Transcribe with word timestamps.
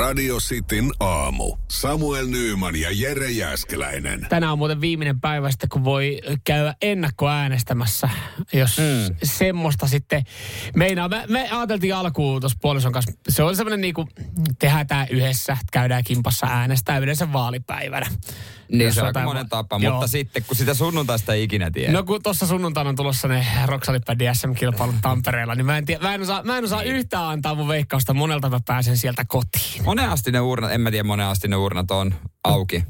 Radio 0.00 0.36
Cityn 0.36 0.90
aamu. 1.00 1.56
Samuel 1.68 2.26
Nyyman 2.26 2.76
ja 2.76 2.88
Jere 2.92 3.30
Jäskeläinen. 3.30 4.26
Tänään 4.28 4.52
on 4.52 4.58
muuten 4.58 4.80
viimeinen 4.80 5.20
päivä 5.20 5.50
sitten, 5.50 5.68
kun 5.68 5.84
voi 5.84 6.20
käydä 6.44 6.74
ennakkoäänestämässä, 6.82 8.08
jos 8.52 8.78
mm. 8.78 9.16
semmoista 9.22 9.86
sitten 9.86 10.22
meinaa. 10.76 11.08
Me, 11.08 11.24
me 11.28 11.48
ajateltiin 11.50 11.94
alkuun 11.94 12.40
tuossa 12.40 12.58
puolison 12.62 12.92
kanssa, 12.92 13.12
se 13.28 13.42
oli 13.42 13.56
semmoinen 13.56 13.80
niin 13.80 13.94
kuin, 13.94 14.08
tehdään 14.58 14.86
tämä 14.86 15.06
yhdessä, 15.10 15.56
käydään 15.72 16.04
kimpassa 16.04 16.46
äänestää 16.46 16.98
yleensä 16.98 17.32
vaalipäivänä. 17.32 18.06
Niin 18.72 18.94
se 18.94 19.00
on 19.00 19.06
jotain 19.06 19.24
monen 19.26 19.48
tapa, 19.48 19.78
Joo. 19.82 19.92
mutta 19.92 20.06
sitten 20.06 20.42
kun 20.44 20.56
sitä 20.56 20.74
sunnuntaista 20.74 21.34
ei 21.34 21.42
ikinä 21.42 21.70
tiedä. 21.70 21.92
No 21.92 22.02
kun 22.02 22.22
tuossa 22.22 22.46
sunnuntaina 22.46 22.90
on 22.90 22.96
tulossa 22.96 23.28
ne 23.28 23.46
Roksalipädi 23.66 24.24
SM-kilpailut 24.32 24.94
Tampereella, 25.02 25.54
niin 25.54 25.66
mä 25.66 25.78
en, 25.78 25.86
tiedä, 25.86 26.02
mä 26.02 26.14
en 26.14 26.22
osaa, 26.22 26.42
mä 26.42 26.58
en 26.58 26.64
osaa 26.64 26.82
yhtään 26.82 27.24
antaa 27.24 27.54
mun 27.54 27.68
veikkausta, 27.68 28.14
monelta 28.14 28.50
mä 28.50 28.60
pääsen 28.66 28.96
sieltä 28.96 29.24
kotiin. 29.28 29.84
Monen 29.84 30.08
asti 30.10 30.32
ne 30.32 30.40
urnat, 30.40 30.72
en 30.72 30.80
mä 30.80 30.90
tiedä 30.90 31.04
monen 31.04 31.26
asti 31.26 31.48
ne 31.48 31.56
urnat 31.56 31.90
on 31.90 32.14
auki. 32.44 32.84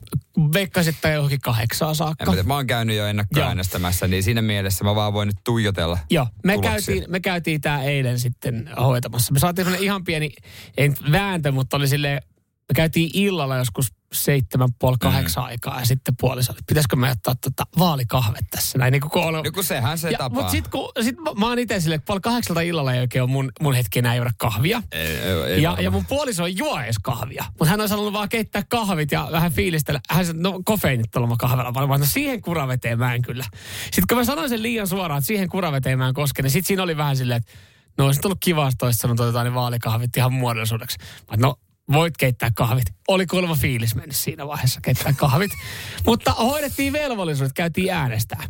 Veikkaisin, 0.54 0.94
että 0.94 1.10
johonkin 1.10 1.40
kahdeksaan 1.40 1.90
En 1.90 1.94
saakka. 1.96 2.24
mä, 2.26 2.32
tiedä, 2.32 2.48
mä 2.48 2.54
oon 2.54 2.66
käynyt 2.66 2.96
jo 2.96 3.06
ennakkoäänestämässä, 3.06 4.06
niin 4.08 4.22
siinä 4.22 4.42
mielessä 4.42 4.84
mä 4.84 4.94
vaan 4.94 5.12
voin 5.12 5.26
nyt 5.26 5.36
tuijotella 5.44 5.98
Joo, 6.10 6.26
me 6.44 6.52
tuloksia. 6.52 6.70
käytiin, 6.72 7.04
me 7.08 7.20
käytiin 7.20 7.60
tää 7.60 7.82
eilen 7.82 8.18
sitten 8.18 8.70
hoitamassa. 8.80 9.32
Me 9.32 9.38
saatiin 9.38 9.74
ihan 9.80 10.04
pieni, 10.04 10.30
ei 10.76 10.92
vääntö, 11.12 11.52
mutta 11.52 11.76
oli 11.76 11.88
silleen, 11.88 12.22
me 12.68 12.74
käytiin 12.74 13.10
illalla 13.14 13.56
joskus 13.56 13.86
seitsemän, 14.12 14.68
puoli 14.78 14.96
kahdeksan 15.00 15.44
aikaa 15.44 15.78
ja 15.78 15.86
sitten 15.86 16.16
puoliso, 16.20 16.52
että 16.52 16.64
pitäisikö 16.66 16.96
me 16.96 17.10
ottaa 17.10 17.34
tota 17.34 17.64
vaalikahvet 17.78 18.44
tässä 18.50 18.78
näin 18.78 18.92
niin 18.92 19.00
kuin 19.00 19.24
on, 19.24 19.34
No 19.34 19.42
kun 19.54 19.64
sehän 19.64 19.98
se 19.98 20.10
ja, 20.10 20.18
tapa. 20.18 20.34
Mutta 20.34 20.50
sitten 20.50 20.70
kun 20.70 20.90
sit 21.02 21.16
mä, 21.16 21.30
mä 21.34 21.48
oon 21.48 21.58
itse 21.58 21.80
silleen, 21.80 21.96
että 21.96 22.06
puoli 22.06 22.20
kahdeksalta 22.20 22.60
illalla 22.60 22.94
ei 22.94 23.00
oikein 23.00 23.22
ole 23.22 23.30
mun, 23.30 23.52
mun 23.60 23.74
hetki 23.74 23.98
enää 23.98 24.14
juoda 24.14 24.30
kahvia. 24.38 24.82
Ei, 24.92 25.06
ei, 25.06 25.32
ei 25.32 25.62
ja, 25.62 25.68
varmaan. 25.68 25.84
ja 25.84 25.90
mun 25.90 26.06
puoliso 26.06 26.46
ei 26.46 26.54
juo 26.56 26.80
edes 26.80 26.96
kahvia. 27.02 27.44
Mutta 27.48 27.66
hän 27.70 27.80
olisi 27.80 27.92
halunnut 27.92 28.12
vaan 28.12 28.28
keittää 28.28 28.62
kahvit 28.68 29.12
ja 29.12 29.28
vähän 29.32 29.52
fiilistellä. 29.52 30.00
Hän 30.10 30.26
sanoi, 30.26 30.42
no 30.42 30.60
kofeiinittelema 30.64 31.36
kahvella. 31.36 31.72
Olin, 31.76 32.00
no 32.00 32.06
siihen 32.06 32.42
kuraveteen 32.42 32.98
mä 32.98 33.14
en 33.14 33.22
kyllä. 33.22 33.44
Sitten 33.84 34.04
kun 34.08 34.18
mä 34.18 34.24
sanoin 34.24 34.48
sen 34.48 34.62
liian 34.62 34.86
suoraan, 34.86 35.18
että 35.18 35.26
siihen 35.26 35.48
kuraveteen 35.48 35.98
mä 35.98 36.08
en 36.08 36.14
koske, 36.14 36.42
niin 36.42 36.50
sitten 36.50 36.66
siinä 36.66 36.82
oli 36.82 36.96
vähän 36.96 37.16
silleen, 37.16 37.36
että 37.36 37.52
no 37.98 38.06
olisi 38.06 38.20
ollut 38.24 38.38
kiva, 38.40 38.64
jos 38.64 38.74
toista 38.78 39.00
sanonut, 39.00 39.20
otetaan 39.20 39.46
ne 39.46 39.54
vaalikahvit 39.54 40.16
ihan 40.16 40.32
muodollisuudeksi. 40.32 40.98
Mä, 41.30 41.36
no 41.36 41.56
voit 41.92 42.16
keittää 42.16 42.50
kahvit. 42.54 42.84
Oli 43.08 43.26
kuulemma 43.26 43.54
fiilis 43.54 43.94
mennyt 43.94 44.16
siinä 44.16 44.46
vaiheessa 44.46 44.80
keittää 44.80 45.12
kahvit. 45.16 45.50
Mutta 46.06 46.32
hoidettiin 46.32 46.92
velvollisuudet, 46.92 47.52
käytiin 47.52 47.92
äänestää. 47.92 48.44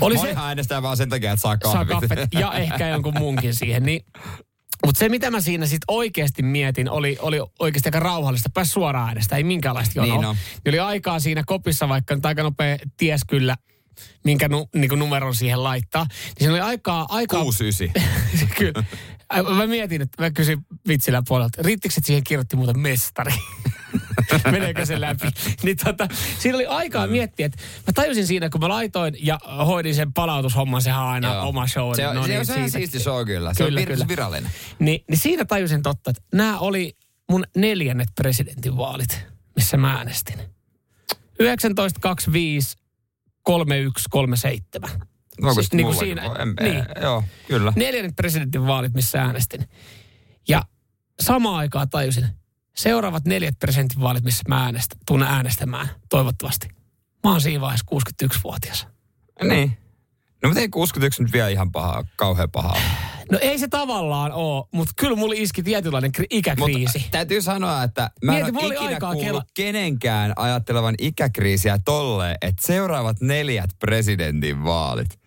Oli 0.00 0.18
se, 0.18 0.34
äänestää 0.36 0.82
vaan 0.82 0.96
sen 0.96 1.08
takia, 1.08 1.32
että 1.32 1.42
saa 1.42 1.56
saa 1.72 1.84
kahvit. 1.84 2.08
kahvit 2.08 2.28
ja 2.34 2.52
ehkä 2.62 2.88
jonkun 2.88 3.18
muunkin 3.18 3.54
siihen. 3.54 3.82
Niin, 3.82 4.04
mutta 4.86 4.98
se, 4.98 5.08
mitä 5.08 5.30
mä 5.30 5.40
siinä 5.40 5.66
sitten 5.66 5.84
oikeasti 5.88 6.42
mietin, 6.42 6.90
oli, 6.90 7.16
oli 7.20 7.40
oikeasti 7.58 7.88
aika 7.88 8.00
rauhallista. 8.00 8.50
Pääsi 8.54 8.70
suoraan 8.70 9.08
äänestä, 9.08 9.36
ei 9.36 9.44
minkäänlaista 9.44 9.92
jonoa. 10.00 10.16
Niin 10.16 10.26
on. 10.26 10.36
Niin 10.64 10.70
oli 10.70 10.78
aikaa 10.78 11.20
siinä 11.20 11.42
kopissa, 11.46 11.88
vaikka 11.88 12.14
nyt 12.14 12.26
aika 12.26 12.42
nopea 12.42 12.76
ties 12.96 13.20
kyllä, 13.28 13.56
minkä 14.24 14.48
nu, 14.48 14.68
niin 14.74 14.98
numeron 14.98 15.34
siihen 15.34 15.64
laittaa. 15.64 16.04
Niin 16.04 16.34
siinä 16.38 16.52
oli 16.52 16.60
aikaa... 16.60 17.06
aikaa 17.08 17.42
6-9. 17.42 18.00
Kyllä. 18.58 18.84
Mä 19.56 19.66
mietin, 19.66 20.02
että 20.02 20.22
mä 20.22 20.30
kysyin 20.30 20.66
vitsillä 20.88 21.22
puolelta, 21.28 21.62
riittikö 21.62 21.94
että 21.98 22.06
siihen 22.06 22.24
kirjoitti 22.24 22.56
muuten 22.56 22.78
mestari? 22.78 23.32
Meneekö 24.50 24.86
se 24.86 25.00
läpi? 25.00 25.26
Niin 25.62 25.76
tota, 25.84 26.08
siinä 26.38 26.56
oli 26.56 26.66
aikaa 26.66 27.06
miettiä, 27.06 27.46
että 27.46 27.58
mä 27.86 27.92
tajusin 27.94 28.26
siinä, 28.26 28.50
kun 28.50 28.60
mä 28.60 28.68
laitoin 28.68 29.16
ja 29.26 29.40
hoidin 29.66 29.94
sen 29.94 30.12
palautushomman, 30.12 30.82
sehän 30.82 31.02
on 31.02 31.08
aina 31.08 31.34
Joo. 31.34 31.48
oma 31.48 31.66
show. 31.66 31.94
Se 31.96 32.08
on, 32.08 32.16
no 32.16 32.22
se 32.22 32.28
niin, 32.28 32.38
on, 32.40 32.46
se 32.46 32.52
on 32.52 32.58
siitä- 32.58 32.78
siisti 32.78 32.98
show 33.00 33.26
kyllä. 33.26 33.54
Se 33.54 33.64
Kyllä, 33.64 33.80
on 33.80 33.86
kyllä. 33.86 34.08
virallinen. 34.08 34.50
Niin, 34.78 35.04
niin 35.08 35.18
siinä 35.18 35.44
tajusin 35.44 35.82
totta, 35.82 36.10
että 36.10 36.22
nämä 36.34 36.58
oli 36.58 36.96
mun 37.30 37.44
neljännet 37.56 38.08
presidentinvaalit, 38.14 39.26
missä 39.56 39.76
mä 39.76 39.92
äänestin. 39.92 40.38
1925, 41.38 42.76
31, 43.42 44.04
37. 44.10 44.90
Onko 45.42 45.54
Siis 45.54 45.72
niinku 45.72 45.92
mullakin? 45.92 46.18
siinä- 46.18 46.42
En, 46.42 46.54
niin. 46.60 46.72
niin. 46.74 46.84
Joo, 47.02 47.24
kyllä. 47.48 47.72
Neljännet 47.76 48.16
presidentinvaalit, 48.16 48.94
missä 48.94 49.22
äänestin. 49.22 49.68
Ja 50.48 50.62
samaan 51.20 51.56
aikaan 51.56 51.90
tajusin, 51.90 52.26
seuraavat 52.76 53.24
neljät 53.24 53.58
presidentinvaalit, 53.58 54.24
missä 54.24 54.42
mä 54.48 54.64
äänestän, 54.64 54.98
tunnen 55.06 55.28
äänestämään, 55.28 55.88
toivottavasti. 56.08 56.68
Mä 57.24 57.30
oon 57.30 57.40
siinä 57.40 57.60
vaiheessa 57.60 57.86
61-vuotias. 57.94 58.86
Niin. 59.48 59.76
No 60.42 60.48
mutta 60.48 60.60
ei 60.60 60.68
61 60.68 61.22
nyt 61.22 61.32
vielä 61.32 61.48
ihan 61.48 61.72
pahaa, 61.72 62.04
kauhean 62.16 62.50
pahaa. 62.50 62.76
No 63.30 63.38
ei 63.42 63.58
se 63.58 63.68
tavallaan 63.68 64.32
oo, 64.32 64.68
mutta 64.72 64.92
kyllä 64.96 65.16
mulla 65.16 65.34
iski 65.36 65.62
tietynlainen 65.62 66.10
kri- 66.18 66.26
ikäkriisi. 66.30 66.98
Mutta 66.98 67.10
täytyy 67.10 67.42
sanoa, 67.42 67.82
että 67.82 68.10
mä 68.24 68.32
Mieti, 68.32 68.48
en 68.48 68.56
ole 68.56 68.74
ikinä 68.74 68.88
aikaa 68.90 69.12
kuullut 69.12 69.42
kela- 69.42 69.50
kenenkään 69.54 70.32
ajattelevan 70.36 70.94
ikäkriisiä 70.98 71.78
tolle, 71.84 72.36
että 72.42 72.66
seuraavat 72.66 73.20
neljät 73.20 73.70
presidentin 73.78 74.64
vaalit. 74.64 75.19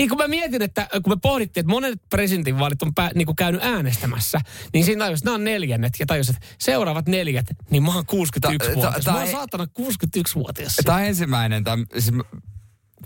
Niin 0.00 0.08
kun 0.08 0.18
mä 0.18 0.28
mietin, 0.28 0.62
että 0.62 0.88
kun 1.02 1.12
me 1.12 1.16
pohdittiin, 1.22 1.62
että 1.62 1.70
monet 1.70 2.00
presidentinvaalit 2.10 2.82
on 2.82 2.94
pää, 2.94 3.10
niin 3.14 3.26
kuin 3.26 3.36
käynyt 3.36 3.64
äänestämässä, 3.64 4.40
niin 4.72 4.84
siinä 4.84 5.04
tajusin, 5.04 5.22
että 5.22 5.24
nämä 5.24 5.34
on 5.34 5.44
neljännet 5.44 5.92
ja 6.00 6.06
tajusin, 6.06 6.34
että 6.34 6.48
seuraavat 6.58 7.08
neljät, 7.08 7.46
niin 7.70 7.82
mä 7.82 7.94
oon 7.94 8.04
61-vuotias. 8.12 8.94
Ta- 8.94 9.00
ta- 9.04 9.12
Mä 9.12 9.18
oon 9.18 9.26
ta- 9.26 9.32
saatana 9.32 9.66
61-vuotias. 9.80 10.76
Tämä 10.84 10.98
on 10.98 11.04
ensimmäinen, 11.04 11.64
tämä, 11.64 11.84
siis, 11.98 12.12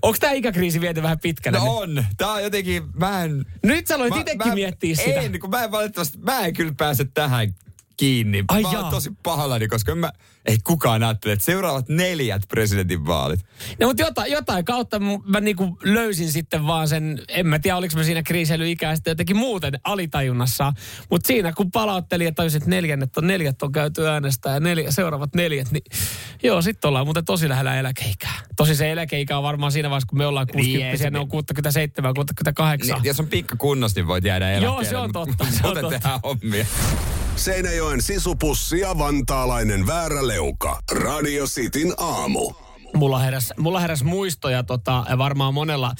Onko 0.03 0.17
tämä 0.21 0.33
ikäkriisi 0.33 0.81
viety 0.81 1.03
vähän 1.03 1.19
pitkälle? 1.21 1.59
no 1.59 1.87
nyt? 1.87 1.99
on. 1.99 2.05
Tämä 2.17 2.33
on 2.33 2.43
jotenkin, 2.43 2.83
mä 2.93 3.25
en... 3.25 3.45
Nyt 3.63 3.87
sä 3.87 3.95
aloit 3.95 4.17
itsekin 4.17 4.55
miettiä 4.55 4.97
sitä. 4.97 5.21
En, 5.21 5.41
kun 5.41 5.51
mä 5.51 5.65
en 5.65 5.71
valitettavasti, 5.71 6.19
mä 6.19 6.41
en 6.41 6.53
kyllä 6.53 6.73
pääse 6.77 7.05
tähän 7.15 7.55
kiinni. 7.97 8.45
Ai 8.49 8.63
mä 8.63 8.69
oon 8.69 8.91
tosi 8.91 9.11
pahallani, 9.23 9.69
koska 9.69 9.95
mä, 9.95 10.13
ei 10.45 10.57
kukaan 10.65 11.03
ajattele, 11.03 11.33
että 11.33 11.45
seuraavat 11.45 11.89
neljät 11.89 12.43
presidentin 12.49 13.07
vaalit. 13.07 13.41
No 13.81 13.87
mutta 13.87 14.03
jotain, 14.03 14.33
jotain 14.33 14.65
kautta 14.65 15.01
mä 15.27 15.41
niinku 15.41 15.79
löysin 15.83 16.33
sitten 16.33 16.67
vaan 16.67 16.89
sen, 16.89 17.23
en 17.29 17.47
mä 17.47 17.59
tiedä 17.59 17.77
oliko 17.77 17.97
mä 17.97 18.05
siinä 18.05 18.23
kriiseilyikää 18.23 18.95
sitten 18.95 19.11
jotenkin 19.11 19.37
muuten 19.37 19.81
alitajunnassa. 19.85 20.73
Mutta 21.11 21.27
siinä 21.27 21.53
kun 21.53 21.71
palauttelin 21.71 22.25
ja 22.25 22.33
tajusin, 22.33 22.59
että 22.59 22.71
neljännet 22.71 23.17
on, 23.17 23.27
neljät 23.27 23.63
on 23.63 23.73
käyty 23.73 24.09
äänestää 24.09 24.55
ja 24.55 24.61
neljä, 24.61 24.91
seuraavat 24.91 25.35
neljät, 25.35 25.71
niin 25.71 25.83
joo, 26.43 26.63
sitten 26.63 26.89
ollaan 26.89 27.07
muuten 27.07 27.25
tosi 27.25 27.49
lähellä 27.49 27.79
eläkeikää. 27.79 28.41
Tosi 28.57 28.75
se 28.77 28.93
eläkeikä 28.93 29.37
on 29.37 29.43
varmaan 29.43 29.73
siinä 29.73 29.91
vaiheessa, 29.91 30.07
kun 30.09 30.19
me 30.19 30.27
ollaan 30.27 30.47
Niin, 30.47 30.65
60 30.65 30.91
ei 30.91 30.99
se- 30.99 31.11
ne 31.11 31.19
on 31.19 31.29
67, 31.29 32.15
68. 32.15 32.97
Niin, 32.97 33.05
jos 33.05 33.21
on 33.21 33.27
pikka 33.27 33.57
kunnos, 33.57 33.95
niin 33.95 34.07
voit 34.07 34.25
jäädä 34.25 34.51
eläkkeelle. 34.51 34.77
Joo, 34.77 34.85
se 34.91 34.97
on 34.97 35.13
totta, 35.13 35.47
se 35.51 35.67
on 35.67 35.77
totta. 35.81 36.21
hommia. 36.25 36.67
Seinäjoen 37.37 38.03
sisupussi 38.03 38.81
ja 38.81 38.99
vantaalainen 38.99 39.87
vääräleuka. 40.35 40.79
Radio 40.93 41.47
Cityn 41.47 41.95
aamu. 41.97 42.53
Mulla 42.95 43.19
heräs, 43.19 43.53
mulla 43.59 43.81
heräs 43.81 44.05
muistoja 44.05 44.63
tota, 44.63 45.05
ja 45.09 45.19
varmaan 45.19 45.55
monella, 45.55 45.93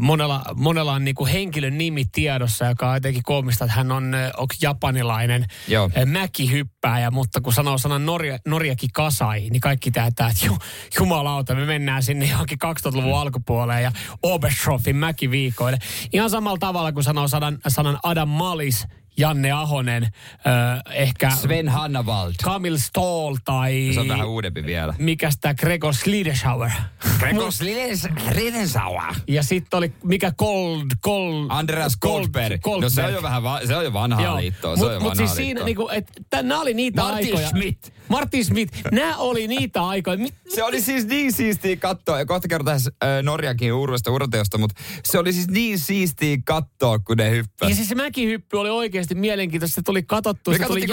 monella, 0.00 0.42
monella 0.54 0.92
on 0.92 1.04
niinku 1.04 1.26
henkilön 1.26 1.78
nimi 1.78 2.04
tiedossa, 2.04 2.64
joka 2.64 2.88
on 2.88 2.96
jotenkin 2.96 3.22
koomista, 3.22 3.64
että 3.64 3.76
hän 3.76 3.92
on, 3.92 4.14
onko 4.36 4.54
japanilainen 4.62 5.46
Joo. 5.68 5.90
mäkihyppääjä, 6.06 7.10
mutta 7.10 7.40
kun 7.40 7.52
sanoo 7.52 7.78
sanan 7.78 8.06
Norja, 8.06 8.38
Norjaki 8.46 8.88
Kasai, 8.92 9.40
niin 9.40 9.60
kaikki 9.60 9.90
täytää, 9.90 10.28
että 10.28 10.46
ju, 10.46 10.58
jumalauta, 10.98 11.54
me 11.54 11.64
mennään 11.64 12.02
sinne 12.02 12.26
johonkin 12.26 12.58
2000-luvun 12.64 13.18
alkupuoleen 13.18 13.82
ja 13.82 13.92
Oberstdorfin 14.22 14.96
mäkiviikoille. 14.96 15.78
Ihan 16.12 16.30
samalla 16.30 16.58
tavalla 16.58 16.92
kuin 16.92 17.04
sanoo 17.04 17.28
sanan, 17.28 17.58
sanan 17.68 17.98
Adam 18.02 18.28
Malis, 18.28 18.86
Janne 19.20 19.50
Ahonen, 19.52 20.02
ö, 20.04 20.10
ehkä 20.92 21.30
Sven 21.30 21.68
Hannavald. 21.68 22.34
Kamil 22.44 22.78
Stoll 22.78 23.36
tai... 23.44 23.90
Se 23.94 24.00
on 24.00 24.08
vähän 24.08 24.26
uudempi 24.28 24.64
vielä. 24.66 24.94
Mikäs 24.98 25.38
tää 25.40 25.54
Gregor 25.54 25.94
Slideshauer? 25.94 26.70
Gregos 27.18 27.60
Ridensaua. 28.28 29.14
Ja 29.28 29.42
sitten 29.42 29.78
oli 29.78 29.92
mikä 30.04 30.32
Gold, 30.38 30.90
Gold... 31.02 31.46
Andreas 31.48 31.96
Goldberg. 31.96 32.60
No 32.80 32.88
se 32.88 33.04
on 33.04 33.12
jo 33.12 33.22
vähän 33.22 33.42
va- 33.42 33.60
se 33.66 33.76
on 33.76 33.84
jo 33.84 33.92
vanhaa 33.92 34.36
liittoa. 34.36 34.76
Se 34.76 34.84
on 34.84 34.92
jo 34.92 35.00
Mutta 35.00 35.08
vanhaa 35.18 35.26
siis 35.26 35.36
siinä, 35.36 35.64
liittoa. 35.64 35.92
niinku, 35.92 36.08
että 36.20 36.42
nämä 36.42 36.60
oli 36.60 36.74
niitä 36.74 37.02
Martin 37.02 37.26
aikoja. 37.26 37.48
Schmidt. 37.48 37.92
Martin 38.10 38.44
Smith. 38.44 38.72
Nämä 38.92 39.16
oli 39.16 39.48
niitä 39.48 39.86
aikoja. 39.86 40.16
Mit, 40.16 40.34
Se 40.48 40.64
oli 40.64 40.80
siis 40.80 41.06
niin 41.06 41.32
siistiä 41.32 41.76
katsoa, 41.76 42.18
ja 42.18 42.26
kohta 42.26 42.48
kerrotaan 42.48 42.80
äh, 43.04 43.22
Norjakin 43.22 43.72
uudesta 43.72 44.10
urteosta, 44.10 44.58
mutta 44.58 44.82
se 45.04 45.18
oli 45.18 45.32
siis 45.32 45.48
niin 45.48 45.78
siistiä 45.78 46.36
katsoa, 46.44 46.98
kun 46.98 47.16
ne 47.16 47.24
ja 47.24 47.30
hyppäsivät. 47.30 47.76
siis 47.76 47.88
se 47.88 47.94
mäkihyppy 47.94 48.56
oli 48.56 48.70
oikeasti 48.70 49.14
mielenkiintoista. 49.14 49.74
Se 49.74 49.82
tuli 49.82 50.02
katsottu, 50.02 50.52
se 50.52 50.66
tuli, 50.66 50.84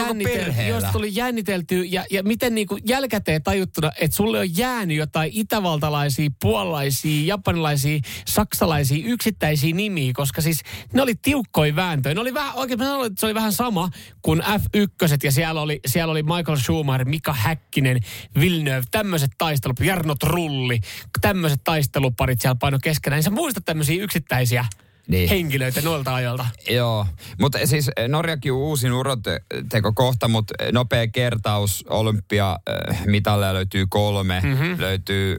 joo, 0.68 0.82
se 0.82 0.88
tuli 0.92 1.10
jännitelty. 1.12 1.84
Ja, 1.84 2.06
ja 2.12 2.24
miten 2.24 2.56
niinku 2.56 2.78
jälkäteen 2.86 3.44
tajuttuna, 3.44 3.92
että 4.02 4.18
sulle 4.18 4.40
on 4.40 4.58
jäänyt 4.58 4.98
jotain 4.98 5.32
itävaltalaisia, 5.34 6.30
puolalaisia, 6.42 7.28
japanilaisia, 7.28 8.00
saksalaisia 8.28 9.06
yksittäisiä 9.06 9.76
nimiä, 9.76 10.12
koska 10.16 10.42
siis 10.42 10.62
ne 10.94 11.02
oli 11.02 11.16
tiukkoja 11.16 11.76
vääntöjä. 11.76 12.16
Ne 12.16 12.22
oli 12.22 12.34
vähän, 12.34 12.56
oikein 12.56 12.80
se 13.18 13.26
oli 13.26 13.34
vähän 13.36 13.54
sama 13.54 13.90
kuin 14.22 14.42
F1 14.42 15.18
ja 15.24 15.32
siellä 15.32 15.62
oli, 15.62 15.80
siellä 15.88 16.12
oli 16.12 16.24
Michael 16.24 16.58
Schumacher, 16.58 17.07
Mika 17.08 17.34
Häkkinen, 17.34 18.00
Villeneuve, 18.40 18.84
tämmöiset 18.92 19.32
taistelut, 19.38 19.80
Jarno 19.80 20.16
Trulli, 20.16 20.80
tämmöiset 21.22 21.62
taisteluparit 21.64 22.42
siellä 22.42 22.56
paino 22.60 22.78
keskenään. 22.84 23.18
Niin 23.18 23.24
sä 23.24 23.30
muistat 23.30 23.66
tämmöisiä 23.66 24.04
yksittäisiä 24.04 24.66
Niin. 25.08 25.30
henkilöitä 25.30 25.82
noilta 25.82 26.16
ajoilta. 26.16 26.46
Joo, 26.70 27.06
mutta 27.40 27.60
siis 27.66 27.90
Norjakin 28.08 28.52
on 28.52 28.58
uusin 28.58 28.92
uroteko 28.94 29.94
kohta, 29.96 30.28
mutta 30.28 30.54
nopea 30.72 31.08
kertaus 31.08 31.86
olympia 31.90 32.60
äh, 32.92 33.06
mitalleja 33.06 33.54
löytyy 33.54 33.86
kolme, 33.90 34.42
mm-hmm. 34.44 34.76
löytyy 34.80 35.38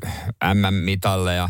MM-mitalleja, 0.55 1.49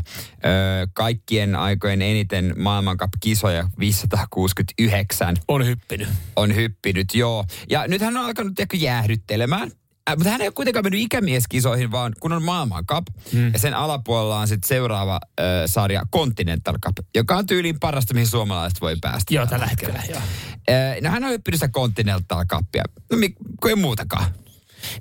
kaikkien 0.93 1.57
aikojen 1.57 2.03
eniten 2.03 2.55
maailmankap-kisoja 2.59 3.71
569 3.79 5.37
On 5.49 5.67
hyppinyt. 5.67 6.09
on 6.37 6.55
hyppinyt, 6.55 7.15
joo. 7.15 7.45
Ja 7.71 7.87
nyt 7.89 8.03
hän 8.03 8.17
on 8.17 8.25
alkanut 8.25 8.53
jäähdyttelemään. 8.75 9.71
Äh, 10.09 10.17
mutta 10.17 10.31
hän 10.31 10.41
ei 10.41 10.47
ole 10.49 10.53
kuitenkaan 10.55 10.85
mennyt 10.85 11.01
ikämieskisoihin, 11.01 11.91
vaan 11.91 12.13
kun 12.21 12.33
on 12.33 12.43
maailman 12.43 12.87
cup, 12.87 13.07
mm. 13.33 13.53
ja 13.53 13.59
sen 13.59 13.75
alapuolella 13.75 14.39
on 14.41 14.49
sitten 14.49 14.69
seuraava 14.69 15.21
äh, 15.41 15.47
sarja 15.67 16.03
Continental 16.13 16.79
Cup, 16.87 16.97
joka 17.15 17.37
on 17.37 17.47
tyyliin 17.47 17.81
parasta, 17.81 18.15
mihin 18.15 18.27
suomalaiset 18.27 18.81
voi 18.81 18.97
päästä. 19.01 19.35
Joo, 19.35 19.47
tällä 19.47 19.67
hetkellä, 19.67 20.03
joo. 20.09 20.19
Äh, 20.71 21.01
no 21.03 21.11
hän 21.11 21.25
on 21.25 21.31
hyppinyt 21.31 21.61
sitä 21.61 21.69
Continental 21.69 22.45
Cupia, 22.45 22.85
no 23.13 23.19
mi- 23.19 23.35
kun 23.61 23.71
ei 23.71 23.77
muutakaan. 23.77 24.31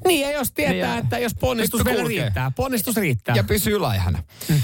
Niin, 0.07 0.21
ja 0.21 0.31
jos 0.31 0.51
tietää, 0.51 0.93
Niin, 0.95 1.03
että 1.03 1.19
jos 1.19 1.35
ponnistus 1.39 1.85
vielä 1.85 2.01
kulkee. 2.01 2.23
riittää. 2.23 2.51
Ponnistus 2.55 2.95
riittää. 2.95 3.35
Ja 3.35 3.43
pysyy 3.43 3.79
laihana. 3.79 4.23
Mm. 4.49 4.55
Äh, 4.55 4.61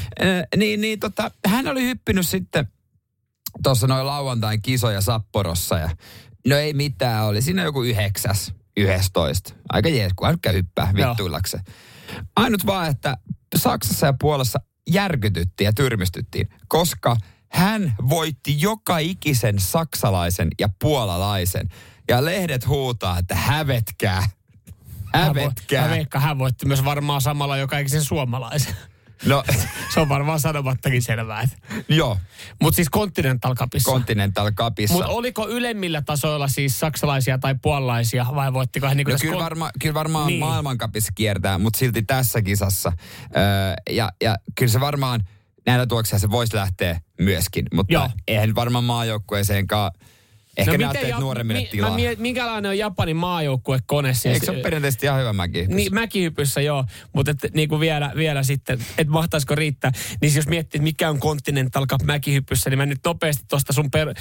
niin, 0.58 0.82
niin 0.82 1.00
tota, 1.00 1.32
hän 1.48 1.68
oli 1.68 1.84
hyppinyt 1.86 2.28
sitten 2.28 2.68
tuossa 3.64 3.88
noin 3.88 4.06
lauantain 4.08 4.62
kisoja 4.62 5.02
Sapporossa, 5.02 5.78
ja 5.78 5.90
no 6.48 6.56
ei 6.58 6.74
mitään, 6.74 7.26
oli 7.26 7.42
siinä 7.42 7.64
joku 7.64 7.82
yhdeksäs, 7.84 8.54
yhdestoista. 8.78 9.54
Aika 9.70 9.90
jees, 9.90 10.12
kun 10.16 10.28
hän 10.28 10.40
käy 10.42 10.54
hyppää 10.54 10.94
Joo. 10.96 11.10
vittuillakseen. 11.10 11.64
Ainut 12.36 12.66
vaan, 12.66 12.90
että 12.90 13.18
Saksassa 13.56 14.06
ja 14.06 14.14
Puolassa 14.20 14.60
järkytyttiin 14.90 15.66
ja 15.66 15.74
tyrmistyttiin, 15.74 16.50
koska 16.68 17.18
hän 17.52 17.96
voitti 18.10 18.62
joka 18.62 18.98
ikisen 18.98 19.60
saksalaisen 19.60 20.48
ja 20.60 20.70
puolalaisen. 20.82 21.70
Ja 22.08 22.26
lehdet 22.26 22.68
huutaa, 22.68 23.20
että 23.20 23.36
hävetkää. 23.36 24.30
Hän 25.14 25.36
voi- 25.36 25.42
Hävetkää. 25.44 25.88
Mä 25.88 25.90
veikkaan, 25.96 26.24
hän 26.24 26.40
voitti 26.40 26.66
myös 26.66 26.86
varmaan 26.86 27.22
samalla 27.22 27.58
joka 27.58 27.78
ikisen 27.78 28.04
suomalaisen. 28.04 28.76
No, 29.26 29.44
Se 29.94 30.00
on 30.00 30.10
varmaan 30.10 30.40
sanomattakin 30.40 31.02
selvää. 31.02 31.42
että- 31.42 31.58
joo, 31.90 32.18
Mutta 32.62 32.76
siis 32.76 32.90
Continental 32.90 33.56
Cupissa. 33.56 33.92
Continental 33.92 34.52
Cupissa. 34.52 34.94
Mutta 34.94 35.08
oliko 35.10 35.48
ylemmillä 35.50 36.02
tasoilla 36.02 36.48
siis 36.48 36.80
saksalaisia 36.80 37.38
tai 37.38 37.56
puolalaisia 37.62 38.26
vai 38.36 38.54
voittiko 38.54 38.88
hän 38.88 38.98
niin 38.98 39.08
No 39.08 39.16
kyllä, 39.22 39.44
varma, 39.44 39.70
kyllä 39.82 39.94
varmaan 39.94 40.28
Niin. 40.28 40.40
maailmankapissa 40.40 41.12
kiertää, 41.16 41.58
mutta 41.58 41.80
silti 41.80 42.02
tässä 42.02 42.42
kisassa. 42.42 42.92
Öö, 43.38 43.42
ja, 43.96 44.12
ja 44.22 44.38
kyllä 44.56 44.72
se 44.72 44.80
varmaan 44.80 45.28
näillä 45.66 45.86
tuoksilla 45.88 46.20
se 46.20 46.32
voisi 46.32 46.56
lähteä 46.56 47.02
myöskin, 47.20 47.66
mutta 47.74 47.94
Joo. 47.94 48.10
eihän 48.28 48.56
varmaan 48.56 48.84
maajoukkueeseenkaan. 48.84 49.92
Ehkä 50.58 50.72
no 50.72 50.78
miten 50.78 50.96
että 50.96 51.08
Ja- 51.08 51.20
nuoremmille 51.20 51.62
mi- 51.62 51.68
tilaa. 51.68 51.90
Mä 51.90 51.98
minkälainen 52.18 52.70
on 52.70 52.78
Japanin 52.78 53.16
maajoukkuekone? 53.16 54.14
Siis, 54.14 54.26
Eikö 54.34 54.46
se 54.46 54.52
ole 54.52 54.60
perinteisesti 54.62 55.06
ihan 55.06 55.20
hyvä 55.20 55.34
mäki? 55.34 55.66
Niin, 55.68 55.94
mäkihypyssä 55.94 56.62
joo, 56.62 56.86
mutta 57.14 57.32
et, 57.32 57.54
niin 57.54 57.70
kuin 57.70 57.80
vielä, 57.80 58.12
vielä 58.16 58.44
sitten, 58.44 58.80
että 58.98 59.12
mahtaisiko 59.14 59.56
riittää. 59.56 59.92
Niin 60.22 60.32
siis 60.32 60.36
jos 60.36 60.48
miettii, 60.48 60.78
että 60.78 60.84
mikä 60.84 61.10
on 61.10 61.20
Continental 61.20 61.88
Cup 61.88 62.02
mäkihypyssä, 62.04 62.70
niin 62.70 62.78
mä 62.78 62.86
nyt 62.86 63.00
nopeasti 63.06 63.44
tuosta 63.50 63.74
sun 63.74 63.92
per, 63.92 64.08
ö, 64.10 64.14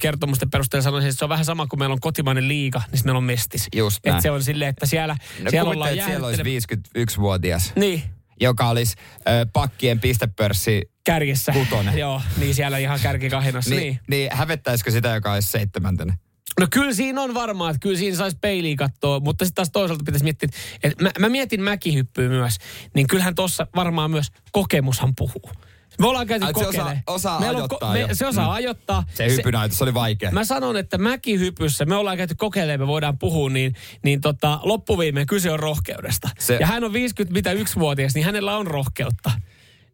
kertomusten 0.00 0.50
perusteella 0.50 0.82
sanoisin, 0.82 1.08
että 1.08 1.18
se 1.18 1.24
on 1.24 1.28
vähän 1.28 1.44
sama 1.44 1.66
kuin 1.66 1.78
meillä 1.80 1.92
on 1.92 2.00
kotimainen 2.00 2.48
liiga, 2.48 2.82
niin 2.92 3.02
meillä 3.04 3.18
on 3.18 3.24
mestis. 3.24 3.68
Just 3.76 4.00
näin. 4.06 4.22
se 4.22 4.30
on 4.30 4.42
silleen, 4.42 4.68
että 4.68 4.86
siellä, 4.86 5.16
No 5.42 5.50
siellä 5.50 5.70
ollaan 5.70 5.92
että 5.92 6.04
siellä 6.06 6.26
olisi 6.26 6.42
jäähyttele- 6.42 6.80
51-vuotias, 6.98 7.72
Niin, 7.76 8.02
joka 8.40 8.68
olisi 8.68 8.96
ö, 9.18 9.46
pakkien 9.52 10.00
pistepörssi. 10.00 10.82
kärjessä. 11.04 11.52
Kutonen. 11.52 11.98
Joo, 12.04 12.22
niin 12.36 12.54
siellä 12.54 12.78
ihan 12.78 13.00
kärkikahinassa. 13.00 13.70
Niin, 13.70 13.80
niin. 13.80 13.92
niin. 13.92 14.00
niin 14.08 14.36
hävettäisikö 14.36 14.90
sitä, 14.90 15.08
joka 15.08 15.32
olisi 15.32 15.48
seitsemäntenä? 15.48 16.16
No 16.60 16.66
kyllä 16.70 16.94
siinä 16.94 17.22
on 17.22 17.34
varmaan, 17.34 17.70
että 17.70 17.82
kyllä 17.82 17.98
siinä 17.98 18.16
saisi 18.16 18.36
peiliin 18.40 18.76
katsoa, 18.76 19.20
mutta 19.20 19.44
sitten 19.44 19.56
taas 19.56 19.70
toisaalta 19.70 20.04
pitäisi 20.04 20.24
miettiä, 20.24 20.48
että 20.82 21.04
mä, 21.04 21.10
mä 21.18 21.28
mietin 21.28 21.62
mäkihyppyä 21.62 22.28
myös, 22.28 22.56
niin 22.94 23.06
kyllähän 23.06 23.34
tuossa 23.34 23.66
varmaan 23.76 24.10
myös 24.10 24.26
kokemushan 24.52 25.14
puhuu. 25.16 25.50
Me 25.98 26.06
ollaan 26.06 26.26
käyty 26.26 26.44
Ai, 26.44 26.52
se 26.54 26.66
osaa- 26.66 26.96
osaa 27.06 27.40
Meillä 27.40 27.58
on 27.58 27.68
ajoittaa 27.70 27.96
jo. 27.98 28.08
se 28.12 28.26
osaa 28.26 28.46
Mm. 28.46 28.52
ajoittaa. 28.54 29.04
Se 29.14 29.28
hyppynäytös 29.30 29.82
oli 29.82 29.94
vaikea. 29.94 30.30
Mä 30.30 30.44
sanon, 30.44 30.76
että 30.76 30.98
mäkihypyssä, 30.98 31.84
me 31.84 31.94
ollaan 31.96 32.16
käyty 32.16 32.34
kokeilemaan, 32.34 32.80
me 32.80 32.86
voidaan 32.86 33.18
puhua, 33.18 33.50
niin, 33.50 33.74
niin 34.04 34.20
tota, 34.20 34.60
loppuviimeen 34.62 35.26
kyse 35.26 35.50
on 35.50 35.60
rohkeudesta. 35.60 36.28
Se- 36.38 36.56
ja 36.60 36.66
hän 36.66 36.84
on 36.84 36.92
51-vuotias, 36.92 38.14
niin 38.14 38.24
hänellä 38.24 38.56
on 38.56 38.66
rohkeutta. 38.66 39.30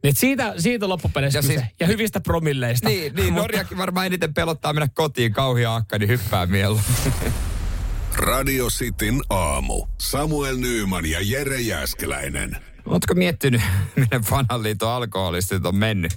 Niin 0.02 0.10
et 0.10 0.16
siitä, 0.16 0.54
siitä 0.58 0.84
on 0.86 0.90
loppupeleissä 0.90 1.38
Ja 1.38 1.42
kyse. 1.42 1.52
siis- 1.54 1.64
ja 1.80 1.86
hyvistä 1.86 2.20
promilleista. 2.20 2.88
Niin, 2.88 3.14
niin 3.14 3.24
Mutta- 3.26 3.40
Norjakin 3.40 3.78
varmaan 3.78 4.06
eniten 4.06 4.34
pelottaa 4.34 4.72
mennä 4.72 4.88
kotiin 4.94 5.32
kauhia 5.32 5.74
akka, 5.74 5.98
niin 5.98 6.08
hyppää 6.08 6.46
mieluummin. 6.46 6.94
Radio 8.16 8.66
Cityn 8.68 9.20
aamu. 9.30 9.86
Samuel 9.98 10.56
Nyyman 10.56 11.06
ja 11.06 11.18
Jere 11.22 11.60
Jäskeläinen. 11.60 12.56
Oletko 12.86 13.14
miettinyt, 13.14 13.60
minne 13.96 14.20
vanhan 14.30 14.62
liiton 14.62 14.90
alkoholistit 14.90 15.66
on 15.66 15.76
mennyt? 15.76 16.12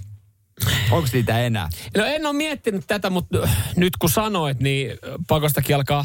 Onko 0.90 1.08
niitä 1.12 1.38
enää? 1.38 1.68
No 1.96 2.04
en 2.04 2.26
ole 2.26 2.36
miettinyt 2.36 2.84
tätä, 2.86 3.10
mutta 3.10 3.38
äh, 3.42 3.72
nyt 3.76 3.96
kun 3.96 4.10
sanoit, 4.10 4.60
niin 4.60 4.90
äh, 4.90 4.96
pakostakin 5.28 5.76
alkaa 5.76 6.04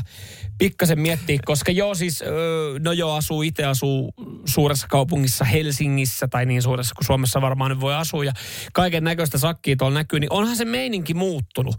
pikkasen 0.58 1.00
miettiä, 1.00 1.40
koska 1.46 1.72
joo 1.72 1.96
siis, 1.96 2.22
ö, 2.22 2.26
no 2.80 2.92
joo 2.92 3.16
asuu, 3.16 3.42
itse 3.42 3.64
asuu 3.64 4.14
suuressa 4.46 4.88
kaupungissa 4.88 5.46
Helsingissä 5.46 6.28
tai 6.28 6.46
niin 6.46 6.62
suuressa 6.62 6.96
kuin 6.96 7.06
Suomessa 7.06 7.42
varmaan 7.42 7.72
nyt 7.72 7.80
voi 7.80 7.96
asua 7.96 8.26
ja 8.26 8.34
kaiken 8.74 9.04
näköistä 9.04 9.38
sakkia 9.38 9.76
tuolla 9.76 9.94
näkyy, 9.94 10.20
niin 10.20 10.34
onhan 10.34 10.56
se 10.56 10.66
meininki 10.66 11.14
muuttunut. 11.14 11.76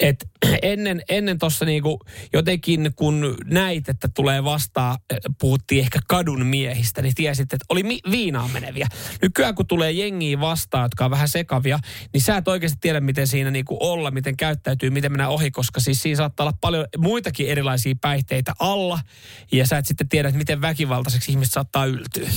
Et 0.00 0.28
ennen, 0.62 1.02
ennen 1.08 1.38
tuossa 1.38 1.64
niinku 1.64 2.00
jotenkin 2.32 2.90
kun 2.96 3.36
näit, 3.44 3.88
että 3.88 4.08
tulee 4.14 4.44
vastaan, 4.44 4.98
äh, 5.12 5.18
puhuttiin 5.40 5.80
ehkä 5.80 5.98
kadun 6.08 6.46
miehistä, 6.46 7.02
niin 7.02 7.14
tiesit, 7.14 7.52
että 7.52 7.66
oli 7.68 7.82
mi- 7.82 8.00
viinaan 8.10 8.50
meneviä. 8.50 8.88
Nykyään 9.22 9.54
kun 9.54 9.66
tulee 9.66 9.92
jengiä 9.92 10.40
vastaan, 10.40 10.84
jotka 10.84 11.04
on 11.04 11.10
vähän 11.10 11.28
sekavia, 11.28 11.78
niin 12.12 12.20
sä 12.20 12.36
et 12.36 12.48
oikeasti 12.48 12.78
tiedä, 12.80 13.00
miten 13.00 13.26
siinä 13.26 13.50
niinku 13.50 13.76
olla, 13.80 14.10
miten 14.10 14.36
käyttäytyy, 14.36 14.90
miten 14.90 15.12
mennä 15.12 15.28
ohi, 15.28 15.50
koska 15.50 15.80
siis 15.80 16.02
siinä 16.02 16.16
saattaa 16.16 16.44
olla 16.44 16.58
paljon 16.60 16.86
muitakin 16.98 17.48
erilaisia 17.48 17.94
päihteitä 18.00 18.52
alla, 18.58 19.00
ja 19.52 19.66
sä 19.66 19.78
et 19.78 19.86
sitten 19.86 20.08
tiedä, 20.08 20.28
että 20.28 20.38
miten 20.38 20.60
väkivaltaiseksi 20.60 21.32
ihmiset 21.32 21.52
saattaa 21.52 21.86
yltyä. 21.86 22.28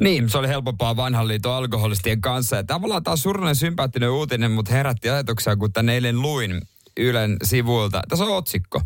Niin, 0.00 0.30
se 0.30 0.38
oli 0.38 0.48
helpompaa 0.48 0.96
vanhan 0.96 1.28
liiton 1.28 1.54
alkoholistien 1.54 2.20
kanssa. 2.20 2.56
Ja 2.56 2.64
tavallaan 2.64 3.02
taas 3.02 3.22
surullinen 3.22 3.56
sympaattinen 3.56 4.10
uutinen, 4.10 4.50
mutta 4.50 4.72
herätti 4.72 5.10
ajatuksia, 5.10 5.56
kun 5.56 5.72
tänne 5.72 5.94
eilen 5.94 6.22
luin 6.22 6.62
Ylen 6.98 7.36
sivuilta. 7.42 8.02
Tässä 8.08 8.24
on 8.24 8.36
otsikko. 8.36 8.80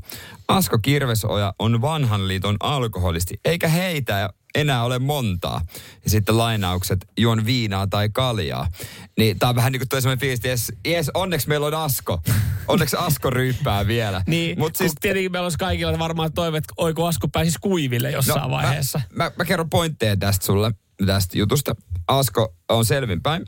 Asko 0.49 0.79
Kirvesoja 0.79 1.55
on 1.59 1.81
vanhan 1.81 2.29
liiton 2.29 2.56
alkoholisti, 2.61 3.41
eikä 3.44 3.69
heitä 3.69 4.31
enää 4.55 4.84
ole 4.84 4.98
montaa. 4.98 5.60
Ja 6.05 6.10
sitten 6.10 6.39
lainaukset, 6.39 7.06
juon 7.19 7.46
viinaa 7.46 7.87
tai 7.87 8.08
kaljaa. 8.08 8.69
Niin 9.19 9.39
tää 9.39 9.48
on 9.48 9.56
vähän 9.56 9.72
niin 9.72 9.81
kuin 9.81 9.89
toi 9.89 10.03
semmoinen 10.03 10.20
fiilis, 10.20 10.39
että 10.39 10.48
jes, 10.48 10.72
jes, 10.87 11.10
onneksi 11.15 11.48
meillä 11.48 11.67
on 11.67 11.75
Asko. 11.75 12.22
Onneksi 12.69 12.96
Asko 12.96 13.31
ryyppää 13.31 13.87
vielä. 13.87 14.22
Niin, 14.32 14.58
Mut 14.58 14.67
Mut 14.67 14.77
siis, 14.77 14.93
tietenkin 15.01 15.32
meillä 15.32 15.46
olisi 15.46 15.58
kaikilla 15.58 15.98
varmaan 15.98 16.32
toive, 16.32 16.58
että 16.58 16.75
oiko 16.77 17.06
Asko 17.06 17.29
pääsisi 17.29 17.58
kuiville 17.60 18.10
jossain 18.10 18.43
no, 18.43 18.51
vaiheessa. 18.51 19.01
Mä, 19.15 19.25
mä, 19.25 19.31
mä 19.37 19.44
kerron 19.44 19.70
pointteja 19.70 20.17
tästä 20.17 20.46
sulle, 20.46 20.72
tästä 21.06 21.39
jutusta. 21.39 21.77
Asko 22.08 22.55
on 22.69 22.84
selvinpäin. 22.84 23.46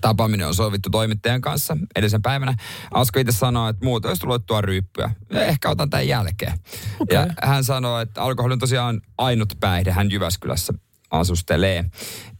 Tapaaminen 0.00 0.46
on 0.46 0.54
sovittu 0.54 0.90
toimittajan 0.90 1.40
kanssa 1.40 1.76
edellisen 1.96 2.22
päivänä. 2.22 2.54
Asko 2.90 3.20
itse 3.20 3.32
sanoo, 3.32 3.68
että 3.68 3.84
muuta 3.84 4.08
olisi 4.08 4.20
tullut 4.20 4.46
tuo 4.46 4.60
ryyppyä. 4.60 5.10
Ehkä 5.30 5.70
otan 5.70 5.90
tämän 5.90 6.08
jälkeen. 6.08 6.58
Okei. 7.00 7.18
Ja 7.18 7.26
hän 7.42 7.64
sanoo, 7.64 8.00
että 8.00 8.22
alkoholi 8.22 8.52
on 8.52 8.58
tosiaan 8.58 9.00
ainut 9.18 9.54
päihde. 9.60 9.92
Hän 9.92 10.10
Jyväskylässä 10.10 10.72
asustelee. 11.10 11.84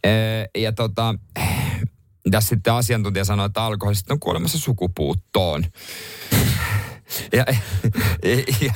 Ee, 0.03 0.45
ja 0.57 0.71
tota, 0.71 1.15
tässä 2.31 2.49
sitten 2.49 2.73
asiantuntija 2.73 3.25
sanoi, 3.25 3.45
että 3.45 3.63
alkoholista 3.63 4.13
on 4.13 4.19
kuolemassa 4.19 4.59
sukupuuttoon. 4.59 5.65
Ja, 7.33 7.45
ja, 7.47 7.55
ja 8.61 8.73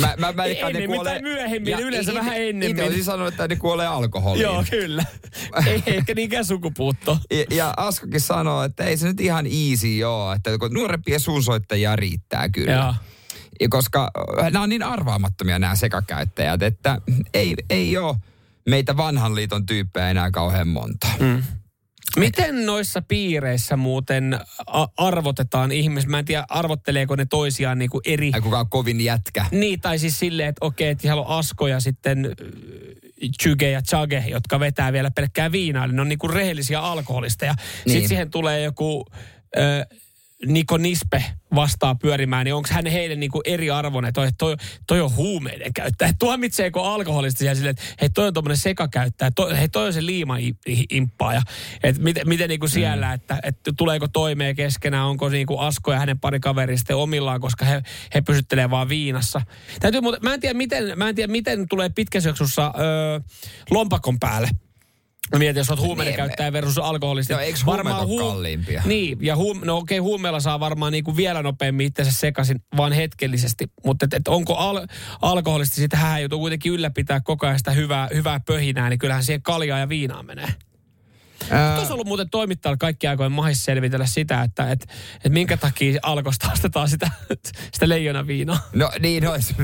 mä, 0.00 0.14
mä, 0.18 0.32
mä 0.32 0.42
ne 0.44 0.52
Ennemmin 0.60 0.90
kuolee- 0.90 1.22
myöhemmin, 1.22 1.70
ja 1.70 1.78
yleensä 1.78 2.12
ite- 2.12 2.14
vähän 2.14 2.36
ennemmin. 2.36 2.70
Itse 2.70 2.82
olisin 2.84 3.04
sanonut, 3.04 3.28
että 3.28 3.48
ne 3.48 3.56
kuolee 3.56 3.86
alkoholiin. 3.86 4.42
Joo, 4.42 4.64
kyllä. 4.70 5.04
Ei 5.66 5.82
ehkä 5.86 6.14
niinkään 6.14 6.44
sukupuutto. 6.44 7.18
Ja, 7.30 7.44
ja 7.50 7.74
Askokin 7.76 8.20
sanoo, 8.20 8.62
että 8.62 8.84
ei 8.84 8.96
se 8.96 9.06
nyt 9.06 9.20
ihan 9.20 9.46
easy 9.46 10.02
ole, 10.04 10.34
että 10.36 10.58
kun 10.58 10.74
nuorempia 10.74 11.18
suunsoittajia 11.18 11.96
riittää 11.96 12.48
kyllä. 12.48 12.72
Joo. 12.72 12.94
Ja 13.60 13.68
koska 13.68 14.10
nämä 14.42 14.62
on 14.62 14.68
niin 14.68 14.82
arvaamattomia 14.82 15.58
nämä 15.58 15.74
sekakäyttäjät, 15.74 16.62
että 16.62 17.00
ei, 17.34 17.54
ei 17.70 17.96
ole 17.96 18.16
meitä 18.68 18.96
vanhan 18.96 19.34
liiton 19.34 19.66
tyyppejä 19.66 20.10
enää 20.10 20.30
kauhean 20.30 20.68
monta. 20.68 21.06
Mm. 21.20 21.42
Miten 22.16 22.66
noissa 22.66 23.02
piireissä 23.02 23.76
muuten 23.76 24.40
a- 24.66 24.86
arvotetaan 24.96 25.72
ihmiset? 25.72 26.10
Mä 26.10 26.18
en 26.18 26.24
tiedä, 26.24 26.44
arvotteleeko 26.48 27.16
ne 27.16 27.26
toisiaan 27.26 27.78
niinku 27.78 28.00
eri... 28.04 28.30
Ai 28.34 28.40
kuka 28.40 28.58
on 28.58 28.68
kovin 28.68 29.00
jätkä. 29.00 29.46
Niin, 29.50 29.80
tai 29.80 29.98
siis 29.98 30.18
silleen, 30.18 30.48
että 30.48 30.66
okei, 30.66 30.88
että 30.88 31.02
siellä 31.02 31.22
on 31.22 31.38
Asko 31.38 31.66
ja 31.66 31.80
sitten 31.80 32.24
äh, 32.24 33.30
Chuge 33.42 33.70
ja 33.70 33.82
Chage, 33.82 34.24
jotka 34.28 34.60
vetää 34.60 34.92
vielä 34.92 35.10
pelkkää 35.10 35.52
viinaa. 35.52 35.84
Eli 35.84 35.92
ne 35.92 36.00
on 36.00 36.08
niinku 36.08 36.28
rehellisiä 36.28 36.80
alkoholisteja. 36.80 37.54
Niin. 37.54 37.92
Sitten 37.92 38.08
siihen 38.08 38.30
tulee 38.30 38.60
joku 38.62 39.04
äh, 39.58 39.98
Niko 40.46 40.78
Nispe 40.78 41.24
vastaa 41.54 41.94
pyörimään, 41.94 42.44
niin 42.44 42.54
onko 42.54 42.68
hän 42.72 42.86
heille 42.86 43.16
niin 43.16 43.30
kuin 43.30 43.42
eri 43.44 43.70
arvoinen, 43.70 44.12
toi, 44.12 44.28
toi, 44.38 44.56
toi 44.86 45.00
on 45.00 45.16
huumeiden 45.16 45.72
käyttäjä. 45.72 46.12
Tuomitseeko 46.18 46.82
alkoholistisia 46.82 47.54
silleen, 47.54 47.70
että 47.70 47.82
hei 48.00 48.10
toi 48.10 48.26
on 48.26 48.34
tuommoinen 48.34 48.56
sekakäyttäjä, 48.56 49.30
toi, 49.30 49.58
hei 49.58 49.68
toi 49.68 49.86
on 49.86 49.92
se 49.92 50.06
liima 50.06 50.36
imppaaja. 50.90 51.42
Että 51.82 52.02
miten, 52.02 52.28
miten 52.28 52.48
niin 52.48 52.60
kuin 52.60 52.70
siellä, 52.70 53.06
mm. 53.06 53.14
että, 53.14 53.38
että 53.42 53.72
tuleeko 53.76 54.08
toimeen 54.08 54.56
keskenään, 54.56 55.06
onko 55.06 55.28
niin 55.28 55.46
kuin 55.46 55.60
Asko 55.60 55.92
ja 55.92 55.98
hänen 55.98 56.20
pari 56.20 56.40
kaverista 56.40 56.96
omillaan, 56.96 57.40
koska 57.40 57.64
he, 57.64 57.82
he 58.14 58.20
pysyttelee 58.20 58.70
vaan 58.70 58.88
viinassa. 58.88 59.40
Täytyy 59.80 60.00
muuta, 60.00 60.18
mä 60.22 60.34
en 60.34 60.40
tiedä 60.40 60.54
miten, 60.54 60.98
mä 60.98 61.08
en 61.08 61.14
tiedä 61.14 61.32
miten 61.32 61.68
tulee 61.68 61.88
pitkäsyöksyssä 61.88 62.62
öö, 62.62 63.20
lompakon 63.70 64.18
päälle. 64.20 64.48
Mietin, 65.38 65.60
jos 65.60 65.70
olet 65.70 65.80
huumeiden 65.80 66.10
niin, 66.10 66.16
käyttäjä 66.16 66.52
versus 66.52 66.78
alkoholisti. 66.78 67.32
No 67.32 67.38
eikö 67.38 67.58
varmaan 67.66 68.06
hu- 68.06 68.18
kalliimpia? 68.18 68.82
Niin, 68.84 69.18
ja 69.20 69.36
huum- 69.36 69.60
no 69.64 69.76
okei, 69.76 69.98
okay, 69.98 70.04
huumeella 70.04 70.40
saa 70.40 70.60
varmaan 70.60 70.92
niinku 70.92 71.16
vielä 71.16 71.42
nopeammin 71.42 71.86
itsensä 71.86 72.12
sekaisin, 72.12 72.60
vaan 72.76 72.92
hetkellisesti. 72.92 73.66
Mutta 73.84 74.04
et, 74.04 74.14
et 74.14 74.28
onko 74.28 74.54
al- 74.54 74.86
alkoholisti, 75.22 75.74
sitä 75.74 75.96
hän 75.96 76.20
joutuu 76.22 76.38
kuitenkin 76.38 76.72
ylläpitää 76.72 77.20
koko 77.20 77.46
ajan 77.46 77.58
sitä 77.58 77.70
hyvää, 77.70 78.08
hyvää 78.14 78.40
pöhinää, 78.46 78.88
niin 78.88 78.98
kyllähän 78.98 79.24
siihen 79.24 79.42
kaljaa 79.42 79.78
ja 79.78 79.88
viinaa 79.88 80.22
menee. 80.22 80.48
Ää... 81.50 81.78
Olisi 81.78 81.92
ollut 81.92 82.06
muuten 82.06 82.30
toimittajalla 82.30 82.76
kaikki 82.76 83.06
aikojen 83.06 83.32
mahis 83.32 83.64
selvitellä 83.64 84.06
sitä, 84.06 84.42
että 84.42 84.70
et, 84.70 84.86
et 85.24 85.32
minkä 85.32 85.56
takia 85.56 86.00
alkosta 86.02 86.52
ostetaan 86.52 86.88
sitä, 86.88 87.10
sitä 87.72 87.88
leijona 87.88 88.26
viinaa. 88.26 88.58
No 88.72 88.90
niin 89.00 89.28
olisi. 89.28 89.54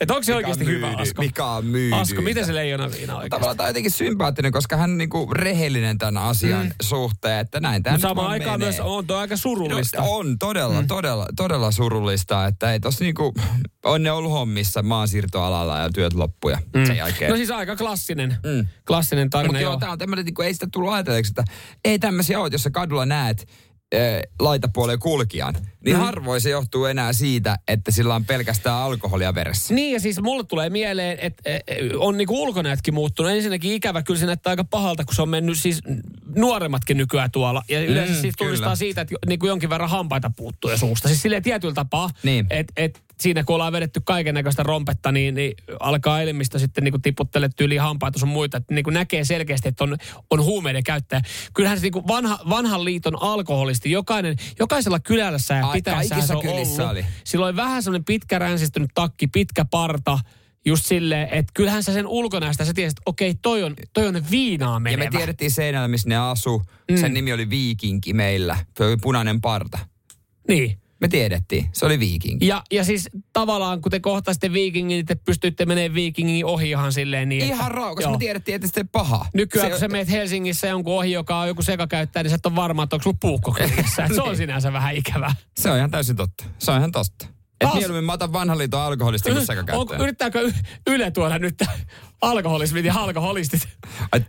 Että 0.00 0.14
onko 0.14 0.22
se 0.22 0.34
oikeasti 0.34 0.64
myydy, 0.64 0.76
hyvä 0.76 0.96
Asko? 0.96 1.22
Mikä 1.22 1.44
on 1.44 1.64
myydy? 1.64 1.94
Asko, 1.94 2.22
miten 2.22 2.46
se 2.46 2.54
leijona 2.54 2.90
viina 2.90 3.12
oikeasti? 3.12 3.30
Tavallaan 3.30 3.56
tämä 3.56 3.64
on 3.64 3.70
jotenkin 3.70 3.92
sympaattinen, 3.92 4.52
koska 4.52 4.76
hän 4.76 4.90
on 4.90 4.98
niinku 4.98 5.28
rehellinen 5.32 5.98
tämän 5.98 6.22
asian 6.22 6.66
mm. 6.66 6.72
suhteen, 6.82 7.38
että 7.38 7.60
näin 7.60 7.82
tämä 7.82 7.98
samaan 7.98 8.30
aikaan 8.30 8.60
menee. 8.60 8.72
myös 8.72 8.80
on 8.80 9.06
tuo 9.06 9.16
aika 9.16 9.36
surullista. 9.36 10.00
No, 10.00 10.10
on 10.10 10.38
todella, 10.38 10.80
mm. 10.80 10.86
todella, 10.86 11.26
todella 11.36 11.70
surullista, 11.70 12.46
että 12.46 12.72
ei 12.72 12.80
tossa 12.80 13.04
niinku, 13.04 13.34
on 13.84 14.02
ne 14.02 14.12
ollut 14.12 14.32
hommissa 14.32 14.82
maansiirtoalalla 14.82 15.78
ja 15.78 15.90
työt 15.90 16.12
loppuja 16.12 16.58
mm. 16.74 16.86
sen 16.86 16.96
jälkeen. 16.96 17.30
No 17.30 17.36
siis 17.36 17.50
aika 17.50 17.76
klassinen, 17.76 18.36
mm. 18.44 18.68
klassinen 18.86 19.30
tarina. 19.30 19.52
Mutta 19.52 19.62
joo, 19.62 19.76
tämä 19.76 19.92
on 19.92 19.98
tämmöinen, 19.98 20.24
niinku, 20.24 20.42
ei 20.42 20.54
sitä 20.54 20.66
tullut 20.72 20.92
ajatelleeksi, 21.18 21.32
että 21.40 21.44
ei 21.84 21.98
tämmöisiä 21.98 22.40
ole, 22.40 22.48
jos 22.52 22.62
sä 22.62 22.70
kadulla 22.70 23.06
näet 23.06 23.48
laitapuoleen 24.40 24.98
kulkijan, 24.98 25.54
niin 25.84 25.96
mm. 25.96 26.02
harvoin 26.02 26.40
se 26.40 26.50
johtuu 26.50 26.84
enää 26.84 27.12
siitä, 27.12 27.58
että 27.68 27.90
sillä 27.90 28.14
on 28.14 28.24
pelkästään 28.24 28.76
alkoholia 28.76 29.34
veressä. 29.34 29.74
Niin 29.74 29.92
ja 29.92 30.00
siis 30.00 30.20
mulle 30.20 30.44
tulee 30.44 30.70
mieleen, 30.70 31.18
että 31.20 31.50
on 31.98 32.16
niinku 32.16 32.42
ulkonäötkin 32.42 32.94
muuttunut. 32.94 33.32
Ensinnäkin 33.32 33.72
ikävä 33.72 34.02
kyllä 34.02 34.20
se 34.20 34.26
näyttää 34.26 34.50
aika 34.50 34.64
pahalta, 34.64 35.04
kun 35.04 35.14
se 35.14 35.22
on 35.22 35.28
mennyt 35.28 35.58
siis 35.58 35.80
nuoremmatkin 36.36 36.96
nykyään 36.96 37.30
tuolla. 37.30 37.62
Ja 37.68 37.84
yleensä 37.84 38.14
mm, 38.14 38.20
siis 38.20 38.34
tunnistaa 38.38 38.76
siitä, 38.76 39.00
että 39.00 39.14
niinku 39.26 39.46
jonkin 39.46 39.70
verran 39.70 39.90
hampaita 39.90 40.30
puuttuu 40.36 40.70
ja 40.70 40.76
suusta. 40.76 41.08
Siis 41.08 41.22
silleen 41.22 41.42
tietyllä 41.42 41.74
tapaa, 41.74 42.10
niin. 42.22 42.46
että 42.50 42.72
et 42.76 43.02
siinä 43.20 43.44
kun 43.44 43.54
ollaan 43.54 43.72
vedetty 43.72 44.00
kaiken 44.04 44.34
näköistä 44.34 44.62
rompetta, 44.62 45.12
niin, 45.12 45.34
niin 45.34 45.54
alkaa 45.80 46.22
elimistö 46.22 46.58
sitten 46.58 46.84
niin 46.84 47.02
tiputtele 47.02 47.50
yli 47.60 47.76
hampaita 47.76 48.18
sun 48.18 48.28
muita. 48.28 48.56
Että 48.56 48.74
niin 48.74 48.84
kuin 48.84 48.94
näkee 48.94 49.24
selkeästi, 49.24 49.68
että 49.68 49.84
on, 49.84 49.96
on 50.30 50.44
huumeiden 50.44 50.84
käyttäjä. 50.84 51.20
Kyllähän 51.54 51.78
se 51.78 51.82
niin 51.82 51.92
kuin 51.92 52.08
vanha, 52.08 52.38
vanhan 52.48 52.84
liiton 52.84 53.22
alkoholisti, 53.22 53.90
jokainen, 53.90 54.36
jokaisella 54.58 55.00
kylässä 55.00 55.54
ja 55.54 55.68
pitäessä 55.72 56.20
se 56.20 56.34
on 56.34 56.48
ollut. 56.48 56.80
Oli. 56.90 57.06
Silloin 57.24 57.56
vähän 57.56 57.82
semmoinen 57.82 58.04
pitkä 58.04 58.38
ränsistynyt 58.38 58.90
takki, 58.94 59.26
pitkä 59.26 59.64
parta, 59.70 60.18
just 60.66 60.86
silleen, 60.86 61.28
että 61.32 61.52
kyllähän 61.54 61.82
sä 61.82 61.92
sen 61.92 62.06
ulkonäöstä 62.06 62.64
sä 62.64 62.74
tiesit, 62.74 62.98
että 62.98 63.10
okei, 63.10 63.34
toi 63.34 63.62
on, 63.62 63.74
toi 63.92 64.06
on 64.06 64.22
viinaa 64.30 64.80
menevä. 64.80 65.04
Ja 65.04 65.10
me 65.10 65.16
tiedettiin 65.16 65.50
seinällä, 65.50 65.88
missä 65.88 66.08
ne 66.08 66.16
asu. 66.16 66.62
Mm. 66.90 66.96
Sen 66.96 67.14
nimi 67.14 67.32
oli 67.32 67.50
Viikinki 67.50 68.12
meillä. 68.12 68.56
Se 68.76 68.84
oli 68.84 68.96
punainen 68.96 69.40
parta. 69.40 69.78
Niin. 70.48 70.80
Me 71.00 71.08
tiedettiin. 71.08 71.68
Se 71.72 71.86
oli 71.86 71.98
viikingi. 71.98 72.46
Ja, 72.46 72.62
ja 72.70 72.84
siis 72.84 73.08
tavallaan, 73.32 73.82
kun 73.82 73.90
te 73.90 74.00
kohtaisitte 74.00 74.52
viikingin, 74.52 74.96
niin 74.96 75.06
te 75.06 75.14
pystyitte 75.14 75.66
menemään 75.66 75.94
viikingin 75.94 76.46
ohi 76.46 76.70
ihan 76.70 76.92
silleen 76.92 77.28
niin. 77.28 77.44
Ihan 77.44 77.70
raukas. 77.70 78.10
Me 78.10 78.18
tiedettiin, 78.18 78.54
että 78.54 78.68
se 78.74 78.84
paha. 78.84 79.26
Nykyään, 79.34 79.66
se, 79.66 79.70
kun 79.70 79.80
sä 79.80 79.88
meet 79.88 80.10
Helsingissä 80.10 80.66
jonkun 80.66 80.94
ohi, 80.94 81.12
joka 81.12 81.38
on 81.38 81.48
joku 81.48 81.62
sekakäyttäjä, 81.62 82.22
niin 82.22 82.30
sä 82.30 82.36
et 82.36 82.46
ole 82.46 82.56
varma, 82.56 82.82
että 82.82 82.96
onko 82.96 83.02
sulla 83.02 83.16
puukko 83.20 83.56
Se 84.14 84.22
on 84.22 84.36
sinänsä 84.46 84.72
vähän 84.72 84.96
ikävä. 84.96 85.34
Se 85.58 85.70
on 85.70 85.76
ihan 85.76 85.90
täysin 85.90 86.16
totta. 86.16 86.44
Se 86.58 86.70
on 86.70 86.78
ihan 86.78 86.92
totta. 86.92 87.26
Että 87.60 87.76
mieluummin 87.76 88.04
mä 88.04 88.12
otan 88.12 88.32
vanhan 88.32 88.58
liiton 88.58 88.80
alkoholista 88.80 89.30
kuin 89.30 89.46
sekakäyttäjä. 89.46 90.00
Yrittääkö 90.00 90.52
Yle 90.86 91.10
tuoda 91.10 91.38
nyt 91.38 91.62
alkoholismit 92.20 92.84
ja 92.84 92.94
alkoholistit? 92.94 93.68
Ai, 94.12 94.20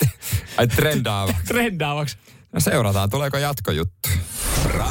ai 0.57 0.67
trendaavaksi. 0.67 1.43
trendaavaksi. 1.53 2.17
No 2.53 2.59
seurataan, 2.59 3.09
tuleeko 3.09 3.37
jatkojuttu. 3.37 4.09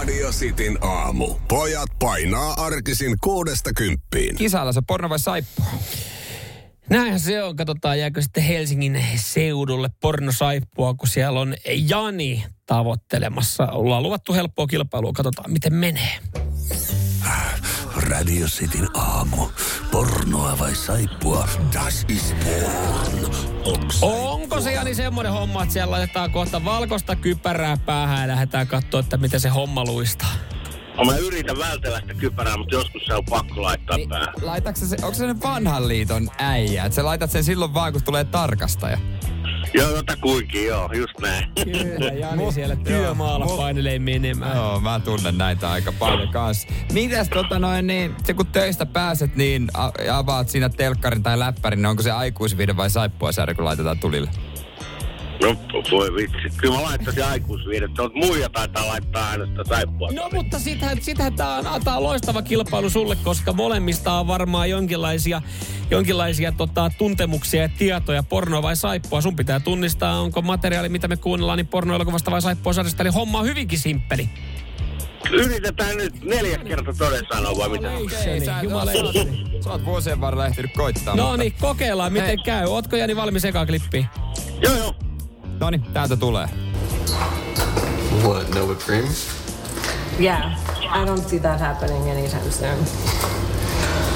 Radio 0.08 0.30
Cityn 0.30 0.78
aamu. 0.84 1.34
Pojat 1.48 1.90
painaa 1.98 2.52
arkisin 2.52 3.16
kuudesta 3.20 3.70
kymppiin. 3.76 4.36
Kisalla 4.36 4.72
se 4.72 4.82
porno 4.86 5.08
vai 5.08 5.18
saippua? 5.18 5.66
Näinhän 6.90 7.20
se 7.20 7.42
on. 7.42 7.56
Katsotaan, 7.56 7.98
jääkö 7.98 8.22
sitten 8.22 8.42
Helsingin 8.42 9.04
seudulle 9.16 9.88
pornosaippua, 10.00 10.94
kun 10.94 11.08
siellä 11.08 11.40
on 11.40 11.54
Jani 11.88 12.44
tavoittelemassa. 12.66 13.66
Ollaan 13.66 14.02
luvattu 14.02 14.34
helppoa 14.34 14.66
kilpailua. 14.66 15.12
Katsotaan, 15.12 15.52
miten 15.52 15.74
menee. 15.74 16.18
Radio 18.00 18.46
Cityn 18.46 18.88
aamu. 18.94 19.46
Pornoa 19.90 20.58
vai 20.58 20.74
saippua? 20.74 21.48
Das 21.74 22.06
is 22.08 22.34
porn. 22.44 23.34
Onko 24.02 24.60
se 24.60 24.72
Jani 24.72 24.94
semmoinen 24.94 25.32
homma, 25.32 25.62
että 25.62 25.72
siellä 25.72 25.90
laitetaan 25.90 26.30
kohta 26.30 26.64
valkoista 26.64 27.16
kypärää 27.16 27.76
päähän 27.76 28.20
ja 28.20 28.28
lähdetään 28.28 28.66
katsoa, 28.66 29.00
että 29.00 29.16
miten 29.16 29.40
se 29.40 29.48
homma 29.48 29.84
luistaa? 29.84 30.32
No 30.96 31.04
mä 31.04 31.16
yritän 31.16 31.58
vältellä 31.58 32.00
sitä 32.00 32.14
kypärää, 32.14 32.56
mutta 32.56 32.74
joskus 32.74 33.02
se 33.06 33.14
on 33.14 33.24
pakko 33.24 33.62
laittaa 33.62 33.96
niin, 33.96 34.08
päähän. 34.08 34.34
se, 34.74 34.96
onko 35.02 35.14
se 35.14 35.40
vanhan 35.42 35.88
liiton 35.88 36.28
äijä? 36.38 36.84
Että 36.84 36.96
sä 36.96 37.04
laitat 37.04 37.30
sen 37.30 37.44
silloin 37.44 37.74
vaan, 37.74 37.92
kun 37.92 38.02
tulee 38.02 38.24
tarkastaja? 38.24 38.98
Joo, 39.74 39.90
jota 39.90 40.16
kuinkin, 40.16 40.66
joo, 40.66 40.90
just 40.92 41.18
näin. 41.20 41.44
Kyllä, 41.64 42.12
Jani 42.12 42.52
siellä 42.52 42.76
työmaalla 42.76 43.46
joo, 43.46 43.56
painelee 43.56 43.98
menemään. 43.98 44.56
Joo, 44.56 44.80
mä 44.80 45.00
tunnen 45.00 45.38
näitä 45.38 45.70
aika 45.70 45.92
paljon 45.92 46.28
kanssa. 46.28 46.68
Mitäs 46.92 47.28
tota 47.28 47.58
noin, 47.58 47.86
niin 47.86 48.14
se 48.24 48.34
kun 48.34 48.46
töistä 48.46 48.86
pääset, 48.86 49.36
niin 49.36 49.68
avaat 50.12 50.48
siinä 50.48 50.68
telkkarin 50.68 51.22
tai 51.22 51.38
läppärin, 51.38 51.76
niin 51.78 51.86
onko 51.86 52.02
se 52.02 52.10
aikuisviide 52.10 52.76
vai 52.76 52.90
saippua 52.90 53.30
kun 53.56 53.64
laitetaan 53.64 53.98
tulille? 53.98 54.30
No 55.42 55.56
voi 55.90 56.14
vitsi. 56.14 56.56
Kyllä 56.56 56.74
mä 56.74 56.82
laittaisin 56.82 57.24
aikuisviidet. 57.24 57.90
Mutta 57.90 58.18
muija 58.26 58.48
taitaa 58.48 58.88
laittaa 58.88 59.30
aina 59.30 59.46
sitä 59.46 59.64
saippua. 59.68 60.08
No 60.12 60.28
mutta 60.32 60.58
sitähän, 60.58 61.02
sitähän 61.02 61.34
tää 61.36 61.56
on, 61.56 61.84
tää 61.84 61.96
on 61.96 62.02
loistava 62.02 62.42
kilpailu 62.42 62.90
sulle, 62.90 63.16
koska 63.16 63.52
molemmista 63.52 64.12
on 64.12 64.26
varmaan 64.26 64.70
jonkinlaisia, 64.70 65.42
jonkinlaisia 65.90 66.52
tota, 66.52 66.90
tuntemuksia 66.98 67.62
ja 67.62 67.68
tietoja. 67.78 68.22
Porno 68.22 68.62
vai 68.62 68.76
saippua. 68.76 69.20
Sun 69.20 69.36
pitää 69.36 69.60
tunnistaa, 69.60 70.20
onko 70.20 70.42
materiaali, 70.42 70.88
mitä 70.88 71.08
me 71.08 71.16
kuunnellaan, 71.16 71.56
niin 71.56 71.66
pornoelokuvasta 71.66 72.30
vai 72.30 72.42
saippua 72.42 72.72
sarjasta. 72.72 73.02
Eli 73.02 73.10
homma 73.10 73.38
on 73.38 73.46
hyvinkin 73.46 73.78
simppeli. 73.78 74.28
Yritetään 75.30 75.96
nyt 75.96 76.24
neljä 76.24 76.58
kertaa 76.58 76.94
toden 76.98 77.26
sanoa 77.32 77.58
vai 77.58 77.68
mitä? 77.68 77.90
Okay, 77.90 78.40
sä, 78.40 78.60
sä 79.64 79.70
oot 79.70 79.84
vuosien 79.84 80.20
varrella 80.20 80.46
ehtinyt 80.46 80.70
koittaa. 80.76 81.16
No 81.16 81.36
niin, 81.36 81.54
kokeillaan 81.60 82.12
miten 82.12 82.26
Hei. 82.26 82.36
käy. 82.36 82.66
Ootko 82.66 82.96
Jani 82.96 83.16
valmis 83.16 83.44
eka 83.44 83.66
klippiin? 83.66 84.06
Joo, 84.62 84.76
joo. 84.76 84.94
No 85.60 85.70
niin, 85.70 85.82
täältä 85.92 86.16
tulee. 86.16 86.48
What, 88.22 88.54
no 88.54 88.66
whipped 88.66 88.84
cream? 88.86 89.04
Yeah, 90.20 90.52
I 90.80 91.04
don't 91.06 91.28
see 91.28 91.38
that 91.38 91.60
happening 91.60 92.10
anytime 92.10 92.50
soon. 92.50 92.78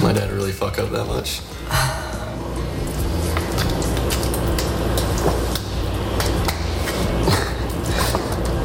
My 0.03 0.13
dad 0.15 0.31
really 0.31 0.53
fuck 0.53 0.79
up 0.79 0.91
that 0.93 1.07
much. 1.07 1.41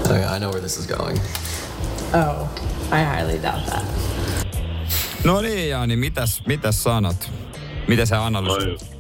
okay, 0.05 0.25
I 0.25 0.39
know 0.39 0.51
where 0.51 0.61
this 0.61 0.77
is 0.77 0.87
going. 0.87 1.19
Oh, 2.13 2.49
I 2.91 3.03
highly 3.03 3.39
doubt 3.41 3.65
that. 3.65 3.83
No 5.23 5.41
niin, 5.41 5.69
Jaani, 5.69 5.95
mitäs, 5.95 6.41
mitäs 6.45 6.83
sanot? 6.83 7.31
Miten 7.87 8.07
sä 8.07 8.25
analysoit? 8.25 8.96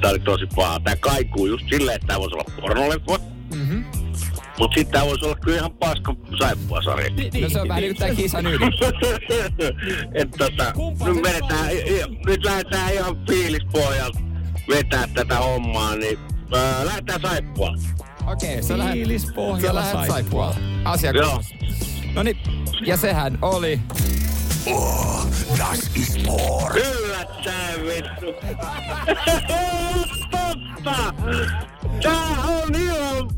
Tää 0.00 0.10
oli 0.10 0.18
tosi 0.18 0.46
paha. 0.56 0.80
Tää 0.80 0.96
kaikuu 0.96 1.46
just 1.46 1.64
silleen, 1.70 1.96
että 1.96 2.06
tää 2.06 2.18
voisi 2.18 2.34
olla 2.34 2.44
pornoleffa. 2.60 3.18
Mm-hmm. 3.54 3.84
Mut 4.58 4.72
sit 4.74 4.90
tää 4.90 5.04
voisi 5.04 5.24
olla 5.24 5.36
kyllä 5.36 5.58
ihan 5.58 5.72
paska 5.72 6.14
saippua 6.38 6.82
sarja. 6.82 7.10
Niin, 7.10 7.32
niin, 7.32 7.42
no 7.42 7.48
se 7.48 7.60
on 7.60 7.68
vähän 7.68 7.82
niin 7.82 7.96
kuin 7.96 8.06
tää 8.06 8.16
kisan 8.22 8.46
ydin. 8.46 8.72
että 10.14 10.38
tota, 10.38 10.72
nyt 11.04 11.22
vedetään, 11.22 11.68
nyt 12.26 12.44
lähdetään 12.44 12.94
ihan 12.94 13.16
fiilispohjalta 13.26 14.18
vetää 14.68 15.08
tätä 15.14 15.36
hommaa, 15.36 15.96
niin 15.96 16.18
äh, 16.54 16.84
lähdetään 16.84 17.20
saippua. 17.20 17.74
Okei, 18.26 18.50
okay, 18.50 18.62
sä 18.62 18.78
lähdet 18.78 20.06
saippua. 20.06 20.54
Asiakas. 20.84 21.54
No 22.14 22.22
niin, 22.22 22.36
ja 22.86 22.96
sehän 22.96 23.38
oli 23.42 23.80
Oh, 24.66 25.26
das 25.58 25.90
ist 25.94 26.26
porn. 26.26 26.76
Yllättäen 26.78 27.86
vittu. 27.86 28.26
Totta. 30.30 31.14
Tää 32.02 32.42
on 32.48 32.74
ihan 32.74 33.28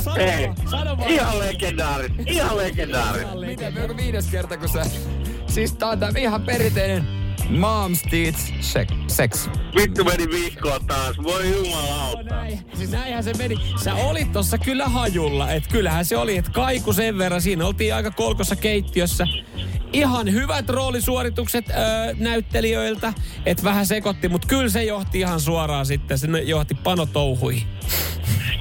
Sano 0.00 0.16
Ei, 0.16 0.48
sano 0.70 0.98
vaan. 0.98 1.10
ihan 1.10 1.38
legendaaris, 1.38 2.10
ihan 2.26 2.56
legendaaris. 2.56 3.26
Miten, 3.46 3.78
onko 3.82 3.96
viides 3.96 4.26
kerta, 4.26 4.56
kun 4.56 4.68
sä... 4.68 4.82
Siis 5.46 5.72
tää 5.72 5.88
on 5.88 5.98
tää 6.00 6.10
ihan 6.18 6.42
perinteinen 6.42 7.04
Mom's 7.48 8.10
Teeth 8.10 8.38
sex. 8.60 8.88
sex. 9.08 9.48
Vittu 9.76 10.04
meni 10.04 10.28
vihkoon 10.30 10.86
taas, 10.86 11.16
voi 11.22 11.50
jumalauta. 11.50 12.22
Näin. 12.22 12.60
Siis 12.74 12.90
näinhän 12.90 13.24
se 13.24 13.32
meni. 13.38 13.56
Sä 13.84 13.94
olit 13.94 14.32
tossa 14.32 14.58
kyllä 14.58 14.88
hajulla, 14.88 15.50
että 15.52 15.68
kyllähän 15.70 16.04
se 16.04 16.16
oli, 16.16 16.36
että 16.36 16.50
kaiku 16.50 16.92
sen 16.92 17.18
verran. 17.18 17.42
Siinä 17.42 17.66
oltiin 17.66 17.94
aika 17.94 18.10
kolkossa 18.10 18.56
keittiössä. 18.56 19.26
Ihan 19.94 20.32
hyvät 20.32 20.68
roolisuoritukset 20.68 21.70
öö, 21.70 21.76
näyttelijöiltä, 22.18 23.12
että 23.46 23.64
vähän 23.64 23.86
sekoitti, 23.86 24.28
mutta 24.28 24.48
kyllä 24.48 24.68
se 24.68 24.84
johti 24.84 25.20
ihan 25.20 25.40
suoraan 25.40 25.86
sitten. 25.86 26.18
Se 26.18 26.26
johti 26.44 26.74
panotouhuihin. 26.74 27.66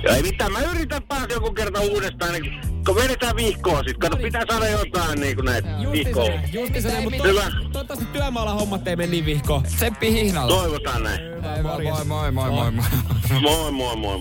Ja 0.04 0.16
ei 0.16 0.22
mitään, 0.22 0.52
mä 0.52 0.60
yritän 0.60 1.02
taas 1.08 1.26
joku 1.30 1.54
kerta 1.54 1.82
uudestaan, 1.82 2.34
niin 2.34 2.62
kun 2.86 2.96
vedetään 2.96 3.36
vihkoa 3.36 3.84
sit. 3.88 3.98
Kato, 3.98 4.18
pitää 4.18 4.44
saada 4.52 4.68
jotain 4.70 5.20
niin 5.20 5.36
kuin 5.36 5.46
näitä 5.46 5.70
vihkoa. 5.92 6.30
Justi 6.54 6.82
se, 6.82 7.02
mutta 7.02 7.24
Hyvä. 7.24 7.52
toivottavasti 7.72 8.06
työmaalla 8.14 8.54
hommat 8.54 8.88
ei 8.88 8.96
mene 8.96 9.12
niin 9.12 9.26
vihkoon. 9.26 9.64
Seppi 9.80 10.12
Hihnalla. 10.12 10.56
Toivotaan 10.56 11.04
näin. 11.04 11.22
Ei 11.22 11.64
vaan, 11.64 11.84
Moi, 11.84 12.06
moi, 12.06 12.32
moi, 12.32 12.52
moi, 12.52 12.72
moi. 12.72 12.90
Moi, 13.42 13.72
moi, 13.72 13.96
moi. 13.96 14.20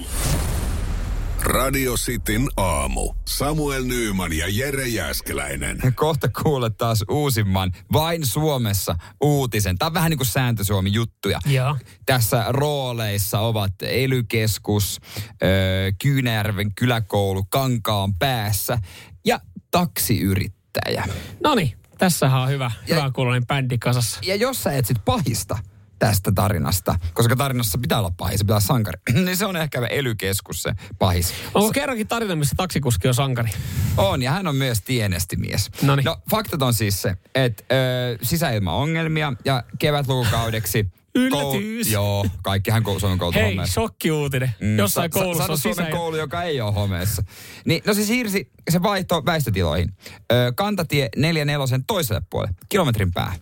Radio 1.45 1.95
Cityn 1.97 2.49
aamu. 2.57 3.15
Samuel 3.29 3.85
Nyyman 3.85 4.33
ja 4.33 4.47
Jere 4.49 4.89
Jäskeläinen. 4.89 5.79
Kohta 5.95 6.29
kuulet 6.43 6.77
taas 6.77 7.05
uusimman, 7.11 7.73
vain 7.93 8.27
Suomessa 8.27 8.95
uutisen. 9.21 9.79
Tämä 9.79 9.87
on 9.87 9.95
vähän 9.95 10.11
niin 10.11 10.19
kuin 10.19 10.27
sääntö 10.27 10.65
Suomi 10.65 10.93
juttuja. 10.93 11.41
Joo. 11.47 11.77
Tässä 12.07 12.45
rooleissa 12.49 13.41
ovat 13.41 13.73
Elykeskus, 13.83 15.01
öö, 15.43 15.91
Kyynäjärven 16.03 16.75
kyläkoulu 16.75 17.45
Kankaan 17.45 18.15
päässä 18.15 18.79
ja 19.25 19.41
taksiyrittäjä. 19.71 21.05
No 21.45 21.55
niin, 21.55 21.73
tässähän 21.99 22.41
on 22.41 22.49
hyvä, 22.49 22.71
Ja- 22.87 22.97
hyvä 22.97 23.11
kuulonen 23.15 23.47
bändi 23.47 23.79
kasassa. 23.79 24.21
Ja 24.23 24.35
jos 24.37 24.63
sä 24.63 24.73
etsit 24.73 25.05
pahista 25.05 25.59
tästä 26.07 26.33
tarinasta, 26.35 26.95
koska 27.15 27.37
tarinassa 27.37 27.79
pitää 27.79 27.99
olla 27.99 28.13
pahis, 28.17 28.39
se 28.39 28.45
pitää 28.45 28.55
olla 28.55 28.61
sankari, 28.61 28.99
niin 29.25 29.37
se 29.37 29.47
on 29.47 29.57
ehkä 29.57 29.87
Elykeskus 29.87 30.63
se 30.63 30.73
pahis. 30.99 31.35
Onko 31.55 31.73
kerrankin 31.73 32.09
tarina, 32.09 32.37
missä 32.37 32.55
taksikuski 32.57 33.09
on 33.09 33.15
sankari? 33.15 33.51
On, 33.97 34.23
ja 34.23 34.31
hän 34.31 34.47
on 34.47 34.57
myös 34.57 34.83
tienestimies. 34.83 35.71
Noniin. 35.83 36.05
No, 36.05 36.17
faktat 36.31 36.63
on 36.63 36.75
siis 36.75 37.03
se, 37.03 37.17
että 37.35 37.65
ö, 37.73 38.19
sisäilmaongelmia 38.23 39.33
ja 39.45 39.65
kevätlukukaudeksi... 39.79 40.87
Yllätys. 41.15 41.91
joo, 41.93 42.27
kaikkihan 42.43 42.83
kou- 42.83 43.01
Suomen 43.01 43.19
koulut 43.19 43.35
Hei, 43.35 43.51
homeessa. 43.51 43.73
shokkiuutinen. 43.73 44.55
Mm, 44.61 44.79
Jossain 44.79 45.13
sa- 45.13 45.19
koulussa 45.19 45.43
sano 45.43 45.53
on 45.53 45.59
Suomen 45.59 45.85
sisä... 45.87 45.97
koulu, 45.97 46.17
joka 46.17 46.43
ei 46.43 46.61
ole 46.61 46.73
homeessa. 46.73 47.23
Niin, 47.65 47.83
no 47.87 47.95
se 47.95 48.05
siirsi, 48.05 48.51
se 48.71 48.83
vaihto 48.83 49.23
väistötiloihin. 49.27 49.95
Ö, 50.33 50.53
kantatie 50.57 51.09
44 51.17 51.81
toiselle 51.87 52.23
puolelle, 52.31 52.55
kilometrin 52.69 53.13
päähän. 53.13 53.39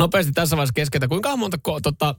Nopeasti 0.00 0.32
tässä 0.32 0.56
vaiheessa 0.56 0.72
keskeltä, 0.72 1.08
kuinka 1.08 1.36
monta 1.36 1.56
ko- 1.68 1.80
tota, 1.82 2.14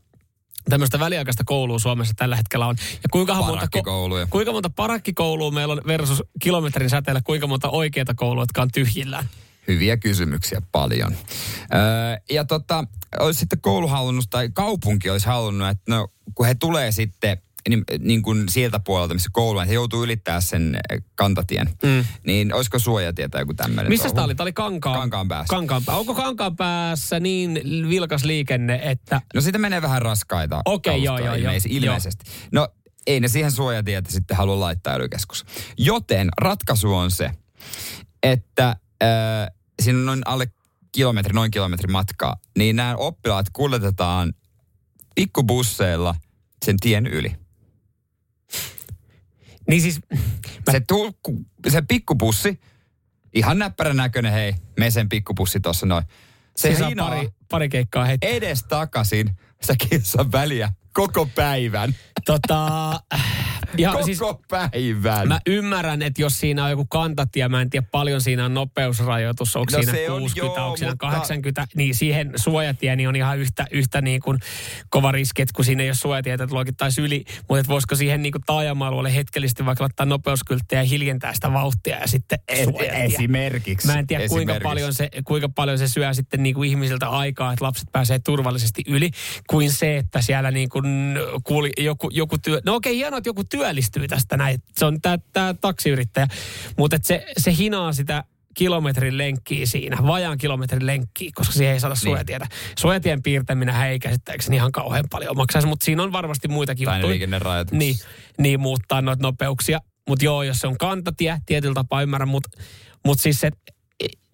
tämmöistä 0.70 1.00
väliaikaista 1.00 1.44
koulua 1.46 1.80
Suomessa 1.80 2.14
tällä 2.18 2.36
hetkellä 2.36 2.68
on? 2.68 2.76
Ja 3.04 3.10
kuinka 3.12 3.34
monta, 3.34 3.52
Parakkikouluja. 3.54 4.26
kuinka 4.30 4.52
monta 4.52 4.70
parakkikoulua 4.70 5.52
meillä 5.52 5.72
on 5.72 5.82
versus 5.88 6.24
kilometrin 6.42 6.90
säteellä, 6.90 7.22
kuinka 7.22 7.48
monta 7.48 7.70
oikeita 7.70 8.14
koulua, 8.14 8.44
jotka 8.44 8.62
on 8.62 8.72
tyhjillään? 8.74 9.30
Hyviä 9.68 9.98
kysymyksiä 9.98 10.62
paljon. 10.72 11.12
Öö, 11.74 11.80
ja 12.30 12.46
tota, 12.46 12.84
olisi 13.20 13.40
sitten 13.40 13.62
koulu 13.62 13.88
halunnut, 13.88 14.26
tai 14.30 14.50
kaupunki 14.54 15.10
olisi 15.10 15.28
halunnut, 15.28 15.68
että 15.70 15.84
no, 15.96 16.08
kun 16.36 16.46
he 16.46 16.56
tulee 16.56 16.92
sitten 16.92 17.38
niin, 17.70 17.84
niin 18.00 18.22
kuin 18.22 18.50
sieltä 18.50 18.80
puolelta, 18.80 19.14
missä 19.14 19.30
koulu 19.34 19.60
on, 19.60 19.68
he 19.68 19.74
joutuu 19.74 20.04
ylittää 20.04 20.42
sen 20.42 20.80
eh, 20.90 21.04
kantatien, 21.16 21.70
mm. 21.84 22.06
niin 22.26 22.54
olisiko 22.54 22.80
suojatietä 22.80 23.40
joku 23.40 23.54
tämmöinen? 23.54 23.92
Missä 23.92 24.10
tämä 24.10 24.26
oli? 24.26 24.36
Tämä 24.36 24.46
oli 24.46 24.54
Kankaan, 24.54 25.00
Kankaan 25.00 25.28
päässä. 25.28 25.56
Kankaan. 25.56 25.82
Onko 25.88 26.16
Kankaan 26.16 26.56
päässä 26.56 27.20
niin 27.20 27.62
vilkas 27.90 28.24
liikenne, 28.24 28.80
että... 28.84 29.22
No 29.34 29.42
siitä 29.42 29.58
menee 29.58 29.82
vähän 29.82 30.02
raskaita 30.02 30.62
Okei, 30.66 31.04
joo, 31.04 31.16
kalustoja 31.16 31.36
joo, 31.36 31.44
joo. 31.44 31.52
ilmeis- 31.52 31.68
ilmeisesti. 31.70 32.26
No 32.52 32.68
ei 33.08 33.20
ne 33.20 33.28
siihen 33.28 33.52
suojatietä 33.52 34.12
sitten 34.12 34.38
halua 34.38 34.60
laittaa 34.60 34.96
ely 34.96 35.08
Joten 35.78 36.30
ratkaisu 36.38 36.96
on 36.96 37.12
se, 37.12 37.32
että 38.24 38.76
äh, 39.04 39.48
siinä 39.82 40.00
on 40.00 40.06
noin 40.06 40.22
alle 40.26 40.48
kilometri, 40.92 41.34
noin 41.34 41.52
kilometrin 41.52 41.92
matkaa, 41.92 42.36
niin 42.58 42.76
nämä 42.76 42.96
oppilaat 42.96 43.46
kuljetetaan 43.54 44.34
pikkubusseilla 45.16 46.16
sen 46.66 46.78
tien 46.78 47.08
yli. 47.08 47.41
Niin 49.72 49.82
siis, 49.82 50.00
Se, 50.72 50.80
tu, 50.88 51.18
ku- 51.24 51.46
se 51.70 51.82
pikkubussi, 51.82 52.60
ihan 53.34 53.60
näppärän 53.60 53.98
näköinen, 53.98 54.34
hei, 54.34 54.54
me 54.80 54.92
sen 54.92 55.10
pikkubussi 55.10 55.60
tuossa 55.60 55.86
noin. 55.86 56.04
Se 56.58 56.72
se 56.74 56.80
saa 56.80 56.90
hinaa 56.90 57.10
pari, 57.10 57.30
pari 57.50 57.70
keikkaa 57.70 58.06
heti. 58.06 58.28
edes 58.28 58.64
takaisin 58.64 59.38
sitä 59.62 59.76
kilsan 59.90 60.32
väliä 60.32 60.74
koko 60.94 61.26
päivän. 61.26 61.96
Tota, 62.26 62.92
ja 63.78 63.92
koko 63.92 64.06
siis 64.06 64.20
päivän. 64.50 65.28
Mä 65.28 65.40
ymmärrän, 65.48 66.02
että 66.02 66.22
jos 66.22 66.40
siinä 66.40 66.64
on 66.64 66.70
joku 66.70 66.86
kantatie, 66.86 67.48
mä 67.48 67.62
en 67.62 67.70
tiedä 67.70 67.88
paljon 67.92 68.22
siinä 68.22 68.46
on 68.46 68.54
nopeusrajoitus, 68.54 69.56
onko 69.56 69.72
No 69.72 69.84
siinä 69.84 69.92
se 69.92 70.12
on 70.12 70.22
60, 70.22 70.60
joo, 70.60 70.66
onko 70.66 70.78
siinä 70.78 70.92
mutta- 70.92 71.08
80, 71.08 71.68
niin 71.76 71.96
siihen 71.96 72.32
suojatie 72.36 72.96
niin 72.96 73.10
on 73.10 73.16
ihan 73.16 73.40
yhtä, 73.40 73.66
yhtä 73.72 74.02
niin 74.02 74.22
kuin 74.22 74.40
kova 74.90 75.12
riski, 75.12 75.42
että 75.42 75.54
kun 75.56 75.66
siinä 75.66 75.84
ei 75.84 75.90
ole 75.90 75.96
suojatietä, 75.96 76.44
että 76.44 76.54
luokittaisi 76.54 77.02
yli, 77.02 77.24
mutta 77.50 77.68
voisiko 77.68 77.96
siihen 77.96 78.22
niin 78.22 78.32
kuin 78.32 78.42
taajama-alueelle 78.46 79.16
hetkellisesti 79.16 79.66
vaikka 79.66 79.84
laittaa 79.84 80.06
nopeuskylttejä 80.06 80.82
ja 80.82 80.88
hiljentää 80.88 81.34
sitä 81.34 81.54
vauhtia 81.54 81.98
ja 81.98 82.08
sitten 82.08 82.40
suojatie. 82.64 83.04
Esimerkiksi. 83.04 83.88
Mä 83.88 84.00
en 84.00 84.08
tiedä, 84.08 84.28
kuinka 84.28 84.56
paljon, 84.64 84.94
se, 84.94 85.10
kuinka 85.26 85.50
paljon 85.50 85.78
se 85.78 85.88
syö 85.88 86.14
sitten 86.14 86.44
niin 86.44 86.56
kuin 86.56 86.70
ihmisiltä 86.70 87.10
aikaa, 87.10 87.54
että 87.54 87.66
lapset 87.66 87.88
pääsee 87.92 88.20
turvallisesti 88.20 88.82
yli, 88.88 89.10
kuin 89.50 89.72
se, 89.72 89.98
että 89.98 90.22
siellä 90.22 90.52
niin 90.52 90.70
kuin 90.70 90.86
kuuli 91.44 91.72
joku, 91.78 92.10
joku 92.12 92.38
työ... 92.38 92.62
No 92.66 92.76
okei, 92.76 92.96
hienoa, 92.96 93.18
että 93.18 93.30
joku 93.30 93.44
työllistyy 93.44 94.08
tästä 94.08 94.38
näin. 94.38 94.64
Se 94.78 94.86
on 94.86 95.02
tämä 95.34 95.54
taksiyrittäjä. 95.62 96.28
Mutta 96.78 96.98
se, 97.04 97.26
se 97.38 97.56
hinaa 97.58 97.94
sitä 97.94 98.24
kilometrin 98.56 99.18
lenkkiä 99.18 99.66
siinä, 99.66 99.98
vajaan 100.08 100.38
kilometrin 100.38 100.86
lenkkiä, 100.86 101.32
koska 101.36 101.54
siihen 101.54 101.74
ei 101.74 101.80
saada 101.80 101.94
Niin. 101.96 102.02
suojatietä. 102.02 102.48
Suojatien 102.80 103.24
piirtäminen 103.24 103.76
ei 103.76 104.00
käsittääkseni 104.00 104.56
ihan 104.56 104.72
kauhean 104.72 105.06
paljon 105.12 105.38
maksaisi, 105.38 105.68
mutta 105.68 105.86
siinä 105.86 106.04
on 106.04 106.12
varmasti 106.12 106.48
muitakin 106.48 106.86
Tai 106.86 106.96
juttuja. 106.98 107.14
Niin, 107.78 107.96
niin 108.38 108.60
muuttaa 108.60 109.02
noita 109.02 109.24
nopeuksia. 109.24 109.80
Mutta 110.10 110.26
joo, 110.26 110.44
jos 110.44 110.60
se 110.60 110.68
on 110.68 110.78
kantatie, 110.78 111.38
tietyllä 111.46 111.74
tapaa 111.74 112.02
ymmärrän, 112.02 112.30
mutta 112.30 112.50
mut 113.06 113.20
siis 113.20 113.40
se, 113.40 113.52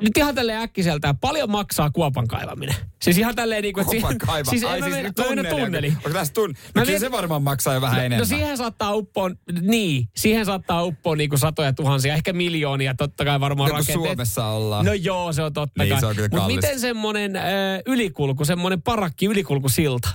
nyt 0.02 0.18
ihan 0.18 0.36
tälleen 0.36 0.60
äkkiseltään, 0.60 1.18
paljon 1.18 1.52
maksaa 1.52 1.90
kuopan 1.90 2.28
kaivaminen. 2.28 2.76
Siis 3.02 3.18
ihan 3.18 3.36
tälleen 3.36 3.62
niin 3.62 3.74
kuin, 3.74 3.86
Kopan 3.86 4.18
kaiva. 4.18 4.50
siis, 4.50 4.64
Ai 4.64 4.82
siis 4.82 4.96
menen 4.96 5.14
tunneli. 5.16 5.48
tunneli. 5.50 5.88
Onko 5.96 6.10
tässä 6.10 6.34
tun... 6.34 6.50
Mä 6.50 6.56
No 6.56 6.72
kyllä 6.74 6.86
mietin- 6.86 7.00
se 7.00 7.12
varmaan 7.12 7.44
maksaa 7.44 7.74
jo 7.74 7.82
vähän 7.82 7.96
no, 7.98 8.04
enemmän. 8.04 8.20
no 8.20 8.26
siihen 8.26 8.58
saattaa 8.58 8.94
uppoa, 8.96 9.32
niin, 9.62 10.10
siihen 10.16 10.46
saattaa 10.46 10.84
uppoa 10.84 11.16
niin 11.16 11.30
kuin 11.30 11.40
satoja 11.40 11.74
tuhansia, 11.74 12.14
ehkä 12.14 12.34
miljoonia, 12.34 12.96
totta 12.96 13.26
kai 13.26 13.40
varmaan 13.40 13.70
No 13.70 13.74
rakenteet. 13.78 14.04
Suomessa 14.06 14.46
ollaan. 14.46 14.86
No 14.86 14.94
joo, 14.94 15.34
se 15.34 15.42
on 15.44 15.54
totta 15.54 15.84
Niin, 15.84 15.92
kai. 15.92 16.00
se 16.00 16.06
on 16.06 16.16
kyllä 16.16 16.30
Mutta 16.32 16.48
miten 16.48 16.80
semmoinen 16.80 17.36
äh, 17.36 17.44
ylikulku, 17.86 18.46
semmoinen 18.46 18.82
parakki 18.82 19.26
ylikulkusilta? 19.26 20.10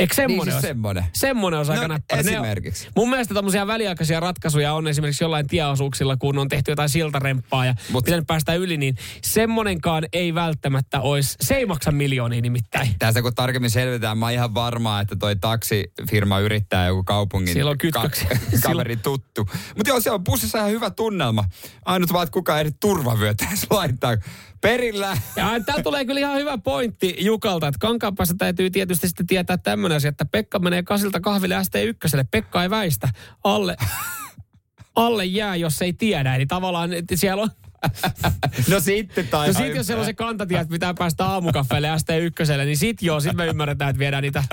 Eikö 0.00 0.14
semmoinen 0.14 0.44
Niin 0.46 0.52
siis 0.52 0.68
semmoinen. 0.68 1.04
Semmoinen 1.12 1.58
olisi 1.58 1.72
No, 1.72 1.78
aika 1.78 1.88
näppärä. 1.88 2.22
Ne 2.22 2.30
on- 2.38 2.44
esimerkiksi. 2.44 2.88
Mun 2.96 3.10
mielestä 3.10 3.34
tämmöisiä 3.34 3.66
väliaikaisia 3.66 4.20
ratkaisuja 4.20 4.72
on 4.74 4.88
esimerkiksi 4.88 5.24
jollain 5.24 5.46
tieosuuksilla, 5.46 6.16
kun 6.16 6.38
on 6.38 6.48
tehty 6.48 6.70
jotain 6.72 6.88
siltaremppaa 6.88 7.66
ja 7.66 7.74
Mut- 7.92 8.04
pitänyt 8.04 8.26
päästä 8.26 8.54
yli, 8.54 8.76
niin 8.76 8.96
semmonenkaan 9.22 10.04
ei 10.12 10.34
välttämättä 10.34 11.00
olisi, 11.00 11.36
se 11.40 11.54
ei 11.54 11.66
maksa 11.66 11.90
miljoonia 11.92 12.40
nimittäin. 12.40 12.94
Tässä 12.98 13.22
kun 13.22 13.34
tarkemmin 13.34 13.70
selvitetään, 13.70 14.18
mä 14.18 14.26
oon 14.26 14.32
ihan 14.32 14.54
varma, 14.54 15.00
että 15.00 15.16
toi 15.16 15.36
taksifirma 15.36 16.38
yrittää 16.38 16.86
joku 16.86 17.04
kaupungin 17.04 17.52
Siellä 17.52 17.70
on 17.70 17.76
ka- 17.92 18.10
kaveri 18.62 18.96
tuttu. 18.96 19.48
Mutta 19.76 19.90
joo, 19.90 20.00
siellä 20.00 20.14
on 20.14 20.24
bussissa 20.24 20.58
ihan 20.58 20.70
hyvä 20.70 20.90
tunnelma. 20.90 21.44
Ainut 21.84 22.12
vaan, 22.12 22.22
että 22.22 22.32
kukaan 22.32 22.58
ei 22.60 22.70
turvavyötä 22.80 23.46
laittaa. 23.70 24.16
Perillä. 24.60 25.18
Ja 25.36 25.60
täällä 25.66 25.82
tulee 25.82 26.04
kyllä 26.04 26.20
ihan 26.20 26.36
hyvä 26.36 26.58
pointti 26.58 27.16
Jukalta, 27.18 27.68
että 27.68 27.78
Kankaanpäässä 27.78 28.34
täytyy 28.38 28.70
tietysti 28.70 29.08
sitten 29.08 29.26
tietää 29.26 29.58
tämmöinen 29.58 29.96
asia, 29.96 30.08
että 30.08 30.24
Pekka 30.24 30.58
menee 30.58 30.82
kasilta 30.82 31.20
kahville 31.20 31.54
ST1. 31.54 32.24
Pekka 32.30 32.62
ei 32.62 32.70
väistä. 32.70 33.08
Alle, 33.44 33.76
alle 34.96 35.24
jää, 35.24 35.56
jos 35.56 35.82
ei 35.82 35.92
tiedä. 35.92 36.34
Eli 36.34 36.46
tavallaan 36.46 36.92
että 36.92 37.16
siellä 37.16 37.42
on... 37.42 37.50
No 38.68 38.80
sitten 38.80 39.28
tai 39.28 39.46
No 39.46 39.52
sit 39.52 39.74
jos 39.74 39.86
siellä 39.86 40.00
on 40.00 40.06
se 40.06 40.14
kantatie, 40.14 40.60
että 40.60 40.72
pitää 40.72 40.94
päästä 40.98 41.26
aamukafeelle 41.26 41.88
ST1, 41.88 42.64
niin 42.64 42.76
sit 42.76 43.02
joo, 43.02 43.20
sit 43.20 43.32
me 43.32 43.46
ymmärretään, 43.46 43.90
että 43.90 43.98
viedään 43.98 44.22
niitä 44.22 44.44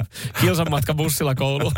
kilsan 0.41 0.69
matka 0.69 0.93
bussilla 0.93 1.35
kouluun. 1.35 1.73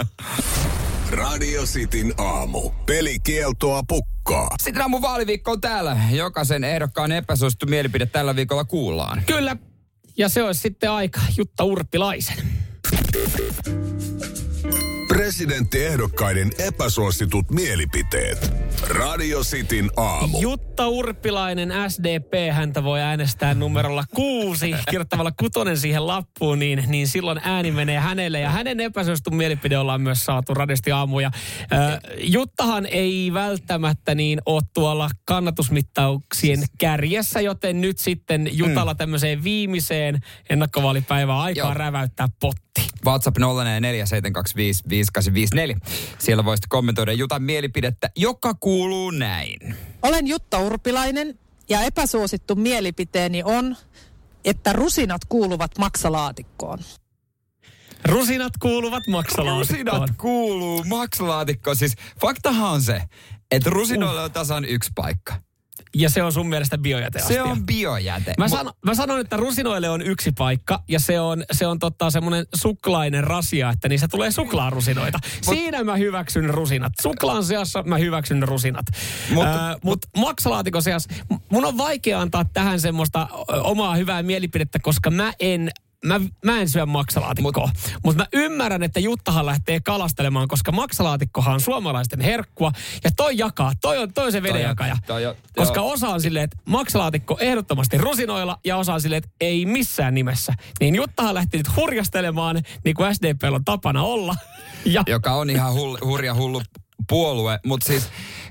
Radio 1.12 1.64
Cityn 1.64 2.14
aamu. 2.18 2.70
Pelikieltoa 2.86 3.84
pukkaa. 3.88 4.50
Sitten 4.60 4.82
aamun 4.82 5.02
vaaliviikko 5.02 5.52
on 5.52 5.62
täällä. 5.62 5.98
Jokaisen 6.12 6.64
ehdokkaan 6.64 7.12
epäsuosittu 7.12 7.66
mielipide 7.66 8.06
tällä 8.06 8.36
viikolla 8.36 8.66
kuullaan. 8.66 9.24
Kyllä. 9.26 9.58
Ja 10.18 10.30
se 10.30 10.44
olisi 10.44 10.62
sitten 10.62 10.92
aika 10.92 11.20
Jutta 11.38 11.64
Urpilaisen. 11.64 12.38
Presidenttiehdokkaiden 15.20 16.50
epäsuositut 16.58 17.52
mielipiteet. 17.52 18.54
Radio 18.88 19.42
Cityn 19.42 19.92
aamu. 19.98 20.42
Jutta 20.42 20.88
Urpilainen, 20.88 21.74
SDP, 21.88 22.52
häntä 22.52 22.84
voi 22.84 23.02
äänestää 23.02 23.54
numerolla 23.54 24.04
kuusi, 24.16 24.76
kirjoittamalla 24.90 25.32
kutonen 25.40 25.78
siihen 25.78 26.08
lappuun, 26.08 26.60
niin, 26.60 26.84
niin 26.88 27.08
silloin 27.08 27.42
ääni 27.44 27.72
menee 27.72 28.00
hänelle. 28.00 28.40
Ja 28.40 28.50
hänen 28.50 28.80
epäsuosittu 28.80 29.32
mielipide 29.32 29.78
ollaan 29.78 30.02
myös 30.02 30.20
saatu 30.20 30.54
radisti 30.54 30.92
aamuja. 30.92 31.32
Äh, 31.74 32.00
Juttahan 32.18 32.86
ei 32.86 33.34
välttämättä 33.34 34.16
niin 34.16 34.42
ole 34.46 34.62
tuolla 34.74 35.10
kannatusmittauksien 35.26 36.64
kärjessä, 36.78 37.42
joten 37.42 37.82
nyt 37.82 38.00
sitten 38.00 38.50
Jutalla 38.52 38.96
tämmöiseen 38.96 39.44
viimeiseen 39.44 40.20
ennakkovaalipäivään 40.50 41.40
aikaa 41.40 41.66
Joo. 41.66 41.74
räväyttää 41.74 42.28
potti. 42.42 42.70
WhatsApp 43.06 43.38
0447255854. 45.18 45.80
Siellä 46.20 46.46
voisit 46.46 46.66
kommentoida 46.70 47.14
Jutan 47.14 47.44
mielipidettä, 47.44 48.10
joka 48.16 48.54
kuuluu 48.54 49.12
näin. 49.12 49.76
Olen 50.02 50.28
Jutta 50.28 50.60
Urpilainen 50.60 51.40
ja 51.70 51.82
epäsuosittu 51.82 52.56
mielipiteeni 52.56 53.44
on, 53.44 53.76
että 54.46 54.74
rusinat 54.74 55.22
kuuluvat 55.30 55.78
maksalaatikkoon. 55.78 56.80
Rusinat 58.06 58.54
kuuluvat 58.62 59.08
maksalaatikkoon. 59.08 59.68
Rusinat 59.68 60.18
kuuluu 60.18 60.84
maksalaatikkoon. 60.84 61.76
Siis 61.76 61.96
faktahan 62.22 62.70
on 62.70 62.82
se, 62.82 63.02
että 63.52 63.70
rusinoilla 63.70 64.24
on 64.24 64.32
tasan 64.32 64.66
yksi 64.66 64.92
paikka. 64.96 65.34
Ja 65.96 66.10
se 66.10 66.24
on 66.24 66.32
sun 66.34 66.48
mielestä 66.48 66.78
biojäteastia. 66.78 67.36
Se 67.36 67.42
on 67.42 67.66
biojäte. 67.66 68.34
Mä, 68.38 68.46
Mut- 68.46 68.58
sano, 68.58 68.72
mä 68.86 68.96
sanon, 68.96 69.20
että 69.20 69.38
rusinoille 69.38 69.90
on 69.90 70.02
yksi 70.02 70.32
paikka 70.38 70.84
ja 70.88 71.00
se 71.00 71.20
on, 71.20 71.44
se 71.52 71.68
on 71.68 71.80
totta 71.80 72.12
semmoinen 72.12 72.46
suklainen 72.56 73.24
rasia, 73.24 73.70
että 73.70 73.90
niissä 73.90 74.08
tulee 74.08 74.32
suklaarusinoita. 74.32 75.20
Siinä 75.42 75.84
mä 75.84 75.96
hyväksyn 75.96 76.50
rusinat. 76.50 76.94
Suklaan 77.02 77.44
seassa 77.44 77.84
mä 77.84 77.98
hyväksyn 77.98 78.44
rusinat. 78.44 78.86
Mutta- 79.30 79.70
Äh, 79.70 79.76
Mutta 79.84 80.08
maksalaatikon 80.18 80.84
seassa, 80.84 81.10
mun 81.50 81.66
on 81.66 81.78
vaikea 81.78 82.22
antaa 82.22 82.46
tähän 82.46 82.80
semmoista 82.80 83.28
omaa 83.64 83.96
hyvää 83.96 84.24
mielipidettä, 84.24 84.80
koska 84.80 85.10
mä 85.12 85.34
en 85.40 85.70
Mä, 86.06 86.20
mä 86.46 86.62
en 86.62 86.70
syö 86.70 86.86
maksalaatikkoa, 86.86 87.70
mutta 87.74 88.00
mut 88.04 88.16
mä 88.16 88.26
ymmärrän, 88.34 88.84
että 88.84 89.00
Juttahan 89.00 89.46
lähtee 89.46 89.80
kalastelemaan, 89.80 90.48
koska 90.48 90.72
maksalaatikkohan 90.72 91.54
on 91.54 91.62
suomalaisten 91.62 92.22
herkkua. 92.22 92.72
Ja 93.04 93.10
toi 93.18 93.38
jakaa, 93.38 93.72
toi 93.82 93.98
on, 93.98 94.14
toi 94.14 94.26
on 94.26 94.32
se 94.32 94.44
vedenjakaja. 94.44 94.96
toi 95.08 95.36
koska 95.56 95.80
joo. 95.80 95.92
osa 95.92 96.10
on 96.10 96.22
silleen, 96.22 96.44
että 96.44 96.58
maksalaatikko 96.66 97.38
ehdottomasti 97.40 97.98
rusinoilla 97.98 98.60
ja 98.66 98.78
osa 98.78 98.94
on 98.94 99.02
silleen, 99.02 99.18
että 99.18 99.30
ei 99.42 99.66
missään 99.66 100.14
nimessä. 100.14 100.54
Niin 100.80 100.96
Juttahan 100.96 101.36
lähti 101.36 101.58
nyt 101.58 101.76
hurjastelemaan, 101.76 102.62
niin 102.86 102.96
kuin 102.96 103.16
SDP 103.16 103.44
on 103.52 103.66
tapana 103.66 104.04
olla. 104.04 104.36
Ja 104.86 105.04
joka 105.08 105.34
on 105.34 105.50
ihan 105.50 105.74
hull, 105.74 105.98
hurja 106.06 106.36
hullu 106.36 106.62
puolue, 107.08 107.60
mutta 107.66 107.88
siis 107.88 108.04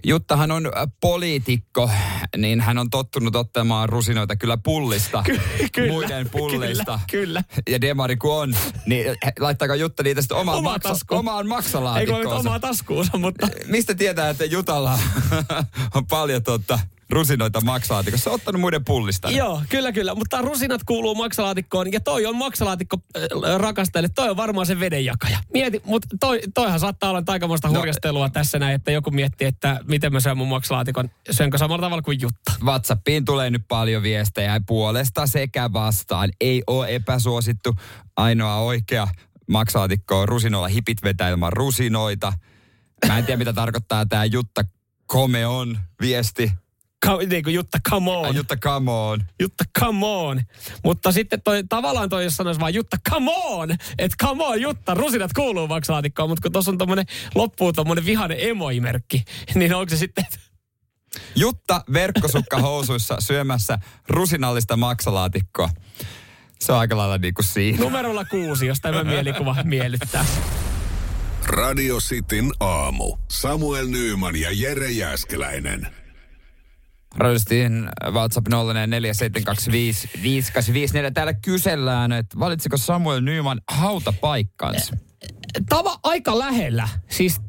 Juttahan 0.06 0.50
on 0.50 0.66
äh, 0.66 0.72
poliitikko, 1.00 1.90
niin 2.36 2.60
hän 2.60 2.78
on 2.78 2.90
tottunut 2.90 3.36
ottamaan 3.36 3.88
rusinoita 3.88 4.36
kyllä 4.36 4.56
pullista, 4.56 5.24
kyllä, 5.72 5.92
muiden 5.92 6.30
pullista. 6.30 7.00
kyllä, 7.10 7.42
kyllä. 7.46 7.64
Ja 7.70 7.80
demari 7.80 8.16
kun 8.16 8.34
on, 8.34 8.54
niin 8.86 9.16
laittaako 9.40 9.74
Jutta 9.74 10.02
niitä 10.02 10.22
sitten 10.22 10.36
omaan, 10.36 10.58
Omaan 10.58 10.74
maksa, 10.74 10.88
taskuun. 10.88 11.18
omaan 11.18 11.38
ei 11.38 11.42
kun 11.42 11.48
maksalaatikkoonsa? 11.48 12.36
omaa 12.36 12.60
taskuunsa, 12.60 13.18
mutta 13.18 13.48
Mistä 13.66 13.94
tietää, 13.94 14.30
että 14.30 14.44
Jutalla 14.44 14.98
on 15.94 16.06
paljon 16.06 16.42
tota, 16.42 16.78
rusinoita 17.10 17.60
maksalaatikossa? 17.60 18.30
Ottanut 18.30 18.60
muiden 18.60 18.84
pullista. 18.84 19.30
Joo, 19.30 19.62
kyllä, 19.68 19.92
kyllä. 19.92 20.14
Mutta 20.14 20.42
rusinat 20.42 20.84
kuuluu 20.84 21.14
maksalaatikkoon 21.14 21.92
ja 21.92 22.00
toi 22.00 22.26
on 22.26 22.36
maksalaatikko 22.36 22.96
äh, 23.16 23.58
rakastajille. 23.58 24.08
Toi 24.08 24.30
on 24.30 24.36
varmaan 24.36 24.66
se 24.66 24.80
vedenjakaja. 24.80 25.38
Mieti, 25.52 25.82
mutta 25.84 26.08
toi, 26.20 26.40
toihan 26.54 26.80
saattaa 26.80 27.10
olla 27.10 27.22
aikamoista 27.26 27.68
No, 27.68 27.78
hurjastelua 27.78 28.28
tässä 28.28 28.58
näin, 28.58 28.74
että 28.74 28.90
joku 28.90 29.10
miettii, 29.10 29.48
että 29.48 29.80
miten 29.88 30.12
mä 30.12 30.20
syön 30.20 30.36
mun 30.38 30.48
maksalaatikon. 30.48 31.10
Syönkö 31.30 31.58
samalla 31.58 31.86
tavalla 31.86 32.02
kuin 32.02 32.20
Jutta? 32.20 32.52
WhatsAppiin 32.64 33.24
tulee 33.24 33.50
nyt 33.50 33.62
paljon 33.68 34.02
viestejä 34.02 34.60
puolesta 34.66 35.26
sekä 35.26 35.72
vastaan. 35.72 36.30
Ei 36.40 36.62
ole 36.66 36.94
epäsuosittu. 36.94 37.74
Ainoa 38.16 38.56
oikea 38.56 39.08
maksalaatikko 39.48 40.20
on 40.20 40.28
rusinoilla 40.28 40.68
hipit 40.68 41.02
vetää 41.02 41.28
ilman 41.28 41.52
rusinoita. 41.52 42.32
Mä 43.06 43.18
en 43.18 43.24
tiedä, 43.24 43.38
mitä 43.38 43.52
tarkoittaa 43.52 44.06
tämä 44.06 44.24
Jutta 44.24 44.64
Come 45.12 45.46
on 45.46 45.78
viesti. 46.00 46.52
Ka- 47.06 47.18
niin 47.30 47.44
kuin 47.44 47.54
Jutta, 47.54 47.78
come 47.90 48.10
on. 48.10 48.34
Jutta 48.36 48.56
Come 48.56 48.90
on. 48.90 49.20
Jutta, 49.40 49.64
come 49.80 50.06
on. 50.06 50.40
Mutta 50.84 51.12
sitten 51.12 51.42
toi, 51.42 51.64
tavallaan 51.68 52.08
toi, 52.08 52.24
jos 52.24 52.36
sanoisi 52.36 52.60
vaan 52.60 52.74
Jutta, 52.74 52.96
come 53.10 53.30
on. 53.44 53.70
Että 53.98 54.26
come 54.26 54.44
on, 54.44 54.60
Jutta, 54.60 54.94
rusinat 54.94 55.32
kuuluu 55.32 55.68
maksalaatikkoon. 55.68 56.28
Mutta 56.28 56.42
kun 56.42 56.52
tuossa 56.52 56.70
on 56.70 56.78
tommonen, 56.78 57.06
loppuu 57.34 57.72
tommonen 57.72 58.04
vihainen 58.06 58.36
emoimerkki, 58.40 59.24
niin 59.54 59.74
onko 59.74 59.90
se 59.90 59.96
sitten, 59.96 60.24
Jutta 61.36 61.84
verkkosukka 61.92 62.58
housuissa 62.58 63.16
syömässä 63.18 63.78
rusinallista 64.08 64.76
maksalaatikkoa. 64.76 65.70
Se 66.60 66.72
on 66.72 66.78
aika 66.78 66.96
lailla 66.96 67.18
niin 67.18 67.34
kuin 67.34 67.46
siinä. 67.46 67.78
numerolla 67.78 68.24
kuusi, 68.24 68.66
jos 68.66 68.80
tämä 68.80 69.04
mielikuva 69.04 69.56
miellyttää. 69.64 70.24
Radio 71.46 71.98
Cityn 71.98 72.52
aamu. 72.60 73.16
Samuel 73.30 73.86
Nyyman 73.86 74.36
ja 74.36 74.50
Jere 74.52 74.90
Jäskeläinen. 74.90 75.88
Radistin 77.16 77.88
WhatsApp 78.10 78.46
04725554. 78.48 78.52
Täällä 81.14 81.34
kysellään, 81.34 82.12
että 82.12 82.38
valitsiko 82.38 82.76
Samuel 82.76 83.20
Nyman 83.20 83.60
hautapaikkansa? 83.70 84.96
Tava 85.68 85.98
aika 86.02 86.38
lähellä. 86.38 86.88
Siis 87.08 87.40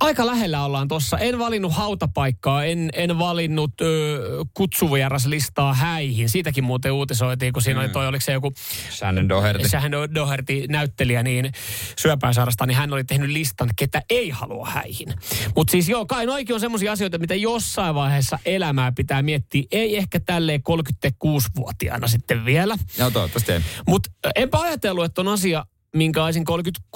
aika 0.00 0.26
lähellä 0.26 0.64
ollaan 0.64 0.88
tossa. 0.88 1.18
En 1.18 1.38
valinnut 1.38 1.72
hautapaikkaa, 1.72 2.64
en, 2.64 2.90
en 2.92 3.18
valinnut 3.18 3.80
ö, 3.80 4.20
kutsuvieraslistaa 4.54 5.74
häihin. 5.74 6.28
Siitäkin 6.28 6.64
muuten 6.64 6.92
uutisoitiin, 6.92 7.52
kun 7.52 7.62
siinä 7.62 7.80
oli 7.80 7.88
toi, 7.88 8.06
oliko 8.06 8.20
se 8.20 8.32
joku 8.32 8.52
Shannon 8.90 9.28
Doherty. 9.28 9.68
Sehän 9.68 9.94
on 9.94 10.14
Doherty 10.14 10.66
näyttelijä, 10.68 11.22
niin 11.22 11.52
syöpäisairasta, 11.98 12.66
niin 12.66 12.76
hän 12.76 12.92
oli 12.92 13.04
tehnyt 13.04 13.30
listan, 13.30 13.70
ketä 13.76 14.02
ei 14.10 14.30
halua 14.30 14.66
häihin. 14.66 15.08
Mutta 15.56 15.70
siis 15.70 15.88
joo, 15.88 16.06
kai 16.06 16.26
noikin 16.26 16.54
on 16.54 16.60
semmoisia 16.60 16.92
asioita, 16.92 17.18
mitä 17.18 17.34
jossain 17.34 17.94
vaiheessa 17.94 18.38
elämää 18.44 18.92
pitää 18.92 19.22
miettiä. 19.22 19.62
Ei 19.70 19.96
ehkä 19.96 20.20
tälleen 20.20 20.60
36-vuotiaana 20.60 22.08
sitten 22.08 22.44
vielä. 22.44 22.76
Joo, 22.98 23.10
toivottavasti 23.10 23.52
ei. 23.52 23.60
Mutta 23.88 24.10
enpä 24.34 24.58
ajatellut, 24.58 25.04
että 25.04 25.20
on 25.20 25.28
asia, 25.28 25.64
minkä 25.96 26.24
olisin 26.24 26.44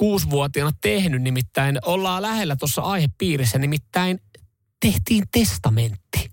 36-vuotiaana 0.01 0.77
tehnyt, 0.81 1.21
nimittäin 1.21 1.79
ollaan 1.85 2.21
lähellä 2.21 2.55
tuossa 2.55 2.81
aihepiirissä, 2.81 3.57
nimittäin 3.57 4.19
tehtiin 4.79 5.23
testamentti. 5.31 6.29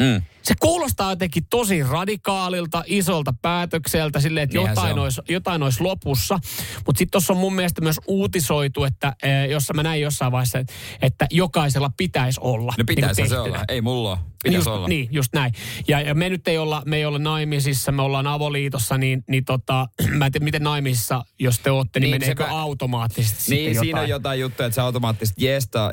Mm. 0.00 0.22
Se 0.44 0.54
kuulostaa 0.60 1.12
jotenkin 1.12 1.46
tosi 1.50 1.82
radikaalilta, 1.82 2.84
isolta 2.86 3.34
päätökseltä, 3.42 4.20
silleen, 4.20 4.44
että 4.44 4.56
Niinhän 4.58 4.72
jotain 4.76 4.98
olisi, 4.98 5.20
jotain 5.28 5.62
olisi 5.62 5.82
lopussa. 5.82 6.38
Mutta 6.86 6.98
sitten 6.98 7.10
tuossa 7.10 7.32
on 7.32 7.38
mun 7.38 7.54
mielestä 7.54 7.80
myös 7.80 8.00
uutisoitu, 8.06 8.84
että 8.84 9.12
eh, 9.22 9.50
jossa 9.50 9.74
mä 9.74 9.82
näin 9.82 10.00
jossain 10.02 10.32
vaiheessa, 10.32 10.58
että, 10.58 10.72
että 11.02 11.26
jokaisella 11.30 11.90
pitäisi 11.96 12.40
olla. 12.42 12.72
No 12.78 12.84
pitäisi 12.86 13.22
niin 13.22 13.28
se 13.28 13.38
olla. 13.38 13.64
Ei 13.68 13.80
mulla 13.80 14.10
ole. 14.10 14.18
Pitäisi 14.44 14.58
just, 14.58 14.66
olla. 14.76 14.88
Niin, 14.88 15.08
just 15.10 15.28
näin. 15.34 15.52
Ja, 15.88 16.00
ja 16.00 16.14
me 16.14 16.28
nyt 16.28 16.48
ei 16.48 16.58
olla, 16.58 16.82
me 16.86 16.96
ei 16.96 17.04
olla 17.04 17.18
naimisissa, 17.18 17.92
me 17.92 18.02
ollaan 18.02 18.26
avoliitossa, 18.26 18.98
niin, 18.98 19.24
niin 19.28 19.44
tota, 19.44 19.88
mä 20.18 20.26
en 20.26 20.32
tiedä 20.32 20.44
miten 20.44 20.62
naimisissa, 20.62 21.24
jos 21.40 21.58
te 21.58 21.70
olette, 21.70 22.00
niin, 22.00 22.10
Niin, 22.10 22.20
meneekö 22.20 22.44
sepä- 22.44 22.50
automaattisesti 22.50 23.54
Niin, 23.54 23.64
sitten 23.64 23.80
siinä 23.80 24.00
on 24.00 24.08
jotain? 24.08 24.10
jotain 24.10 24.40
juttuja, 24.40 24.66
että 24.66 24.74
se 24.74 24.80
automaattisesti 24.80 25.44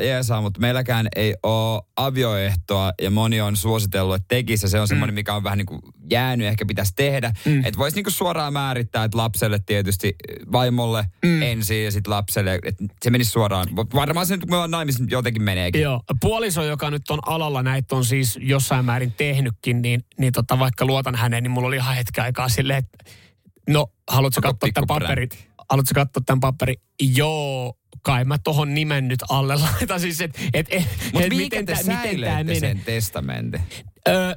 jeesaa, 0.02 0.42
mutta 0.42 0.60
meilläkään 0.60 1.08
ei 1.16 1.36
ole 1.44 1.82
avioehtoa 1.96 2.94
ja 3.02 3.12
moni 3.12 3.42
on 3.42 3.56
suositellut, 3.56 4.16
että 4.16 4.36
tekisi 4.46 4.70
se 4.70 4.80
on 4.80 4.88
semmoinen, 4.88 5.14
mikä 5.14 5.34
on 5.34 5.44
vähän 5.44 5.58
niin 5.58 5.66
kuin 5.66 5.82
jäänyt, 6.10 6.48
ehkä 6.48 6.66
pitäisi 6.66 6.94
tehdä. 6.96 7.34
Mm. 7.46 7.66
Että 7.66 7.78
voisi 7.78 7.96
niin 7.96 8.04
kuin 8.04 8.14
suoraan 8.14 8.54
määrittää, 8.54 9.04
että 9.04 9.18
lapselle 9.18 9.60
tietysti 9.66 10.16
vaimolle 10.52 11.06
mm. 11.26 11.42
ensin 11.42 11.84
ja 11.84 11.92
sitten 11.92 12.12
lapselle, 12.12 12.60
että 12.64 12.86
se 13.02 13.10
menisi 13.10 13.32
suoraan. 13.32 13.68
Varmaan 13.76 14.26
se 14.26 14.34
nyt, 14.34 14.42
kun 14.42 14.50
me 14.50 14.56
ollaan 14.56 14.72
naimisissa, 14.72 15.06
jotenkin 15.10 15.44
meneekin. 15.44 15.82
Joo, 15.82 16.02
puoliso, 16.22 16.64
joka 16.64 16.92
nyt 16.92 17.10
on 17.10 17.20
alalla, 17.26 17.64
näitä 17.64 17.96
on 17.96 18.06
siis 18.06 18.40
jossain 18.42 18.86
määrin 18.86 19.12
tehnytkin, 19.12 19.82
niin, 19.82 20.02
niin 20.20 20.34
tota, 20.34 20.60
vaikka 20.60 20.86
luotan 20.86 21.16
häneen, 21.16 21.44
niin 21.44 21.52
mulla 21.52 21.68
oli 21.68 21.76
ihan 21.76 21.96
hetken 21.96 22.24
aikaa 22.24 22.50
silleen, 22.50 22.80
että 22.80 23.14
no, 23.70 23.88
haluatko 24.12 24.42
katsoa 24.42 24.70
tämän 24.74 24.88
paperin? 24.88 25.30
Haluatko 25.70 25.92
katsoa 25.96 26.24
tämän 26.26 26.40
paperin? 26.40 26.76
Joo, 27.02 27.78
kai 28.02 28.26
mä 28.26 28.38
tohon 28.38 28.74
nimen 28.74 29.08
nyt 29.08 29.20
alle 29.30 29.56
laitan. 29.74 30.00
Siis, 30.00 30.22
et, 30.22 30.40
et, 30.54 30.68
et, 30.70 30.88
et 31.20 31.30
mikä 31.30 31.64
te 31.64 31.74
tää- 31.74 31.84
tää 31.84 32.04
säilöitte 32.04 32.60
sen 32.60 32.82
testamentin? 32.86 33.62
Öö, 34.08 34.36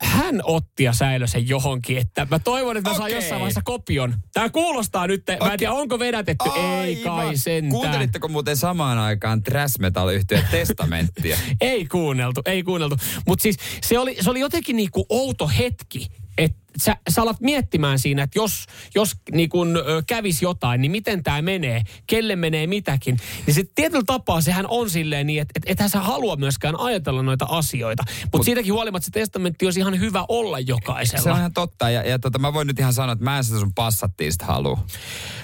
hän 0.00 0.40
otti 0.42 0.84
ja 0.84 0.92
säilö 0.92 1.26
sen 1.26 1.48
johonkin, 1.48 1.98
että 1.98 2.26
mä 2.30 2.38
toivon, 2.38 2.76
että 2.76 2.90
mä 2.90 2.96
saan 2.96 3.04
Okei. 3.06 3.14
jossain 3.16 3.40
vaiheessa 3.40 3.60
kopion. 3.64 4.14
Tämä 4.32 4.48
kuulostaa 4.50 5.06
nyt, 5.06 5.22
mä 5.44 5.52
en 5.52 5.58
tiedä 5.58 5.72
onko 5.72 5.98
vedätetty, 5.98 6.50
ei 6.84 6.96
kai 6.96 7.18
Aivan. 7.18 7.38
sentään. 7.38 7.70
Kuuntelitteko 7.70 8.28
muuten 8.28 8.56
samaan 8.56 8.98
aikaan 8.98 9.42
Trash 9.42 9.78
metal 9.78 10.08
testamenttia? 10.50 11.36
Ei 11.60 11.86
kuunneltu, 11.86 12.42
ei 12.46 12.62
kuunneltu. 12.62 12.96
Mutta 13.26 13.42
siis 13.42 13.56
se 13.82 13.98
oli, 13.98 14.16
se 14.20 14.30
oli 14.30 14.40
jotenkin 14.40 14.76
niinku 14.76 15.06
outo 15.08 15.48
hetki, 15.48 16.06
että 16.38 16.64
sä, 16.82 16.96
sä 17.10 17.22
alat 17.22 17.40
miettimään 17.40 17.98
siinä, 17.98 18.22
että 18.22 18.38
jos, 18.38 18.66
jos 18.94 19.12
niin 19.32 19.48
kun, 19.48 19.76
ö, 19.76 20.02
kävisi 20.06 20.44
jotain, 20.44 20.80
niin 20.80 20.90
miten 20.90 21.22
tämä 21.22 21.42
menee, 21.42 21.82
kelle 22.06 22.36
menee 22.36 22.66
mitäkin. 22.66 23.16
Niin 23.46 23.54
se 23.54 23.64
tietyllä 23.74 24.04
tapaa 24.06 24.40
sehän 24.40 24.66
on 24.68 24.90
silleen 24.90 25.26
niin, 25.26 25.42
että 25.42 25.52
et, 25.56 25.62
ethän 25.66 25.90
sä 25.90 26.00
halua 26.00 26.36
myöskään 26.36 26.80
ajatella 26.80 27.22
noita 27.22 27.46
asioita. 27.48 28.02
Mutta 28.22 28.38
Mut, 28.38 28.44
siitäkin 28.44 28.72
huolimatta 28.72 29.04
se 29.04 29.10
testamentti 29.10 29.64
olisi 29.64 29.80
ihan 29.80 30.00
hyvä 30.00 30.24
olla 30.28 30.60
jokaisella. 30.60 31.22
Se 31.22 31.30
on 31.30 31.38
ihan 31.38 31.52
totta. 31.52 31.90
Ja, 31.90 32.02
ja 32.02 32.18
tota, 32.18 32.38
mä 32.38 32.52
voin 32.52 32.66
nyt 32.66 32.78
ihan 32.78 32.92
sanoa, 32.92 33.12
että 33.12 33.24
mä 33.24 33.36
en 33.36 33.44
sitä 33.44 33.58
sun 33.58 33.74
passattiin 33.74 34.32
sitä 34.32 34.44
halua. 34.44 34.84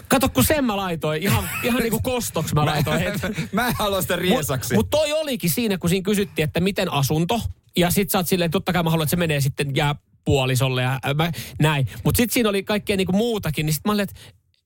Kato, 0.08 0.28
kun 0.28 0.44
sen 0.44 0.64
mä 0.64 0.76
laitoin, 0.76 1.22
ihan, 1.22 1.50
ihan 1.62 1.80
niin 1.80 1.90
kuin 1.90 2.02
kostoksi 2.02 2.54
mä 2.54 2.66
laitoin. 2.66 3.02
mä 3.52 3.68
en 3.68 3.74
halua 3.78 4.02
sitä 4.02 4.16
riesaksi. 4.16 4.74
Mutta 4.74 4.96
mut 4.96 5.08
toi 5.08 5.12
olikin 5.12 5.50
siinä, 5.50 5.78
kun 5.78 5.90
siinä 5.90 6.04
kysyttiin, 6.04 6.44
että 6.44 6.60
miten 6.60 6.92
asunto. 6.92 7.40
Ja 7.76 7.90
sit 7.90 8.10
sä 8.10 8.18
oot 8.18 8.28
silleen, 8.28 8.50
totta 8.50 8.72
kai 8.72 8.82
mä 8.82 8.90
haluan, 8.90 9.04
että 9.04 9.10
se 9.10 9.16
menee 9.16 9.40
sitten 9.40 9.76
jää 9.76 9.94
puolisolle 10.24 10.82
ja 10.82 10.92
äh, 10.92 11.14
mä, 11.14 11.32
näin. 11.60 11.86
Mutta 12.04 12.16
sitten 12.16 12.34
siinä 12.34 12.48
oli 12.48 12.62
kaikkea 12.62 12.96
niinku 12.96 13.12
muutakin, 13.12 13.66
niin 13.66 13.74
sitten 13.74 13.90
mä 13.90 13.92
olin, 13.92 14.02
että 14.02 14.20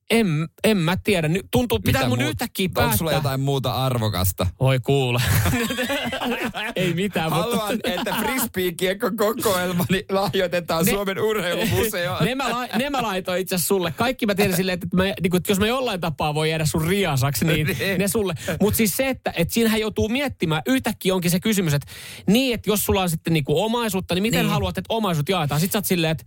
en, 0.09 0.27
en 0.63 0.77
mä 0.77 0.97
tiedä. 1.03 1.27
Nyt 1.27 1.45
tuntuu, 1.51 1.79
pitää 1.79 2.01
Mitä 2.01 2.09
mun 2.09 2.19
muu- 2.19 2.27
yhtäkkiä 2.29 2.69
päättää. 2.73 2.85
Onko 2.85 2.97
sulla 2.97 3.11
jotain 3.11 3.39
muuta 3.41 3.73
arvokasta? 3.85 4.47
Voi 4.59 4.79
kuule. 4.79 5.21
Ei 6.75 6.93
mitään, 6.93 7.29
Haluan, 7.31 7.73
mutta... 7.73 7.91
että 7.91 8.15
frisbee-kiekko 8.21 9.11
kokoelmani 9.17 10.05
lahjoitetaan 10.11 10.85
Ne- 10.85 10.91
Suomen 10.91 11.19
urheilumuseoon. 11.19 12.25
ne, 12.25 12.35
mä, 12.35 12.49
la, 12.49 12.67
ne 12.77 12.89
mä 12.89 13.01
laitoin 13.01 13.41
itse 13.41 13.57
sulle. 13.57 13.91
Kaikki 13.91 14.25
mä 14.25 14.35
tiedän 14.35 14.55
silleen, 14.55 14.73
että, 14.73 14.87
mä, 14.93 15.03
niin 15.03 15.31
kun, 15.31 15.37
että 15.37 15.51
jos 15.51 15.59
mä 15.59 15.67
jollain 15.67 16.01
tapaa 16.01 16.33
voi 16.35 16.49
jäädä 16.49 16.65
sun 16.65 16.87
riasaksi, 16.87 17.45
niin 17.45 17.67
Niin. 17.79 17.99
ne 17.99 18.07
sulle. 18.07 18.33
Mutta 18.61 18.77
siis 18.77 18.97
se, 18.97 19.09
että, 19.09 19.33
että 19.35 19.53
siinähän 19.53 19.79
joutuu 19.79 20.09
miettimään, 20.09 20.61
yhtäkkiä 20.67 21.15
onkin 21.15 21.31
se 21.31 21.39
kysymys, 21.39 21.73
että 21.73 21.91
niin, 22.27 22.53
että 22.53 22.69
jos 22.69 22.85
sulla 22.85 23.01
on 23.01 23.09
sitten 23.09 23.33
niin 23.33 23.43
kuin 23.45 23.63
omaisuutta, 23.65 24.15
niin 24.15 24.21
miten 24.21 24.39
Niin. 24.41 24.51
haluat, 24.51 24.77
että 24.77 24.93
omaisuut 24.93 25.29
jaetaan? 25.29 25.61
Sitten 25.61 25.71
sä 25.73 25.77
oot 25.77 25.85
silleen, 25.85 26.11
että 26.11 26.25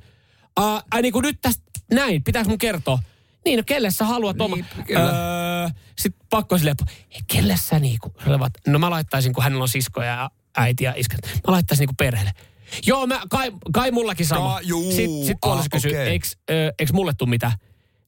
ai 0.91 1.03
niin 1.03 1.13
kuin 1.13 1.23
nyt 1.23 1.39
tästä, 1.41 1.63
näin, 1.93 2.25
pitääkö 2.25 2.49
mun 2.49 2.59
kertoa? 2.59 2.99
Niin, 3.49 3.57
no 3.57 3.63
kelle 3.67 3.91
sä 3.91 4.05
haluat 4.05 4.41
oma... 4.41 4.57
Niin, 4.57 4.67
kyllä. 4.87 5.01
Öö, 5.63 5.69
sitten 5.99 6.27
pakko 6.31 6.59
silleen, 6.59 6.77
kelle 7.33 7.57
sä 7.57 7.79
niinku... 7.79 8.15
Olevat, 8.27 8.53
no 8.67 8.79
mä 8.79 8.91
laittaisin, 8.91 9.33
kun 9.33 9.43
hänellä 9.45 9.63
on 9.63 9.69
siskoja 9.69 10.07
ja 10.07 10.31
äiti 10.57 10.85
ja 10.85 10.93
iskä. 10.97 11.17
Mä 11.47 11.53
laittaisin 11.53 11.83
niinku 11.83 11.95
perheelle. 11.99 12.33
Joo, 12.87 13.07
mä, 13.07 13.21
kai, 13.31 13.53
kai 13.73 13.91
mullakin 13.91 14.27
sama. 14.27 14.55
Ka- 14.55 14.61
juu. 14.61 14.93
Sitten 14.93 15.27
sit 15.27 15.37
puoliso 15.41 15.63
Ah, 15.63 15.69
kysyy, 15.73 15.91
okei. 15.91 16.09
eiks, 16.09 16.37
ö, 16.51 16.73
eiks 16.79 16.93
mulle 16.93 17.13
tuu 17.19 17.27
mitään? 17.27 17.53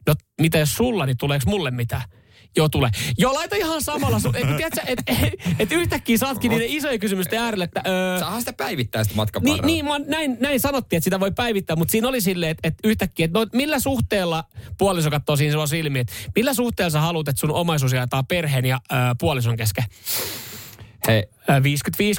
No, 0.07 0.14
mitä 0.40 0.59
jos 0.59 0.74
sulla, 0.76 1.07
niin 1.07 1.16
tuleeko 1.16 1.50
mulle 1.50 1.70
mitään? 1.70 2.03
Joo, 2.57 2.69
tulee. 2.69 2.91
Joo, 3.19 3.35
laita 3.35 3.57
ihan 3.57 3.83
samalla. 3.83 4.19
Su- 4.19 4.37
et, 4.37 4.57
tiedätkö, 4.57 4.81
et, 4.87 4.99
et, 5.07 5.35
et 5.59 5.73
yhtäkkiä 5.73 6.19
saatkin 6.19 6.51
niiden 6.51 6.69
isojen 6.69 7.01
kysymysten 7.01 7.39
äärelle, 7.39 7.65
että... 7.65 7.83
Öö, 7.87 8.19
Saahan 8.19 8.41
sitä 8.41 8.53
päivittää 8.53 9.05
sitä 9.05 9.17
matkan 9.17 9.43
niin, 9.43 9.65
niin 9.67 9.85
mä, 9.85 9.99
näin, 9.99 10.37
näin 10.41 10.61
sanottiin, 10.61 10.99
että 10.99 11.05
sitä 11.05 11.21
voi 11.21 11.31
päivittää, 11.31 11.77
mutta 11.77 11.93
siinä 11.93 12.09
oli 12.09 12.21
silleen, 12.21 12.51
että, 12.51 12.69
että 12.69 12.89
yhtäkkiä, 12.89 13.25
että 13.25 13.39
no, 13.39 13.47
millä 13.53 13.79
suhteella, 13.81 14.45
puoliso 14.79 15.11
katsoo 15.11 15.37
siinä 15.37 15.53
sua 15.53 15.67
silmiin, 15.67 16.01
että 16.01 16.13
millä 16.37 16.55
suhteella 16.55 16.91
sä 16.91 17.01
haluat, 17.01 17.29
että 17.29 17.41
sun 17.41 17.51
omaisuus 17.51 17.93
jaetaan 17.93 18.27
perheen 18.27 18.65
ja 18.65 18.81
ö, 18.93 18.97
puolison 19.21 19.57
kesken? 19.57 19.85
Hei, 21.09 21.25
Ö, 21.51 21.53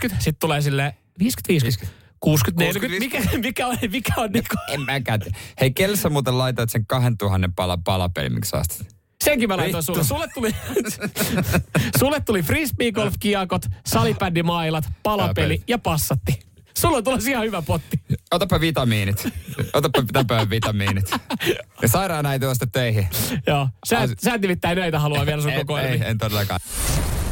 50-50, 0.09 0.15
sitten 0.19 0.39
tulee 0.39 0.61
silleen 0.61 0.93
50-50. 1.23 1.87
60-40, 2.25 2.99
mikä, 2.99 3.21
mikä 3.37 3.67
on, 3.67 3.77
mikä 3.91 4.13
on 4.17 4.31
niinku, 4.31 4.55
en 4.67 4.81
mäkään. 4.81 5.21
Hei, 5.59 5.71
kelle 5.71 5.97
sä 5.97 6.09
muuten 6.09 6.37
laitoit 6.37 6.69
sen 6.69 6.85
2000 6.85 7.49
pala 7.55 7.77
palapeli, 7.77 8.29
miksi 8.29 8.49
sä 8.49 8.57
ostit? 8.57 9.00
Senkin 9.23 9.49
mä 9.49 9.57
laitoin 9.57 9.83
sulle. 9.83 10.03
Sulle 10.03 10.27
tuli, 10.33 10.55
sulle 11.99 12.19
tuli 12.19 12.41
frisbeegolf-kiekot, 12.41 13.61
salibändimailat, 13.87 14.83
palapeli 15.03 15.33
Palapeli. 15.33 15.63
ja 15.67 15.77
passatti. 15.77 16.39
Sulla 16.77 16.97
on 16.97 17.03
tulossa 17.03 17.29
ihan 17.29 17.45
hyvä 17.45 17.61
potti. 17.61 17.99
Otapa 18.31 18.59
vitamiinit. 18.59 19.27
Otapa 19.73 20.03
täpöön 20.13 20.49
vitamiinit. 20.49 21.11
Ja 21.81 21.87
sairaanäiti 21.87 22.45
sitten 22.51 22.71
töihin. 22.71 23.07
Joo, 23.47 23.67
sä, 23.87 23.99
Ai- 23.99 24.07
sä 24.23 24.33
et 24.33 24.41
nimittäin 24.41 24.77
näitä 24.77 24.99
halua 24.99 25.25
vielä 25.25 25.41
sun 25.41 25.51
En, 25.51 25.59
koko 25.59 25.79
ei, 25.79 26.01
en 26.05 26.17
todellakaan. 26.17 26.59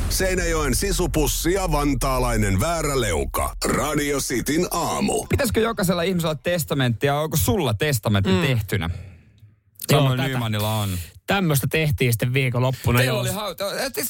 Seinäjoen 0.10 0.76
sisupussi 0.76 1.54
ja 1.54 1.72
vantaalainen 1.72 2.60
vääräleuka. 2.60 3.56
Radio 3.66 4.20
Cityn 4.20 4.68
aamu. 4.72 5.26
Pitäisikö 5.30 5.60
jokaisella 5.60 6.04
ihmisellä 6.04 6.36
testamentti 6.36 7.08
ja 7.08 7.16
onko 7.20 7.38
sulla 7.38 7.74
testamentti 7.74 8.32
mm. 8.32 8.42
tehtynä? 8.42 8.90
Joo, 9.92 10.02
Samoin. 10.02 10.32
Nymanilla 10.32 10.76
on. 10.76 10.90
Tämmöistä 11.30 11.68
tehtiin 11.72 12.14
sitten 12.14 12.34
viikonloppuna. 12.34 13.00
Teillä 13.00 13.20
oli 13.20 13.30
hauta. 13.32 13.66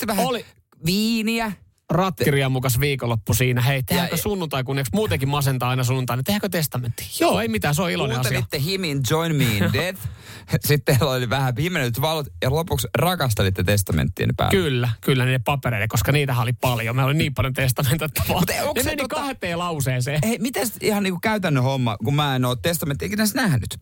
Vähän 0.07 0.25
Oli. 0.25 0.45
viiniä. 0.85 1.51
Rattiria 1.89 2.49
mukas 2.49 2.79
viikonloppu 2.79 3.33
siinä. 3.33 3.61
Hei, 3.61 3.83
tehdäänkö 3.83 4.17
sunnuntai, 4.17 4.63
kun 4.63 4.77
eikö 4.77 4.89
muutenkin 4.93 5.29
masentaa 5.29 5.69
aina 5.69 5.83
sunnuntai, 5.83 6.17
niin 6.17 6.23
tehdäänkö 6.23 6.49
testamentti? 6.49 7.05
Joo, 7.19 7.41
ei 7.41 7.47
mitään, 7.47 7.75
se 7.75 7.81
on 7.81 7.91
iloinen 7.91 8.19
asia. 8.19 8.31
Kuuntelitte 8.31 8.71
Himin 8.71 9.01
Join 9.09 9.35
Me 9.35 9.43
in 9.43 9.73
Death. 9.73 9.99
Sitten 10.65 10.95
teillä 10.95 11.13
oli 11.13 11.29
vähän 11.29 11.55
pimennetyt 11.55 12.01
valot 12.01 12.27
ja 12.43 12.49
lopuksi 12.51 12.87
rakastelitte 12.97 13.63
testamenttiin 13.63 14.29
päälle. 14.37 14.51
Kyllä, 14.51 14.89
kyllä 15.01 15.25
niiden 15.25 15.43
papereille, 15.43 15.87
koska 15.87 16.11
niitähän 16.11 16.43
oli 16.43 16.53
paljon. 16.53 16.95
Meillä 16.95 17.09
oli 17.09 17.17
niin 17.17 17.33
paljon 17.33 17.53
testamentattavaa. 17.53 18.39
Mutta 18.39 18.53
onko 18.61 18.73
Ne 18.75 18.83
se 18.83 18.89
meni 18.89 19.03
tota- 19.03 19.07
kahteen 19.07 19.59
lauseeseen. 19.59 20.19
Hei, 20.25 20.37
miten 20.39 20.67
ihan 20.81 21.03
niinku 21.03 21.19
käytännön 21.19 21.63
homma, 21.63 21.97
kun 21.97 22.15
mä 22.15 22.35
en 22.35 22.45
ole 22.45 22.57
testamenttia 22.61 23.05
ikinä 23.05 23.23
nähnyt, 23.33 23.77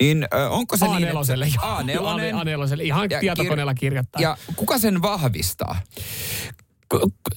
niin 0.00 0.26
ö, 0.34 0.48
onko 0.48 0.76
se 0.76 0.86
niin, 0.86 1.08
A4, 1.08 1.10
että... 1.46 1.92
joo. 1.92 2.16
A4. 2.16 2.76
A4, 2.78 2.80
ihan 2.82 3.10
Ja 3.10 3.20
tietokoneella 3.20 3.72
kir- 3.72 3.80
kirjoittaa. 3.80 4.22
Ja 4.22 4.36
kuka 4.56 4.78
sen 4.78 5.02
vahvistaa? 5.02 5.80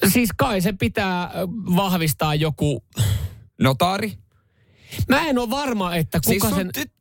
Siis 0.08 0.30
kai 0.38 0.62
se 0.62 0.74
pitää 0.74 1.32
vahvistaa 1.76 2.36
joku... 2.36 2.84
Notaari? 3.62 4.18
Mä 5.10 5.28
en 5.28 5.38
ole 5.38 5.50
varma, 5.50 5.96
että 5.96 6.20
Siis 6.24 6.42
kuka 6.44 6.56
sun 6.56 6.58
sen... 6.58 6.70
tyt, 6.74 6.92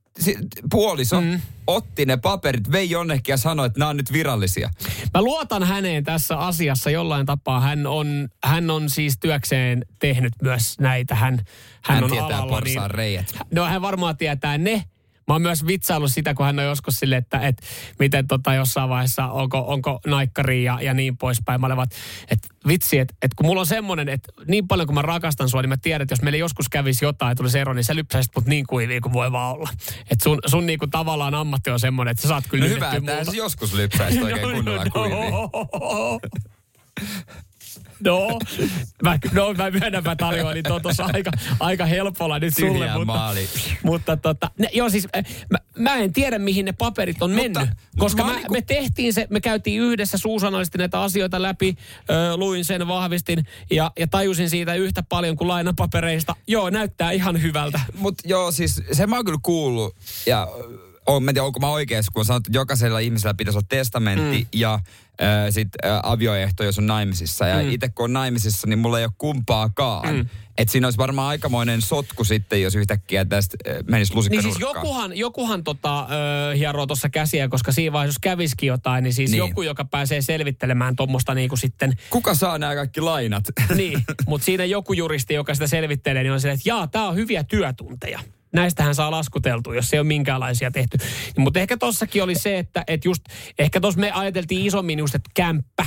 puoliso 0.71 1.21
mm. 1.21 1.41
otti 1.67 2.07
ne 2.07 2.17
paperit, 2.17 2.73
vei 2.73 2.91
jonnekin 2.91 3.33
ja 3.33 3.37
sanoi, 3.37 3.67
että 3.67 3.79
nämä 3.79 3.89
on 3.89 3.97
nyt 3.97 4.13
virallisia. 4.13 4.71
Mä 5.15 5.23
luotan 5.23 5.63
häneen 5.63 6.05
tässä 6.05 6.39
asiassa 6.39 6.91
jollain 6.91 7.27
tapaa. 7.27 7.61
Hän 7.61 7.87
on, 7.87 8.29
hän 8.45 8.71
on 8.71 8.91
siis 8.91 9.19
työkseen 9.21 9.85
tehnyt 9.99 10.33
myös 10.43 10.79
näitä. 10.81 11.15
Hän, 11.15 11.35
hän, 11.83 11.95
Hän 11.95 12.05
on 12.05 12.11
tietää 12.11 12.27
alalla. 12.27 12.49
porsaan 12.53 12.91
reijät. 12.91 13.35
No 13.55 13.65
hän 13.65 13.83
varmaan 13.83 14.17
tietää 14.17 14.59
ne. 14.59 14.85
Mä 15.29 15.35
oon 15.35 15.43
myös 15.43 15.67
vitsaillut 15.67 16.13
sitä, 16.13 16.35
kun 16.35 16.47
hän 16.47 16.59
on 16.59 16.65
joskus 16.65 16.95
sille, 16.95 17.17
että, 17.17 17.41
että 17.41 17.67
miten 17.99 18.27
tota 18.27 18.55
jossain 18.55 18.89
vaiheessa, 18.89 19.27
onko, 19.27 19.65
onko 19.67 20.01
naikkari 20.07 20.65
ja, 20.65 20.79
ja 20.83 20.95
niin 20.95 21.17
poispäin. 21.17 21.61
Mä 21.61 21.67
olevat, 21.67 21.91
että 22.31 22.49
vitsi, 22.69 22.99
että, 22.99 23.15
että 23.23 23.35
kun 23.37 23.47
mulla 23.47 23.61
on 23.61 23.67
semmoinen, 23.67 24.09
että 24.09 24.33
niin 24.47 24.69
paljon 24.69 24.87
kun 24.87 24.95
mä 24.95 25.03
rakastan 25.03 25.49
sua, 25.49 25.63
niin 25.63 25.69
mä 25.69 25.77
tiedän, 25.77 26.03
että 26.03 26.13
jos 26.13 26.23
meillä 26.23 26.37
joskus 26.37 26.69
kävisi 26.69 27.05
jotain 27.05 27.31
ja 27.31 27.35
tulisi 27.35 27.59
ero, 27.59 27.73
niin 27.73 27.85
sä 27.85 27.97
lypsäisit 27.97 28.33
mut 28.37 28.47
niin 28.47 28.67
kuivia 28.67 29.01
kuin 29.01 29.13
voi 29.13 29.33
vaan 29.33 29.55
olla. 29.55 29.71
Että 30.11 30.23
sun, 30.23 30.39
sun 30.47 30.67
niinku 30.67 30.87
tavallaan 30.87 31.35
ammatti 31.35 31.71
on 31.71 31.81
semmoinen, 31.81 32.11
että 32.11 32.23
sä 32.23 32.29
saat 32.29 32.45
kyllä 32.49 32.65
No 32.65 32.75
hyvä, 32.75 32.93
että 32.93 33.23
joskus 33.33 33.75
lypsäisi 33.75 34.23
oikein 34.23 34.49
kunnolla 34.55 34.85
kuivia. 34.85 35.19
no. 38.05 38.29
No, 38.29 38.39
mä, 39.03 39.19
no 39.33 39.55
mä 39.55 39.71
myönnän, 39.71 40.05
mä 40.05 40.17
tarjoilin 40.17 40.65
tuon 40.69 40.83
tuossa 40.83 41.11
aika, 41.13 41.31
aika 41.61 41.85
helpolla 41.87 42.39
nyt 42.39 42.55
sulle, 42.55 42.73
Tyhjää 42.73 42.99
mutta, 42.99 43.13
maali. 43.13 43.49
mutta 43.83 44.17
tota, 44.17 44.51
ne, 44.59 44.69
joo 44.73 44.91
siis, 44.91 45.09
äh, 45.17 45.25
mä, 45.51 45.59
mä, 45.79 45.95
en 45.97 46.13
tiedä 46.13 46.39
mihin 46.39 46.65
ne 46.65 46.73
paperit 46.73 47.23
on 47.23 47.31
Mutta 47.31 47.61
mennyt, 47.61 47.79
koska 47.99 48.25
mä 48.25 48.33
niinku- 48.33 48.53
me 48.53 48.63
tehtiin 48.63 49.13
se, 49.15 49.27
me 49.31 49.41
käytiin 49.41 49.81
yhdessä 49.83 50.19
suusanallisesti 50.19 50.79
näitä 50.79 51.01
asioita 51.01 51.43
läpi, 51.43 51.77
ö, 52.11 52.37
luin 52.37 52.65
sen, 52.65 52.89
vahvistin 52.89 53.47
ja, 53.71 53.91
ja 53.99 54.07
tajusin 54.07 54.51
siitä 54.51 54.75
yhtä 54.75 55.03
paljon 55.03 55.37
kuin 55.37 55.49
lainapapereista. 55.49 56.37
Joo, 56.47 56.71
näyttää 56.71 57.11
ihan 57.11 57.43
hyvältä. 57.43 57.81
Mutta 57.95 58.29
joo, 58.29 58.53
siis 58.53 58.83
se 58.93 59.07
mä 59.07 59.17
oon 59.17 59.25
kyllä 59.25 59.39
kuullut, 59.43 59.97
ja 60.27 60.49
on, 61.09 61.23
mä 61.23 61.31
en 61.31 61.35
tiedä, 61.35 61.47
onko 61.47 61.61
mä 61.61 61.71
oikeassa, 61.71 62.13
kun 62.13 62.21
on 62.21 62.25
sanottu, 62.25 62.49
että 62.49 62.59
jokaisella 62.59 62.99
ihmisellä 62.99 63.35
pitäisi 63.35 63.59
olla 63.59 63.67
testamentti 63.69 64.39
mm. 64.39 64.47
ja 64.53 64.75
äh, 64.75 64.81
sit 65.51 65.69
äh, 65.85 66.01
avioehto, 66.03 66.65
jos 66.65 66.79
on 66.79 66.87
naimisissa. 66.87 67.47
Ja 67.47 67.63
mm. 67.63 67.71
itse 67.71 67.89
kun 67.89 68.05
on 68.05 68.13
naimisissa, 68.13 68.67
niin 68.67 68.79
mulla 68.79 68.99
ei 68.99 69.05
ole 69.05 69.13
kumpaakaan. 69.19 70.15
Mm. 70.15 70.27
Että 70.59 70.73
siinä 70.73 70.87
olisi 70.87 70.99
varmaan 70.99 71.29
aikamoinen 71.29 71.83
sotku 71.83 72.25
sitten, 72.25 72.63
jos 72.63 72.75
yhtäkkiä 72.75 73.25
tästä 73.25 73.57
äh, 73.69 73.77
menisi 73.89 74.15
lusikka 74.15 74.35
Niin 74.35 74.43
siis 74.43 74.61
jokuhan, 74.61 75.17
jokuhan 75.17 75.65
tota, 75.65 76.01
ö, 76.01 76.55
hieroo 76.55 76.87
tuossa 76.87 77.09
käsiä, 77.09 77.49
koska 77.49 77.73
siinä 77.73 77.93
vaiheessa, 77.93 78.19
jos 78.19 78.33
kävisikin 78.33 78.67
jotain, 78.67 79.05
niin 79.05 79.15
siis 79.15 79.31
Niin. 79.31 79.39
joku, 79.39 79.63
joka 79.63 79.85
pääsee 79.85 80.23
selvittelemään 80.23 80.97
tuommoista 80.97 81.35
niin 81.35 81.49
kuin 81.49 81.59
sitten 81.59 81.93
Kuka 82.11 82.35
saa 82.35 82.59
nämä 82.59 82.75
kaikki 82.75 83.01
lainat? 83.01 83.45
Niin, 83.75 84.05
mutta 84.27 84.45
siinä 84.45 84.65
joku 84.65 84.93
juristi, 84.93 85.35
joka 85.35 85.55
sitä 85.55 85.67
selvittelee, 85.67 86.23
niin 86.23 86.33
on 86.33 86.41
se, 86.41 86.51
että 86.51 86.69
jaa, 86.69 86.87
tämä 86.87 87.09
on 87.09 87.15
hyviä 87.15 87.45
työtunteja. 87.45 88.21
Näistähän 88.53 88.95
saa 88.95 89.11
laskuteltua, 89.11 89.75
jos 89.75 89.93
ei 89.93 89.99
ole 90.01 90.07
minkäänlaisia 90.07 90.71
tehty. 90.71 90.99
Mutta 91.39 91.61
ehkä 91.61 91.77
tossakin 91.77 92.23
oli 92.23 92.35
se, 92.35 92.59
että, 92.59 92.85
että 92.87 93.09
just, 93.09 93.23
ehkä 93.59 93.81
tuossa 93.81 94.01
me 94.01 94.11
ajateltiin 94.13 94.67
isommin 94.67 94.99
just, 94.99 95.15
että 95.15 95.31
kämppä. 95.35 95.87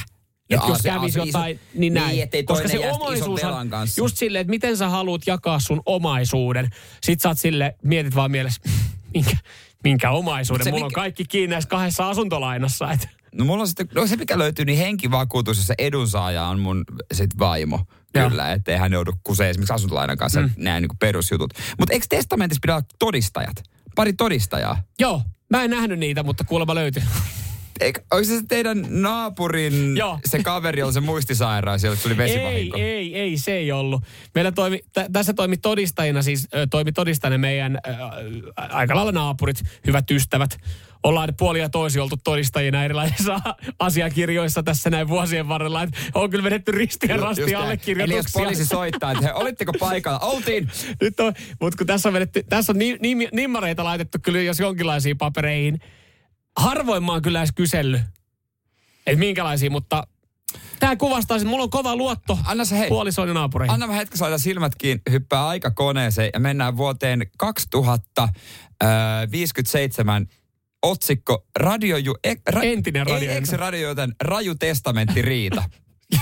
Että 0.50 0.68
jos 0.68 0.82
kävisi 0.82 1.14
se 1.14 1.20
iso- 1.20 1.26
jotain, 1.26 1.60
niin 1.74 1.94
näin. 1.94 2.08
Niin, 2.10 2.24
ettei 2.24 2.44
Koska 2.44 2.68
se 2.68 2.92
omaisuus 2.92 3.42
kanssa. 3.70 4.02
just 4.02 4.18
silleen, 4.18 4.42
että 4.42 4.50
miten 4.50 4.78
sä 4.78 4.90
haluat 4.90 5.22
jakaa 5.28 5.60
sun 5.60 5.82
omaisuuden. 5.86 6.70
Sit 7.04 7.20
sä 7.22 7.30
oot 7.30 7.40
sille, 7.40 7.76
mietit 7.84 8.16
vaan 8.16 8.32
mielessä, 8.32 8.62
minkä, 9.14 9.38
minkä 9.84 10.12
omaisuuden. 10.12 10.68
Mulla 10.70 10.86
on 10.86 10.90
mikä- 10.92 11.02
kaikki 11.02 11.26
kiinni 11.26 11.48
näissä 11.52 11.70
kahdessa 11.70 12.10
asuntolainassa. 12.10 12.92
Et. 12.92 13.08
No 13.36 13.46
mulla 13.46 13.62
on 13.62 13.68
sitten, 13.68 13.88
no 13.96 14.08
se 14.08 14.16
mikä 14.16 14.38
löytyy, 14.38 14.66
niin 14.66 14.78
henkivakuutus 14.78 15.68
se 15.68 15.74
edunsaaja 15.78 16.46
on 16.46 16.60
mun 16.60 16.84
sit 17.14 17.30
vaimo. 17.40 17.80
Joo. 18.16 18.30
Kyllä, 18.30 18.52
ettei 18.52 18.78
hän 18.78 18.94
joudu 18.94 19.12
kuseen 19.24 19.50
esimerkiksi 19.50 19.74
asuntolainan 19.74 20.18
kanssa 20.18 20.42
mm. 20.42 20.50
nämä 20.58 20.80
niin 20.80 20.90
perusjutut. 21.00 21.54
Mutta 21.80 21.94
eikö 21.94 22.06
testamentissa 22.10 22.60
pidä 22.62 22.76
olla 22.76 22.86
todistajat? 23.00 23.64
Pari 23.96 24.14
todistajaa. 24.14 24.84
Joo, 25.00 25.22
mä 25.50 25.64
en 25.64 25.70
nähnyt 25.70 26.00
niitä, 26.00 26.24
mutta 26.24 26.44
kuulemma 26.44 26.76
löytyy. 26.76 27.04
Eikö, 27.82 28.02
onko 28.12 28.24
se 28.24 28.42
teidän 28.48 28.86
naapurin, 28.90 29.98
Joo. 29.98 30.20
se 30.26 30.44
kaveri, 30.44 30.80
jolla 30.80 30.92
se 30.92 31.00
muistisairaus, 31.00 31.84
jolle 31.84 31.98
tuli 31.98 32.14
Ei, 32.14 32.18
vesivahinko? 32.18 32.78
ei, 32.78 33.16
ei, 33.16 33.38
se 33.38 33.52
ei 33.54 33.72
ollut. 33.72 34.04
Meillä 34.36 34.52
toimi, 34.52 34.78
t- 34.78 35.12
tässä 35.14 35.34
toimi 35.34 35.58
todistajina, 35.58 36.22
siis 36.22 36.48
ö, 36.56 36.68
toimi 36.70 36.92
todistajina 36.92 37.38
meidän 37.38 37.80
ö, 37.88 37.92
aika 38.56 38.96
lailla 38.96 39.12
naapurit, 39.12 39.62
hyvät 39.88 40.12
ystävät. 40.12 40.58
Ollaan 41.04 41.30
puoli 41.38 41.60
ja 41.60 41.70
toisi 41.70 42.00
oltu 42.00 42.16
todistajina 42.24 42.84
erilaisissa 42.86 43.40
asiakirjoissa 43.80 44.64
tässä 44.64 44.90
näin 44.90 45.08
vuosien 45.08 45.48
varrella. 45.48 45.84
Et 45.84 45.90
on 46.14 46.30
kyllä 46.30 46.44
vedetty 46.44 46.72
risti 46.72 47.08
ja 47.10 47.18
rasti 47.18 47.42
näin. 47.42 47.50
Eli 47.50 47.56
jos 47.56 47.64
allekirjoituksia. 47.64 48.42
poliisi 48.42 48.66
soittaa, 48.66 49.12
että 49.12 49.24
he, 49.26 49.34
olitteko 49.34 49.74
paikalla? 49.80 50.20
Oltiin! 50.20 50.70
Nyt 51.02 51.20
on, 51.20 51.34
mutta 51.62 51.78
kun 51.78 51.88
tässä 51.88 52.10
on, 52.10 52.14
vedetty, 52.14 52.44
tässä 52.50 52.72
on 52.72 52.78
ni, 52.78 52.98
ni, 53.02 53.30
nimmareita 53.34 53.84
laitettu 53.84 54.18
kyllä 54.22 54.42
jos 54.42 54.60
jonkinlaisiin 54.60 55.18
papereihin. 55.18 55.80
Harvoin 56.58 57.04
mä 57.04 57.12
oon 57.12 57.22
kyllä 57.22 57.40
edes 57.40 57.52
kysellyt, 57.56 58.02
että 59.08 59.20
minkälaisia, 59.20 59.70
mutta 59.70 60.08
tämä 60.80 60.96
kuvastaa, 60.96 61.38
että 61.38 61.50
mulla 61.50 61.64
on 61.64 61.70
kova 61.70 61.96
luotto 61.96 62.40
Anna 62.46 62.66
se 62.66 62.78
hei. 62.78 62.90
puolisoon 62.90 63.28
ja 63.28 63.34
naapureihin. 63.34 63.74
Anna 63.74 63.88
mä 63.88 63.94
hetki 63.94 64.18
saada 64.18 64.38
silmät 64.38 64.76
kiinni, 64.76 65.02
hyppää 65.12 65.48
aikakoneeseen 65.48 66.30
ja 66.34 66.40
mennään 66.40 66.78
vuoteen 66.78 67.28
2057 67.38 70.28
otsikko 70.84 71.46
radio, 71.60 71.98
e, 72.24 72.34
ra, 72.50 72.62
Entinen 72.62 73.10
Ei, 73.10 73.28
eikö 73.28 73.46
se 73.46 73.58
radio 73.58 73.90
joten 73.90 74.16
Raju 74.24 74.56
testamentti 74.56 75.22
Riita? 75.22 75.64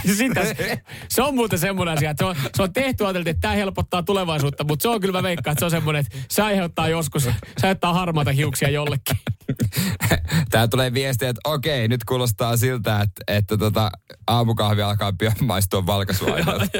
Sitä, 0.18 0.46
se, 0.46 0.82
se 1.10 1.22
on 1.22 1.36
muuten 1.36 1.60
semmoinen 1.60 1.98
asia, 1.98 2.10
että 2.10 2.24
se 2.24 2.30
on, 2.30 2.36
se 2.56 2.64
on 2.64 2.74
tehty 2.74 3.06
ajateltiin, 3.06 3.32
että 3.32 3.42
tämä 3.42 3.54
helpottaa 3.54 4.04
tulevaisuutta, 4.04 4.64
mutta 4.64 4.84
se 4.84 4.90
on 4.90 5.02
kyllä 5.02 5.20
mä 5.20 5.24
veikkaan, 5.24 5.52
että 5.52 5.62
se 5.62 5.66
on 5.66 5.72
semmoinen, 5.72 6.00
että 6.00 6.18
se 6.32 6.42
aiheuttaa 6.42 6.88
joskus, 6.88 7.24
se 7.24 7.34
aiheuttaa 7.64 7.94
harmaata 7.94 8.32
hiuksia 8.32 8.70
jollekin. 8.70 9.19
Tää 10.52 10.68
tulee 10.68 10.94
viestiä, 10.94 11.30
että 11.30 11.42
okei, 11.44 11.88
nyt 11.88 12.04
kuulostaa 12.04 12.58
siltä, 12.58 13.02
että, 13.02 13.24
että 13.28 13.58
tota, 13.58 13.92
aamukahvi 14.28 14.82
alkaa 14.82 15.14
pian 15.14 15.36
maistua 15.42 15.86
valkasuainalta. 15.86 16.66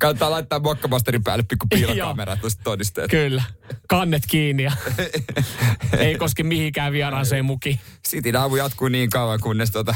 Kannattaa 0.00 0.30
laittaa 0.30 0.58
mokkamasterin 0.58 1.24
päälle 1.24 1.44
pikku 1.48 1.66
piilokamera 1.70 2.36
tuosta 2.36 2.62
todisteet. 2.64 3.10
Kyllä. 3.10 3.42
Kannet 3.88 4.22
kiinni 4.28 4.62
ja 4.62 4.72
ei 5.98 6.14
koske 6.14 6.42
mihinkään 6.42 6.92
vieraaseen 6.92 7.44
mukiin. 7.44 7.80
Sitin 8.06 8.36
aamu 8.36 8.56
jatkuu 8.56 8.88
niin 8.88 9.10
kauan, 9.10 9.40
kunnes 9.40 9.70
tota... 9.70 9.94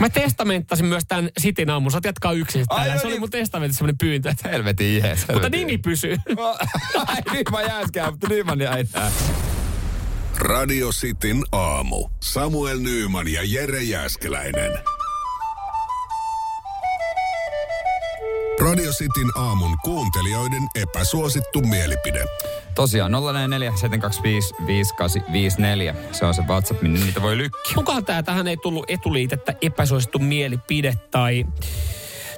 Mä 0.00 0.08
testamenttasin 0.08 0.86
myös 0.86 1.04
tämän 1.08 1.30
Sitin 1.38 1.70
aamun. 1.70 1.92
Saat 1.92 2.04
jatkaa 2.04 2.32
yksin 2.32 2.64
Ai 2.70 2.88
joo, 2.88 2.98
Se 2.98 3.06
oli 3.06 3.12
niin. 3.12 3.20
mun 3.20 3.30
testamentissa 3.30 3.78
semmoinen 3.78 3.98
pyyntö. 3.98 4.30
Että... 4.30 4.48
Helvetin 4.48 4.98
jees. 4.98 5.26
Mutta 5.32 5.48
nimi 5.48 5.78
pysyy. 5.78 6.16
Ai 7.06 7.22
Nyman 7.32 7.64
jääskää, 7.64 8.10
mutta 8.10 8.28
Nyman 8.28 8.60
jäi 8.60 8.84
enää. 8.94 9.10
Radio 10.38 10.88
Cityn 10.88 11.42
aamu. 11.52 12.08
Samuel 12.20 12.78
Nyyman 12.78 13.28
ja 13.28 13.40
Jere 13.44 13.82
Jäskeläinen. 13.82 14.72
Radio 18.60 18.92
Cityn 18.92 19.30
aamun 19.38 19.78
kuuntelijoiden 19.84 20.62
epäsuosittu 20.74 21.60
mielipide. 21.60 22.24
Tosiaan 22.74 23.12
044 23.12 23.70
725 23.76 24.54
5854. 24.66 25.94
Se 26.12 26.24
on 26.24 26.34
se 26.34 26.42
WhatsApp, 26.42 26.82
minne 26.82 27.00
niitä 27.00 27.22
voi 27.22 27.36
lykkiä. 27.36 27.72
Mukaan 27.76 28.04
tää, 28.04 28.22
tähän 28.22 28.48
ei 28.48 28.56
tullut 28.56 28.84
etuliitettä 28.88 29.54
epäsuosittu 29.62 30.18
mielipide 30.18 30.94
tai 31.10 31.46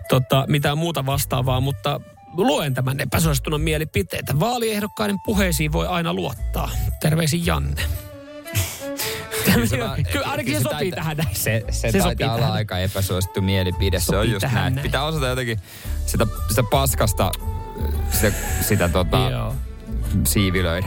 tota, 0.09 0.45
mitään 0.49 0.79
muuta 0.79 1.07
vastaavaa, 1.07 1.61
mutta 1.61 2.01
luen 2.37 2.75
tämän 2.75 3.01
epäsuosittuna 3.01 3.59
mielipiteitä. 3.59 4.41
Vaaliehdokkaiden 4.41 5.21
puheisiin 5.25 5.73
voi 5.73 5.87
aina 5.87 6.15
luottaa. 6.15 6.71
Terveisin 7.01 7.47
Janne. 7.47 7.83
Kyllä 10.13 10.27
ainakin 10.27 10.57
se, 10.57 10.63
sopii 10.63 10.91
tähän 10.93 11.17
näin. 11.17 11.37
Se, 11.37 11.65
se, 11.71 11.91
Se 11.91 11.99
sopii 11.99 12.17
taitaa 12.17 12.35
olla 12.35 12.53
aika 12.53 12.79
epäsuosittu 12.79 13.41
mielipide. 13.43 14.01
se 14.01 14.17
on 14.17 14.23
Sopii 14.23 14.33
just 14.33 14.43
näin. 14.43 14.75
näin. 14.75 14.83
Pitää 14.85 15.05
osata 15.05 15.27
jotenkin 15.27 15.59
sitä, 16.07 16.27
sitä 16.49 16.63
paskasta 16.71 17.31
sitä, 18.11 18.33
sitä 18.61 18.89
tota, 18.89 19.19
siivilöidä. 20.25 20.87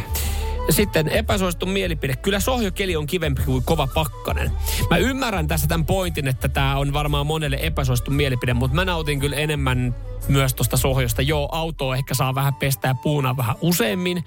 Sitten 0.69 1.09
epäsuosittu 1.09 1.65
mielipide. 1.65 2.15
Kyllä 2.15 2.39
sohjokeli 2.39 2.95
on 2.95 3.07
kivempi 3.07 3.41
kuin 3.45 3.63
kova 3.63 3.87
pakkanen. 3.87 4.51
Mä 4.89 4.97
ymmärrän 4.97 5.47
tässä 5.47 5.67
tämän 5.67 5.85
pointin, 5.85 6.27
että 6.27 6.49
tämä 6.49 6.77
on 6.77 6.93
varmaan 6.93 7.27
monelle 7.27 7.57
epäsuosittu 7.61 8.11
mielipide, 8.11 8.53
mutta 8.53 8.75
mä 8.75 8.85
nautin 8.85 9.19
kyllä 9.19 9.35
enemmän 9.35 9.95
myös 10.27 10.53
tuosta 10.53 10.77
sohjosta. 10.77 11.21
Joo, 11.21 11.49
autoa 11.51 11.95
ehkä 11.95 12.13
saa 12.13 12.35
vähän 12.35 12.53
pestää 12.53 12.95
puuna 13.03 13.37
vähän 13.37 13.55
useammin, 13.61 14.23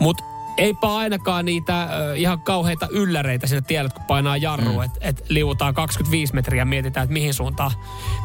mutta 0.00 0.24
eipä 0.56 0.94
ainakaan 0.96 1.44
niitä 1.44 1.82
ö, 1.82 2.16
ihan 2.16 2.40
kauheita 2.40 2.88
ylläreitä 2.90 3.46
sinne 3.46 3.62
tielle, 3.66 3.90
kun 3.90 4.04
painaa 4.04 4.36
jarru, 4.36 4.72
mm. 4.72 4.82
että 4.82 4.98
et 5.00 5.24
liuutaan 5.28 5.74
25 5.74 6.34
metriä 6.34 6.60
ja 6.60 6.64
mietitään, 6.64 7.04
että 7.04 7.12
mihin 7.12 7.34
suuntaan. 7.34 7.70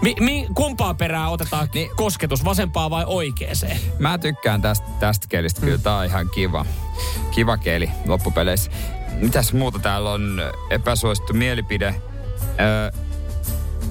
Mi, 0.01 0.15
mi, 0.19 0.47
kumpaa 0.55 0.93
perää 0.93 1.29
otetaan 1.29 1.67
niin. 1.73 1.89
kosketus, 1.95 2.45
vasempaa 2.45 2.89
vai 2.89 3.03
oikeeseen? 3.07 3.79
Mä 3.99 4.17
tykkään 4.17 4.61
tästä, 4.61 4.87
tästä 4.99 5.27
kelistä. 5.29 5.61
Kyllä 5.61 5.77
tää 5.77 5.97
on 5.97 6.05
ihan 6.05 6.29
kiva. 6.29 6.65
Kiva 7.31 7.57
keli 7.57 7.89
loppupeleissä. 8.05 8.71
Mitäs 9.21 9.53
muuta 9.53 9.79
täällä 9.79 10.11
on 10.11 10.41
epäsuosittu 10.69 11.33
mielipide? 11.33 11.95
Öö, 12.59 12.91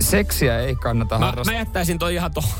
seksiä 0.00 0.60
ei 0.60 0.76
kannata 0.76 1.18
Mä, 1.18 1.26
harrastaa. 1.26 1.54
mä 1.54 1.60
jättäisin 1.60 1.98
toi 1.98 2.14
ihan 2.14 2.34
tuohon. 2.34 2.52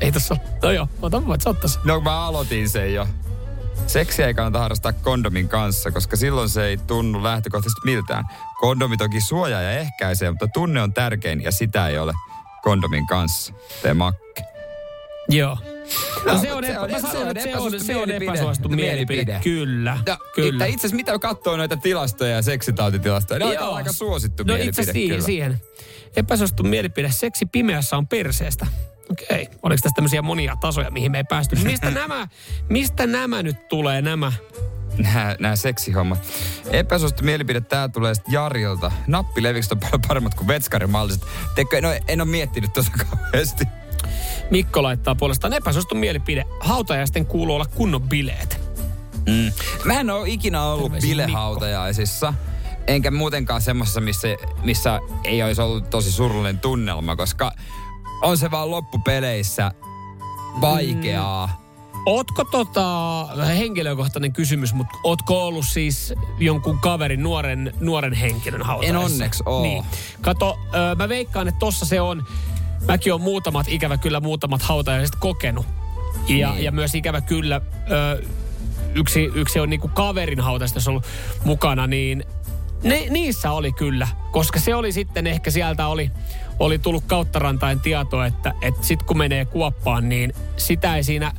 Ei 0.00 0.12
tossa 0.12 0.34
ole. 0.34 0.40
No 0.62 0.70
joo, 0.70 0.88
ota 1.02 1.26
voit 1.26 1.46
ottaa 1.46 1.68
sen. 1.68 1.82
No 1.84 2.00
mä 2.00 2.26
aloitin 2.26 2.68
sen 2.68 2.94
jo. 2.94 3.06
Seksiä 3.86 4.26
ei 4.26 4.34
kannata 4.34 4.58
harrastaa 4.58 4.92
kondomin 4.92 5.48
kanssa, 5.48 5.90
koska 5.90 6.16
silloin 6.16 6.48
se 6.48 6.64
ei 6.66 6.76
tunnu 6.76 7.22
lähtökohtaisesti 7.22 7.80
miltään. 7.84 8.24
Kondomi 8.60 8.96
toki 8.96 9.20
suojaa 9.20 9.62
ja 9.62 9.70
ehkäisee, 9.70 10.30
mutta 10.30 10.48
tunne 10.48 10.82
on 10.82 10.92
tärkein 10.92 11.42
ja 11.42 11.52
sitä 11.52 11.88
ei 11.88 11.98
ole 11.98 12.12
kondomin 12.62 13.06
kanssa. 13.06 13.52
Tee 13.82 13.94
makke. 13.94 14.42
Joo. 15.28 15.58
No, 16.26 16.32
No, 16.32 16.38
se 16.38 16.52
on, 16.52 16.64
se 16.64 16.70
epä, 16.72 16.80
on- 16.80 16.90
mä 16.90 16.98
se 16.98 17.18
on 17.18 17.28
että 17.28 17.42
se 17.42 17.56
on, 17.58 17.80
se 17.80 17.96
on 17.96 18.08
mielipide. 18.08 18.30
epäsuosittu 18.30 18.68
mielipide. 18.68 19.14
Mielipide. 19.24 19.40
Kyllä, 19.42 19.98
No, 20.08 20.16
kyllä. 20.34 20.66
Itse 20.66 20.80
asiassa 20.80 20.96
mitä 20.96 21.18
katsoo 21.18 21.56
noita 21.56 21.76
tilastoja 21.76 22.30
ja 22.34 22.42
seksitautitilastoja, 22.42 23.38
ne 23.38 23.60
on 23.60 23.76
aika, 23.76 23.92
suosittu 23.92 24.42
No 24.42 24.46
mielipide 24.46 24.68
itse 24.68 24.80
asiassa 24.82 24.92
siihen, 24.92 25.08
kyllä. 25.16 25.26
siihen. 25.26 25.60
Epäsuosittu 26.16 26.62
mielipide. 26.62 27.10
Seksi 27.10 27.46
pimeässä 27.46 27.96
on 27.96 28.06
perseestä. 28.06 28.66
Okei. 29.10 29.42
Okay. 29.42 29.58
Oliko 29.62 29.82
tässä 29.82 29.94
tämmöisiä 29.94 30.22
monia 30.22 30.56
tasoja, 30.60 30.90
mihin 30.90 31.12
me 31.12 31.18
ei 31.18 31.24
päästy? 31.24 31.56
Mistä 31.56 31.90
nämä, 32.00 32.28
mistä 32.68 33.06
nämä 33.06 33.42
nyt 33.42 33.68
tulee, 33.68 34.02
nämä? 34.02 34.32
Nämä, 34.98 35.36
nämä 35.40 35.56
seksihommat. 35.56 36.22
Epäsuosittu 36.70 37.24
mielipide, 37.24 37.60
tää 37.60 37.88
tulee 37.88 38.14
sitten 38.14 38.32
Jarilta. 38.32 38.92
Nappilevikset 39.06 39.72
on 39.72 39.78
paljon 39.78 40.00
paremmat 40.08 40.34
kuin 40.34 40.48
vetskarimalliset. 40.48 41.22
Teikö, 41.54 41.80
no, 41.80 41.88
en 42.08 42.20
ole 42.20 42.28
miettinyt 42.30 42.72
tuota 42.72 42.90
kauheasti. 43.10 43.64
Mikko 44.50 44.82
laittaa 44.82 45.14
puolestaan 45.14 45.52
epäsuosittu 45.52 45.94
mielipide. 45.94 46.44
Hautajaisten 46.60 47.26
kuuluu 47.26 47.54
olla 47.54 47.66
kunnon 47.66 48.02
bileet. 48.02 48.60
Mm. 49.26 49.52
Mä 49.84 50.00
en 50.00 50.10
ole 50.10 50.28
ikinä 50.28 50.64
ollut 50.64 50.84
Terveisin 50.84 51.10
bilehautajaisissa. 51.10 52.34
Enkä 52.86 53.10
muutenkaan 53.10 53.62
semmoisessa, 53.62 54.00
missä, 54.00 54.28
missä 54.64 55.00
ei 55.24 55.42
olisi 55.42 55.60
ollut 55.62 55.90
tosi 55.90 56.12
surullinen 56.12 56.58
tunnelma, 56.58 57.16
koska 57.16 57.52
on 58.22 58.38
se 58.38 58.50
vaan 58.50 58.70
loppupeleissä 58.70 59.70
vaikeaa. 60.60 61.46
Mm. 61.46 61.52
Ootko 62.06 62.44
tota, 62.44 63.26
henkilökohtainen 63.46 64.32
kysymys, 64.32 64.74
mutta 64.74 64.98
ootko 65.04 65.46
ollut 65.46 65.66
siis 65.66 66.14
jonkun 66.38 66.78
kaverin, 66.78 67.22
nuoren, 67.22 67.72
nuoren 67.80 68.12
henkilön 68.12 68.62
hautajaisissa? 68.62 69.06
En 69.06 69.12
onneksi 69.12 69.42
oo. 69.46 69.62
Niin. 69.62 69.84
Kato, 70.20 70.58
ö, 70.74 70.94
mä 70.94 71.08
veikkaan, 71.08 71.48
että 71.48 71.58
tossa 71.58 71.86
se 71.86 72.00
on, 72.00 72.24
mäkin 72.88 73.14
on 73.14 73.20
muutamat, 73.20 73.66
ikävä 73.68 73.96
kyllä 73.96 74.20
muutamat 74.20 74.62
hautajaiset 74.62 75.16
kokenut. 75.16 75.66
Ja, 76.28 76.52
Niin. 76.52 76.64
ja 76.64 76.72
myös 76.72 76.94
ikävä 76.94 77.20
kyllä, 77.20 77.60
ö, 77.90 78.22
yksi, 78.94 79.30
yksi 79.34 79.60
on 79.60 79.70
niinku 79.70 79.88
kaverin 79.88 80.40
hautajaisista 80.40 80.90
ollut 80.90 81.06
mukana, 81.44 81.86
niin 81.86 82.24
ne, 82.82 83.06
niissä 83.10 83.52
oli 83.52 83.72
kyllä, 83.72 84.08
koska 84.32 84.60
se 84.60 84.74
oli 84.74 84.92
sitten 84.92 85.26
ehkä 85.26 85.50
sieltä 85.50 85.86
oli, 85.86 86.10
oli 86.58 86.78
tullut 86.78 87.04
kauttarantain 87.06 87.80
tieto, 87.80 88.24
että, 88.24 88.52
että 88.62 88.86
sit 88.86 89.02
kun 89.02 89.18
menee 89.18 89.44
kuoppaan, 89.44 90.08
niin 90.08 90.32
sitä 90.56 90.96
ei 90.96 91.04
siinä 91.04 91.32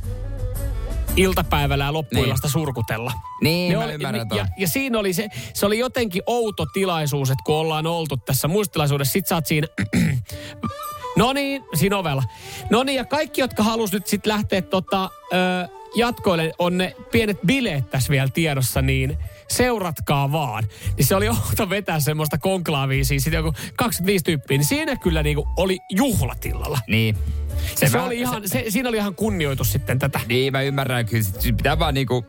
iltapäivällä 1.16 1.84
ja 1.84 1.92
loppuillasta 1.92 2.46
niin. 2.46 2.52
surkutella. 2.52 3.12
Niin, 3.42 3.72
Ne 3.72 3.78
mä 3.78 3.84
oli- 3.84 3.92
ymmärrän 3.92 4.26
ja, 4.34 4.46
ja 4.56 4.68
siinä 4.68 4.98
oli 4.98 5.12
se, 5.12 5.28
se 5.54 5.66
oli 5.66 5.78
jotenkin 5.78 6.22
outo 6.26 6.66
tilaisuus, 6.66 7.30
että 7.30 7.42
kun 7.46 7.54
ollaan 7.54 7.86
oltu 7.86 8.16
tässä 8.16 8.48
muistilaisuudessa, 8.48 9.12
sit 9.12 9.26
sä 9.26 9.34
oot 9.34 9.46
siinä, 9.46 9.66
no 11.18 11.32
niin, 11.32 11.64
siinä 11.74 11.98
ovella. 11.98 12.22
No 12.70 12.82
niin, 12.82 12.96
ja 12.96 13.04
kaikki, 13.04 13.40
jotka 13.40 13.62
halus 13.62 13.92
nyt 13.92 14.06
sitten 14.06 14.32
lähteä 14.32 14.62
tota, 14.62 15.10
ö, 15.32 15.68
jatkoille 15.94 16.52
on 16.58 16.78
ne 16.78 16.96
pienet 17.12 17.38
bileet 17.46 17.90
tässä 17.90 18.10
vielä 18.10 18.28
tiedossa, 18.34 18.82
niin 18.82 19.18
seuratkaa 19.50 20.32
vaan. 20.32 20.64
Niin 20.96 21.06
se 21.06 21.16
oli 21.16 21.28
outo 21.28 21.70
vetää 21.70 22.00
semmoista 22.00 22.38
konklaavia, 22.38 23.04
siis 23.04 23.24
sit 23.24 23.32
joku 23.32 23.52
25 23.76 24.24
tyyppiä, 24.24 24.58
niin 24.58 24.64
siinä 24.66 24.96
kyllä 24.96 25.22
niinku 25.22 25.48
oli 25.56 25.78
juhlatilalla. 25.90 26.78
Niin. 26.88 27.18
Se, 27.74 27.86
se 27.86 27.92
vähän- 27.92 28.06
oli 28.06 28.18
ihan, 28.20 28.48
se, 28.48 28.64
siinä 28.68 28.88
oli 28.88 28.96
ihan 28.96 29.14
kunnioitus 29.14 29.72
sitten 29.72 29.98
tätä. 29.98 30.20
Niin, 30.28 30.52
mä 30.52 30.62
ymmärrän. 30.62 31.06
Kyllä 31.06 31.22
sit 31.38 31.56
pitää 31.56 31.78
vaan 31.78 31.94
niinku 31.94 32.26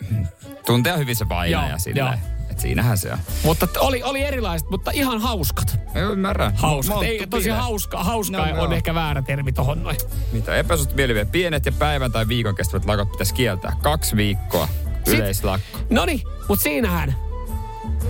tuntea 0.65 0.97
hyvin 0.97 1.15
se 1.15 1.25
paina 1.25 1.61
Joo, 1.61 1.69
ja 1.69 1.77
sillä. 1.77 2.19
Et 2.51 2.59
siinähän 2.59 2.97
se 2.97 3.11
on. 3.11 3.17
Mutta 3.43 3.67
oli, 3.79 4.03
oli 4.03 4.21
erilaiset, 4.23 4.69
mutta 4.69 4.91
ihan 4.91 5.21
hauskat. 5.21 5.79
Mä 5.93 6.01
ymmärrän. 6.01 6.55
Hauskat. 6.55 6.95
Monttu 6.95 7.11
Ei, 7.11 7.27
tosi 7.27 7.49
hauska, 7.49 8.03
hauska 8.03 8.37
No, 8.37 8.43
on 8.43 8.49
joo. 8.49 8.71
ehkä 8.71 8.93
väärä 8.93 9.21
termi 9.21 9.51
tohon 9.51 9.83
noin. 9.83 9.97
Mitä 10.31 10.55
epäsuhti 10.55 10.95
mielipide. 10.95 11.25
Pienet 11.25 11.65
ja 11.65 11.71
päivän 11.71 12.11
tai 12.11 12.27
viikon 12.27 12.55
kestävät 12.55 12.85
lakot 12.85 13.11
pitäisi 13.11 13.33
kieltää. 13.33 13.73
Kaksi 13.81 14.15
viikkoa 14.15 14.67
Yleislakko. 15.07 15.77
Noni, 15.89 16.23
mutta 16.49 16.63
siinähän, 16.63 17.15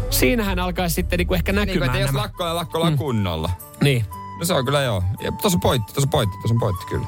siinähän 0.10 0.60
alkaisi 0.60 0.94
sitten 0.94 1.18
niinku 1.18 1.34
ehkä 1.34 1.52
Niin, 1.52 1.56
näkymään 1.68 1.90
että 1.90 2.00
jos 2.00 2.08
nämä. 2.12 2.22
lakko 2.22 2.46
ja 2.48 2.56
lakko 2.56 2.90
mm. 2.90 2.98
kunnolla. 2.98 3.50
Niin. 3.84 4.06
No 4.40 4.46
se 4.46 4.54
on 4.54 4.66
kyllä 4.66 4.82
joo. 4.82 5.04
Ja 5.22 5.32
Tuossa 5.32 5.58
on 5.58 5.62
pointti, 5.62 5.94
tuossa 5.94 6.08
on 6.08 6.10
pointti, 6.10 6.38
tuossa 6.38 6.54
on 6.54 6.60
pointti 6.60 6.86
kyllä. 6.86 7.08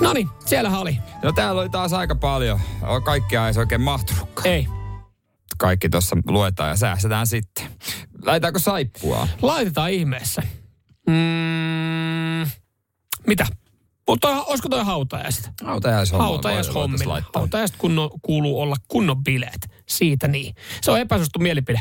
No 0.00 0.12
niin, 0.12 0.28
siellähän 0.46 0.80
oli. 0.80 0.98
No 1.22 1.32
täällä 1.32 1.60
oli 1.60 1.70
taas 1.70 1.92
aika 1.92 2.14
paljon. 2.14 2.60
Kaikkia 3.04 3.46
ei 3.46 3.54
se 3.54 3.60
oikein 3.60 3.80
mahtunutkaan. 3.80 4.48
Ei. 4.48 4.68
Kaikki 5.58 5.88
tuossa 5.88 6.16
luetaan 6.26 6.68
ja 6.70 6.76
säästetään 6.76 7.26
sitten. 7.26 7.66
Laitaanko 8.26 8.58
saippua? 8.58 9.28
Laitetaan 9.42 9.90
ihmeessä. 9.90 10.42
Mm, 11.06 12.50
mitä? 13.26 13.46
Mutta 14.08 14.44
olisiko 14.44 14.68
toi 14.68 14.84
hautajaiset? 14.84 15.50
Hautajaishomma. 15.64 16.24
Hautajaishommilla. 16.24 17.22
Hautajaiset 17.34 17.76
kunno, 17.76 18.10
kuuluu 18.22 18.60
olla 18.60 18.76
kunnon 18.88 19.24
bileet. 19.24 19.68
Siitä 19.86 20.28
niin. 20.28 20.54
Se 20.82 20.90
on 20.90 21.00
epäsuosittu 21.00 21.38
mielipide. 21.38 21.80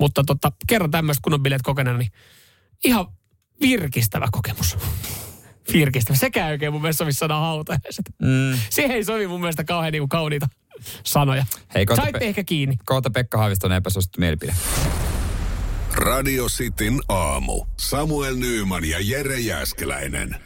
Mutta 0.00 0.22
tota, 0.26 0.52
kerran 0.68 0.90
tämmöistä 0.90 1.20
kunnon 1.22 1.42
bileet 1.42 1.62
kokeneena, 1.62 1.98
niin 1.98 2.12
ihan 2.84 3.06
virkistävä 3.60 4.28
kokemus. 4.32 4.78
Virkistävä. 5.72 6.16
Sekään 6.18 6.48
ei 6.48 6.52
oikein 6.52 6.72
mun 6.72 6.82
mielestä 6.82 6.98
sovi 6.98 7.12
sana 7.12 7.40
hautajaiset. 7.40 8.04
Mm. 8.22 8.58
Siihen 8.70 8.96
ei 8.96 9.04
sovi 9.04 9.26
mun 9.26 9.40
mielestä 9.40 9.64
kauhean 9.64 9.92
niinku 9.92 10.08
kauniita 10.08 10.46
sanoja. 11.04 11.46
Hei, 11.74 11.86
kohta 11.86 12.02
Saitte 12.02 12.18
pe- 12.18 12.28
ehkä 12.28 12.44
kiinni. 12.44 12.76
Kohta 12.84 13.10
Pekka 13.10 13.38
Haaviston 13.38 13.72
epäsuosittu 13.72 14.20
mielipide. 14.20 14.54
Radio 15.94 16.46
Cityn 16.46 17.00
aamu. 17.08 17.64
Samuel 17.80 18.36
Nyyman 18.36 18.84
ja 18.84 18.98
Jere 19.00 19.40
Jäskeläinen. 19.40 20.36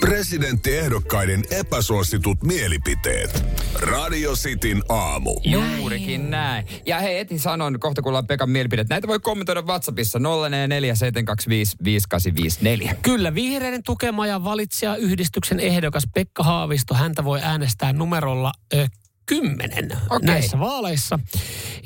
Presidenttiehdokkaiden 0.00 1.42
epäsuositut 1.50 2.42
mielipiteet. 2.42 3.44
Radio 3.74 4.32
Cityn 4.32 4.82
aamu. 4.88 5.40
Juurikin 5.44 6.30
näin. 6.30 6.66
Ja 6.86 6.98
hei, 6.98 7.18
eti 7.18 7.38
sanon, 7.38 7.80
kohta 7.80 8.02
kuullaan 8.02 8.26
Pekan 8.26 8.50
mielipidet. 8.50 8.88
Näitä 8.88 9.08
voi 9.08 9.18
kommentoida 9.18 9.62
WhatsAppissa 9.62 10.18
0447255854. 10.18 12.94
Kyllä, 13.02 13.34
vihreiden 13.34 13.82
tukema 13.82 14.26
ja 14.26 14.44
valitsijayhdistyksen 14.44 15.60
ehdokas 15.60 16.04
Pekka 16.14 16.42
Haavisto, 16.42 16.94
häntä 16.94 17.24
voi 17.24 17.40
äänestää 17.42 17.92
numerolla 17.92 18.52
ö, 18.74 18.86
10 19.26 19.72
Okei. 20.10 20.26
näissä 20.26 20.58
vaaleissa. 20.58 21.18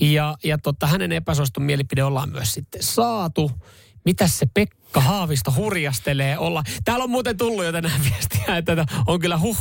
Ja, 0.00 0.36
ja 0.44 0.58
totta, 0.58 0.86
hänen 0.86 1.12
epäsuostun 1.12 1.62
mielipide 1.62 2.04
ollaan 2.04 2.30
myös 2.30 2.54
sitten 2.54 2.82
saatu. 2.82 3.50
Mitäs 4.04 4.38
se 4.38 4.46
Pekka 4.54 4.79
Haavisto 4.94 5.52
hurjastelee 5.56 6.38
olla? 6.38 6.62
Täällä 6.84 7.04
on 7.04 7.10
muuten 7.10 7.36
tullut 7.36 7.64
jo 7.64 7.72
tänään 7.72 8.00
viestiä, 8.04 8.56
että 8.56 8.86
on 9.06 9.20
kyllä, 9.20 9.38
huh, 9.38 9.58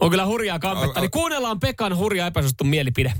on 0.00 0.10
kyllä 0.10 0.26
hurjaa 0.26 0.58
kampetta. 0.58 1.00
Niin 1.00 1.10
kuunnellaan 1.10 1.60
Pekan 1.60 1.96
hurja 1.96 2.26
epäsuostun 2.26 2.66
mielipide. 2.66 3.12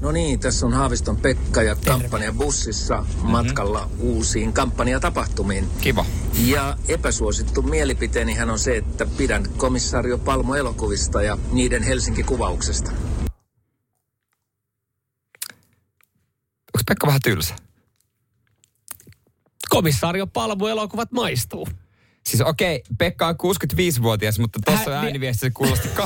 No 0.00 0.12
niin, 0.12 0.40
tässä 0.40 0.66
on 0.66 0.72
Haaviston 0.72 1.16
Pekka 1.16 1.62
ja 1.62 1.76
kampanja 1.86 2.32
bussissa 2.32 3.06
matkalla 3.22 3.90
uusiin 3.98 4.52
kampanjatapahtumiin. 4.52 5.68
Kiva. 5.80 6.04
Ja 6.46 6.78
epäsuosittu 6.88 7.62
mielipiteeni 7.62 8.34
hän 8.34 8.50
on 8.50 8.58
se, 8.58 8.76
että 8.76 9.06
pidän 9.06 9.46
komissaario 9.56 10.18
Palmo 10.18 10.54
elokuvista 10.54 11.22
ja 11.22 11.38
niiden 11.52 11.82
Helsinki-kuvauksesta. 11.82 12.90
Onko 16.74 16.84
Pekka 16.88 17.06
vähän 17.06 17.20
tylsä? 17.22 17.54
Komissaario 19.70 20.26
elokuvat 20.70 21.12
maistuu. 21.12 21.68
Siis 22.26 22.40
okei, 22.40 22.82
Pekka 22.98 23.26
on 23.26 23.34
65-vuotias, 23.34 24.38
mutta 24.38 24.58
tuossa 24.64 24.90
Hä- 24.90 25.00
ääniviestissä 25.00 25.46
se 25.46 25.50
kuulosti 25.50 25.88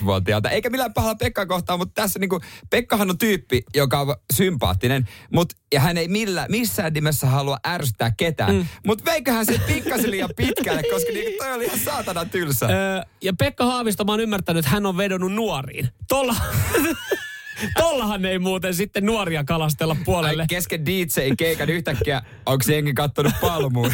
85-vuotiaalta. 0.00 0.50
Eikä 0.50 0.70
millään 0.70 0.94
pahalla 0.94 1.14
Pekkaa 1.14 1.46
kohtaan, 1.46 1.78
mutta 1.78 2.02
tässä 2.02 2.18
niinku, 2.18 2.40
Pekkahan 2.70 3.10
on 3.10 3.18
tyyppi, 3.18 3.62
joka 3.74 4.00
on 4.00 4.14
sympaattinen, 4.32 5.08
mut, 5.32 5.52
ja 5.74 5.80
hän 5.80 5.98
ei 5.98 6.08
millä, 6.08 6.46
missään 6.48 6.92
nimessä 6.92 7.26
halua 7.26 7.58
ärsyttää 7.66 8.12
ketään. 8.16 8.54
Mm. 8.54 8.66
Mutta 8.86 9.04
veiköhän 9.04 9.46
se 9.46 9.60
pikkasen 9.66 10.10
liian 10.10 10.30
pitkälle, 10.36 10.82
koska 10.82 11.12
niinku 11.12 11.44
toi 11.44 11.52
oli 11.52 11.64
ihan 11.64 11.78
saatana 11.78 12.24
tylsä. 12.24 12.66
Öö, 12.66 13.02
ja 13.22 13.32
Pekka 13.38 13.64
Haavisto, 13.64 14.04
mä 14.04 14.12
oon 14.12 14.20
ymmärtänyt, 14.20 14.64
että 14.64 14.70
hän 14.70 14.86
on 14.86 14.96
vedonnut 14.96 15.32
nuoriin. 15.32 15.88
Tolla, 16.08 16.36
tollahan 17.74 18.24
ei 18.24 18.38
muuten 18.38 18.74
sitten 18.74 19.06
nuoria 19.06 19.44
kalastella 19.44 19.96
puolelle. 20.04 20.42
Ai, 20.42 20.46
kesken 20.46 20.86
DJ-keikan 20.86 21.70
yhtäkkiä, 21.70 22.22
onko 22.46 22.64
jengi 22.68 22.94
kattonut 22.94 23.32
palmuun? 23.40 23.92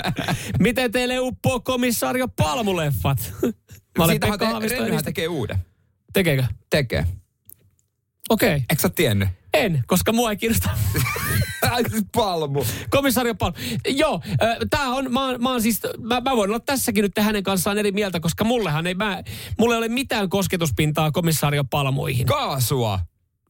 Miten 0.58 0.92
teille 0.92 1.18
uppoo 1.18 1.60
komissaario 1.60 2.28
Palmuleffat? 2.28 3.18
Mä 3.98 4.04
olen 4.04 4.14
Siitähän 4.14 4.38
Pekka 4.38 4.60
te, 4.96 5.02
tekee 5.04 5.28
uuden. 5.28 5.58
Tekeekö? 6.12 6.44
Tekee. 6.70 7.06
Okei. 8.28 8.48
Okay. 8.48 8.60
Eikö 8.70 8.82
sä 8.82 8.88
tiennyt? 8.88 9.28
En, 9.54 9.84
koska 9.86 10.12
mua 10.12 10.30
ei 10.30 10.36
kiinnosta 10.36 10.70
siis 11.90 12.04
palmu. 12.14 12.64
komissaario 12.90 13.34
Palmu. 13.34 13.56
Joo, 13.88 14.20
äh, 14.42 14.56
tää 14.70 14.88
on, 14.88 15.12
mä, 15.12 15.38
mä, 15.38 15.50
oon 15.50 15.62
siis, 15.62 15.80
mä, 15.98 16.20
mä 16.20 16.36
voin 16.36 16.50
olla 16.50 16.60
tässäkin 16.60 17.02
nyt 17.02 17.12
hänen 17.18 17.42
kanssaan 17.42 17.78
eri 17.78 17.92
mieltä, 17.92 18.20
koska 18.20 18.44
mullehan 18.44 18.86
ei, 18.86 18.94
mä, 18.94 19.22
mulle 19.58 19.74
ei 19.74 19.78
ole 19.78 19.88
mitään 19.88 20.28
kosketuspintaa 20.28 21.10
komissaario 21.10 21.64
Palmuihin. 21.64 22.26
Kaasua. 22.26 23.00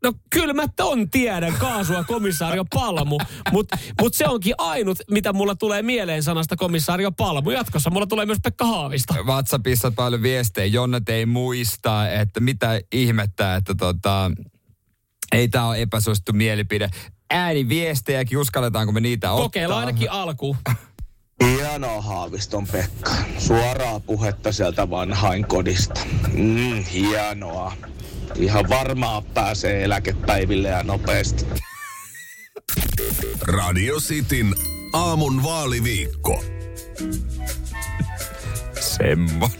No 0.02 0.12
kyllä 0.30 0.54
mä 0.54 0.64
ton 0.76 1.10
tiedän, 1.10 1.54
kaasua 1.58 2.04
komissaario 2.04 2.64
Palmu, 2.74 3.18
mutta 3.52 3.78
mut 4.00 4.14
se 4.14 4.28
onkin 4.28 4.54
ainut, 4.58 4.98
mitä 5.10 5.32
mulla 5.32 5.54
tulee 5.54 5.82
mieleen 5.82 6.22
sanasta 6.22 6.56
komissaario 6.56 7.12
Palmu. 7.12 7.50
Jatkossa 7.50 7.90
mulla 7.90 8.06
tulee 8.06 8.26
myös 8.26 8.38
Pekka 8.42 8.64
Haavisto. 8.64 9.14
WhatsAppissa 9.24 9.88
on 9.88 9.94
paljon 9.94 10.22
viestejä. 10.22 10.66
Jonnet 10.66 11.08
ei 11.08 11.26
muista, 11.26 12.10
että 12.10 12.40
mitä 12.40 12.80
ihmettä, 12.92 13.56
että 13.56 13.74
tota, 13.74 14.30
ei 15.32 15.48
tämä 15.48 15.68
ole 15.68 15.82
epäsuosittu 15.82 16.32
mielipide. 16.32 16.90
Ääniviestejäkin, 17.30 18.38
uskalletaanko 18.38 18.92
me 18.92 19.00
niitä 19.00 19.32
ottaa? 19.32 19.44
Kokeillaan 19.44 19.80
ainakin 19.80 20.10
alkuun. 20.10 20.56
Hienoa 21.44 22.02
Haaviston 22.02 22.66
Pekka. 22.66 23.12
Suoraa 23.38 24.00
puhetta 24.00 24.52
sieltä 24.52 24.90
vanhain 24.90 25.46
kodista. 25.46 26.00
Mm, 26.32 26.84
hienoa. 26.84 27.72
Ihan 28.36 28.68
varmaa 28.68 29.22
pääsee 29.22 29.84
eläkepäiville 29.84 30.68
ja 30.68 30.82
nopeasti. 30.82 31.46
Radio 33.58 33.96
Cityn 34.00 34.54
aamun 34.92 35.42
vaaliviikko. 35.42 36.44
Semmo. 38.80 39.50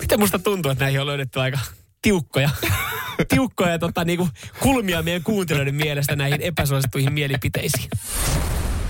Miten 0.00 0.20
musta 0.20 0.38
tuntuu, 0.38 0.70
että 0.70 0.84
näihin 0.84 1.00
on 1.00 1.06
löydetty 1.06 1.40
aika 1.40 1.58
tiukkoja, 2.02 2.50
tiukkoja 3.28 3.78
tota, 3.78 4.04
niinku 4.04 4.28
kulmia 4.60 5.02
meidän 5.02 5.22
kuuntelijoiden 5.22 5.74
mielestä 5.74 6.16
näihin 6.16 6.42
epäsuosittuihin 6.42 7.12
mielipiteisiin. 7.12 7.88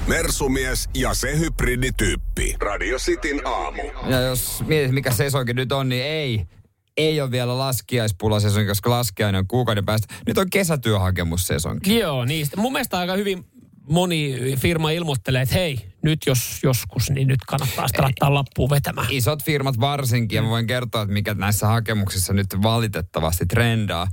Mersumies 0.07 0.89
ja 0.95 1.15
se 1.15 1.39
hybridityyppi. 1.39 2.57
Radio 2.61 2.99
Cityn 2.99 3.47
aamu. 3.47 3.83
Ja 4.09 4.21
jos 4.21 4.63
mietit, 4.67 4.93
mikä 4.93 5.11
sesonkin 5.11 5.57
nyt 5.57 5.73
on, 5.73 5.89
niin 5.89 6.05
ei. 6.05 6.47
Ei 6.97 7.21
ole 7.21 7.31
vielä 7.31 7.59
laskiaispula-sesonki, 7.59 8.69
koska 8.69 8.91
laskiainen 8.91 9.39
on 9.39 9.47
kuukauden 9.47 9.85
päästä. 9.85 10.15
Nyt 10.27 10.39
on 10.39 10.51
kesätyöhakemussesonki. 10.51 11.99
Joo, 11.99 12.25
niistä. 12.25 12.57
Mun 12.57 12.73
mielestä 12.73 12.99
aika 12.99 13.17
hyvin 13.17 13.45
moni 13.89 14.37
firma 14.59 14.91
ilmoittelee, 14.91 15.43
että 15.43 15.55
hei, 15.55 15.90
nyt 16.03 16.19
jos 16.27 16.59
joskus, 16.63 17.11
niin 17.11 17.29
nyt 17.29 17.41
kannattaa 17.47 17.89
sitten 17.89 18.05
laittaa 18.05 18.35
lappuun 18.35 18.71
vetämään. 18.71 19.07
Isot 19.11 19.45
firmat 19.45 19.81
varsinkin, 19.81 20.37
ja 20.37 20.43
mä 20.43 20.49
voin 20.49 20.67
kertoa, 20.67 21.03
että 21.03 21.13
mikä 21.13 21.35
näissä 21.35 21.67
hakemuksissa 21.67 22.33
nyt 22.33 22.47
valitettavasti 22.63 23.47
trendaa 23.47 24.07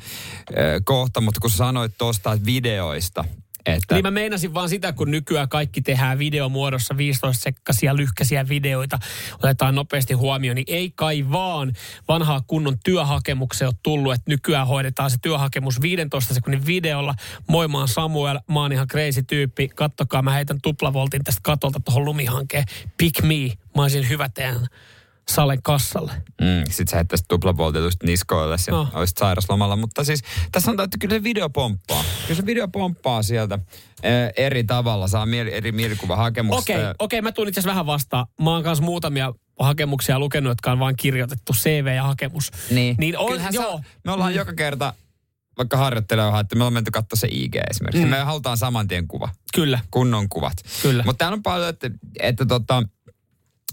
Ö, 0.52 0.82
kohta, 0.86 1.22
mutta 1.22 1.40
kun 1.42 1.50
sanoit 1.50 1.98
tuosta 1.98 2.38
videoista, 2.46 3.26
että 3.74 3.96
Niin 3.96 4.06
mä 4.06 4.12
meinasin 4.12 4.54
vaan 4.54 4.70
sitä, 4.70 4.94
kun 4.94 5.12
nykyään 5.12 5.50
kaikki 5.50 5.82
tehdään 5.82 6.20
videomuodossa 6.20 6.98
15 6.98 7.44
sekkaisia 7.44 7.96
lyhkäisiä 7.96 8.50
videoita, 8.50 9.00
otetaan 9.44 9.76
nopeasti 9.76 10.14
huomioon, 10.14 10.56
niin 10.56 10.66
ei 10.68 10.92
kai 10.96 11.26
vaan 11.32 11.74
vanhaa 12.08 12.42
kunnon 12.48 12.78
työhakemuksen 12.84 13.68
ole 13.68 13.76
tullut, 13.84 14.14
että 14.14 14.32
nykyään 14.32 14.68
hoidetaan 14.68 15.12
se 15.12 15.18
työhakemus 15.22 15.82
15 15.82 16.34
sekunnin 16.34 16.66
videolla. 16.66 17.16
Moi, 17.48 17.68
mä 17.68 17.78
oon 17.78 17.88
Samuel, 17.88 18.40
mä 18.50 18.60
oon 18.60 18.74
ihan 18.74 18.88
crazy 18.88 19.24
tyyppi, 19.24 19.68
kattokaa, 19.68 20.22
mä 20.22 20.32
heitän 20.32 20.62
tuplavoltin 20.64 21.24
tästä 21.24 21.42
katolta 21.44 21.80
tuohon 21.86 22.06
lumihankeen. 22.06 22.66
Pick 22.98 23.22
me, 23.22 23.58
mä 23.76 23.82
olisin 23.82 24.10
hyvä 24.10 24.30
teidän 24.30 24.68
Salen 25.32 25.62
kassalle. 25.64 26.12
Mm, 26.42 26.64
sitten 26.70 26.88
sä 26.88 26.96
heittäisit 26.96 27.28
tuplavoltitusta 27.28 28.06
niskoille 28.08 28.56
ja 28.68 28.74
No. 28.74 28.84
no. 28.84 28.90
olisit 28.94 29.18
sairaslomalla. 29.18 29.76
Mutta 29.76 30.04
siis 30.04 30.22
tässä 30.52 30.72
on, 30.72 30.82
että 30.82 30.98
kyllä 30.98 31.16
se 31.16 31.24
video 31.24 31.50
pomppaa. 31.50 32.04
Kyllä 32.28 32.36
se 32.42 32.46
video 32.46 32.68
pomppaa 32.68 33.24
sieltä 33.24 33.60
eh, 34.04 34.34
eri 34.46 34.64
tavalla. 34.64 35.08
Saa 35.08 35.26
mieli, 35.26 35.54
eri 35.54 35.72
mielikuvahakemuksesta. 35.72 36.74
Okei, 36.74 36.84
okay, 36.84 36.94
okei, 37.00 37.22
mä 37.22 37.32
tuun 37.32 37.48
itse 37.48 37.62
vähän 37.66 37.86
vastaan. 37.86 38.26
Mä 38.42 38.50
oon 38.50 38.64
kanssa 38.64 38.84
muutamia 38.84 39.34
hakemuksia 39.60 40.20
lukenut, 40.20 40.52
jotka 40.52 40.72
on 40.72 40.80
vaan 40.80 40.96
kirjoitettu 40.96 41.54
CV 41.54 41.88
ja 41.96 42.04
hakemus. 42.04 42.52
Niin. 42.72 42.96
Niin 43.00 43.18
on, 43.18 43.28
Kyllähän 43.28 43.54
joo. 43.54 43.78
Sä, 43.78 43.84
me 44.06 44.12
ollaan 44.12 44.32
Mm. 44.32 44.38
joka 44.38 44.54
kerta, 44.54 44.94
vaikka 45.58 45.78
harjoittelemaan, 45.78 46.42
että 46.42 46.56
me 46.56 46.64
ollaan 46.64 46.74
menty 46.74 46.92
katsoa 46.92 47.18
se 47.18 47.28
IG 47.32 47.56
esimerkiksi. 47.70 48.06
Mm. 48.06 48.12
Me 48.12 48.20
halutaan 48.20 48.58
saman 48.58 48.88
tien 48.88 49.08
kuva. 49.08 49.30
Kyllä. 49.56 49.80
Kunnon 49.92 50.30
kuvat. 50.30 50.54
Kyllä. 50.82 51.04
Mutta 51.04 51.18
täällä 51.18 51.36
on 51.36 51.44
paljon, 51.44 51.70
että, 51.70 51.90
että 52.20 52.46
tota, 52.46 52.84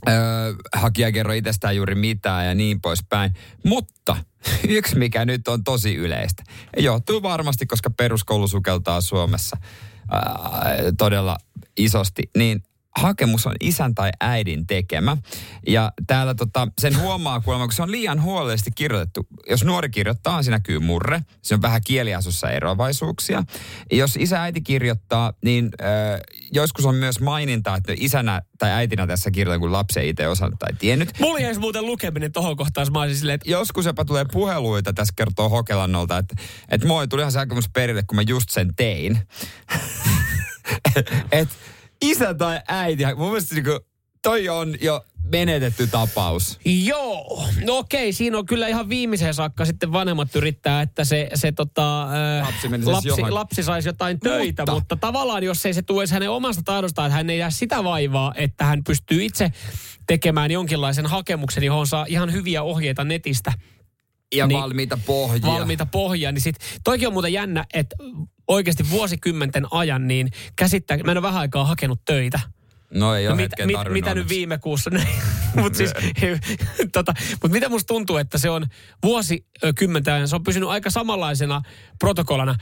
öö, 0.08 0.54
hakija 0.72 1.12
kerro 1.12 1.32
itsestään 1.32 1.76
juuri 1.76 1.94
mitään 1.94 2.46
ja 2.46 2.54
niin 2.54 2.80
poispäin. 2.80 3.32
Mutta 3.64 4.16
yksi, 4.68 4.98
mikä 4.98 5.24
nyt 5.24 5.48
on 5.48 5.64
tosi 5.64 5.94
yleistä, 5.94 6.42
johtuu 6.76 7.22
varmasti, 7.22 7.66
koska 7.66 7.90
peruskoulu 7.90 8.48
sukeltaa 8.48 9.00
Suomessa 9.00 9.56
ää, 10.10 10.22
todella 10.98 11.36
isosti, 11.76 12.22
niin 12.36 12.62
hakemus 12.98 13.46
on 13.46 13.54
isän 13.60 13.94
tai 13.94 14.10
äidin 14.20 14.66
tekemä. 14.66 15.16
Ja 15.66 15.92
täällä 16.06 16.34
tota, 16.34 16.68
sen 16.80 17.00
huomaa 17.00 17.40
kuulemma, 17.40 17.66
kun 17.66 17.72
se 17.72 17.82
on 17.82 17.90
liian 17.90 18.22
huolellisesti 18.22 18.70
kirjoitettu. 18.74 19.26
Jos 19.50 19.64
nuori 19.64 19.90
kirjoittaa, 19.90 20.42
siinä 20.42 20.56
näkyy 20.56 20.78
murre. 20.78 21.20
Se 21.42 21.54
on 21.54 21.62
vähän 21.62 21.80
kieliasussa 21.86 22.50
eroavaisuuksia. 22.50 23.44
Jos 23.92 24.16
isä 24.16 24.42
äiti 24.42 24.60
kirjoittaa, 24.60 25.32
niin 25.44 25.70
äh, 25.82 26.20
joskus 26.52 26.86
on 26.86 26.94
myös 26.94 27.20
maininta, 27.20 27.76
että 27.76 27.92
isänä 27.96 28.42
tai 28.58 28.70
äitinä 28.70 29.06
tässä 29.06 29.30
kirjoitan, 29.30 29.60
kun 29.60 29.72
lapsi 29.72 30.00
ei 30.00 30.08
itse 30.08 30.28
osannut 30.28 30.58
tai 30.58 30.72
tiennyt. 30.78 31.20
Mulla 31.20 31.38
jäisi 31.38 31.60
muuten 31.60 31.86
lukeminen 31.86 32.32
tohon 32.32 32.56
kohtaan, 32.56 32.86
mä 32.92 33.00
olisin 33.00 33.18
silleen, 33.18 33.34
että 33.34 33.50
Joskus 33.50 33.86
jopa 33.86 34.04
tulee 34.04 34.24
puheluita, 34.32 34.92
tässä 34.92 35.14
kertoo 35.16 35.48
Hokelannolta, 35.48 36.18
että, 36.18 36.34
että 36.68 36.86
moi, 36.86 37.08
tulihan 37.08 37.32
se 37.32 37.38
hakemus 37.38 37.68
perille, 37.68 38.02
kun 38.02 38.16
mä 38.16 38.22
just 38.22 38.50
sen 38.50 38.74
tein. 38.76 39.18
et 41.32 41.48
isä 42.10 42.34
tai 42.34 42.60
äiti, 42.68 43.04
mun 43.16 43.26
mielestä 43.28 43.54
niinku, 43.54 43.80
toi 44.22 44.48
on 44.48 44.74
jo 44.80 45.04
menetetty 45.32 45.86
tapaus. 45.86 46.58
Joo, 46.64 47.44
no 47.64 47.78
okei, 47.78 48.12
siinä 48.12 48.38
on 48.38 48.46
kyllä 48.46 48.68
ihan 48.68 48.88
viimeiseen 48.88 49.34
saakka 49.34 49.64
sitten 49.64 49.92
vanhemmat 49.92 50.36
yrittää, 50.36 50.82
että 50.82 51.04
se, 51.04 51.28
se 51.34 51.52
tota, 51.52 52.06
Lapsi 52.42 52.68
menisi 52.68 52.90
lapsi, 52.90 53.22
lapsi 53.30 53.62
saisi 53.62 53.88
jotain 53.88 54.20
töitä, 54.20 54.62
mutta, 54.62 54.72
Mutta- 54.74 54.96
tavallaan 54.96 55.42
jos 55.42 55.66
ei 55.66 55.74
se 55.74 55.82
tule 55.82 56.04
hänen 56.10 56.30
omasta 56.30 56.62
tahdostaan, 56.64 57.06
että 57.06 57.16
hän 57.16 57.30
ei 57.30 57.38
jää 57.38 57.50
sitä 57.50 57.84
vaivaa, 57.84 58.32
että 58.36 58.64
hän 58.64 58.84
pystyy 58.84 59.24
itse 59.24 59.52
tekemään 60.06 60.50
jonkinlaisen 60.50 61.06
hakemuksen, 61.06 61.64
johon 61.64 61.86
saa 61.86 62.06
ihan 62.08 62.32
hyviä 62.32 62.62
ohjeita 62.62 63.04
netistä, 63.04 63.52
Ja 64.34 64.46
Niin. 64.46 64.60
valmiita 64.60 64.98
pohjia. 65.06 65.46
valmiita 65.46 65.86
pohjia, 65.86 66.32
niin 66.32 66.42
sit, 66.42 66.56
toikin 66.84 67.06
on 67.08 67.12
muuten 67.12 67.32
jännä, 67.32 67.64
että 67.74 67.96
oikeasti 68.48 68.90
vuosikymmenten 68.90 69.66
ajan, 69.70 70.08
niin 70.08 70.30
käsittää, 70.56 70.96
mä 70.96 71.10
en 71.12 71.18
ole 71.18 71.22
vähän 71.22 71.40
aikaa 71.40 71.64
hakenut 71.64 72.00
töitä. 72.04 72.40
No 72.94 73.14
ei 73.14 73.24
No 73.24 73.30
ole 73.30 73.36
mit, 73.36 73.44
hetken 73.44 73.66
mit, 73.66 73.76
tarvinnut 73.76 73.92
mitä 73.92 74.14
nyt 74.14 74.28
viime 74.28 74.58
kuussa? 74.58 74.90
mutta 75.62 75.76
siis, 75.76 75.92
tota, 76.92 77.14
mut 77.42 77.52
mitä 77.52 77.68
musta 77.68 77.86
tuntuu, 77.86 78.16
että 78.16 78.38
se 78.38 78.50
on 78.50 78.66
vuosikymmenten 79.02 80.14
ajan, 80.14 80.28
se 80.28 80.36
on 80.36 80.42
pysynyt 80.42 80.68
aika 80.68 80.90
samanlaisena 80.90 81.62
protokollana. 81.98 82.56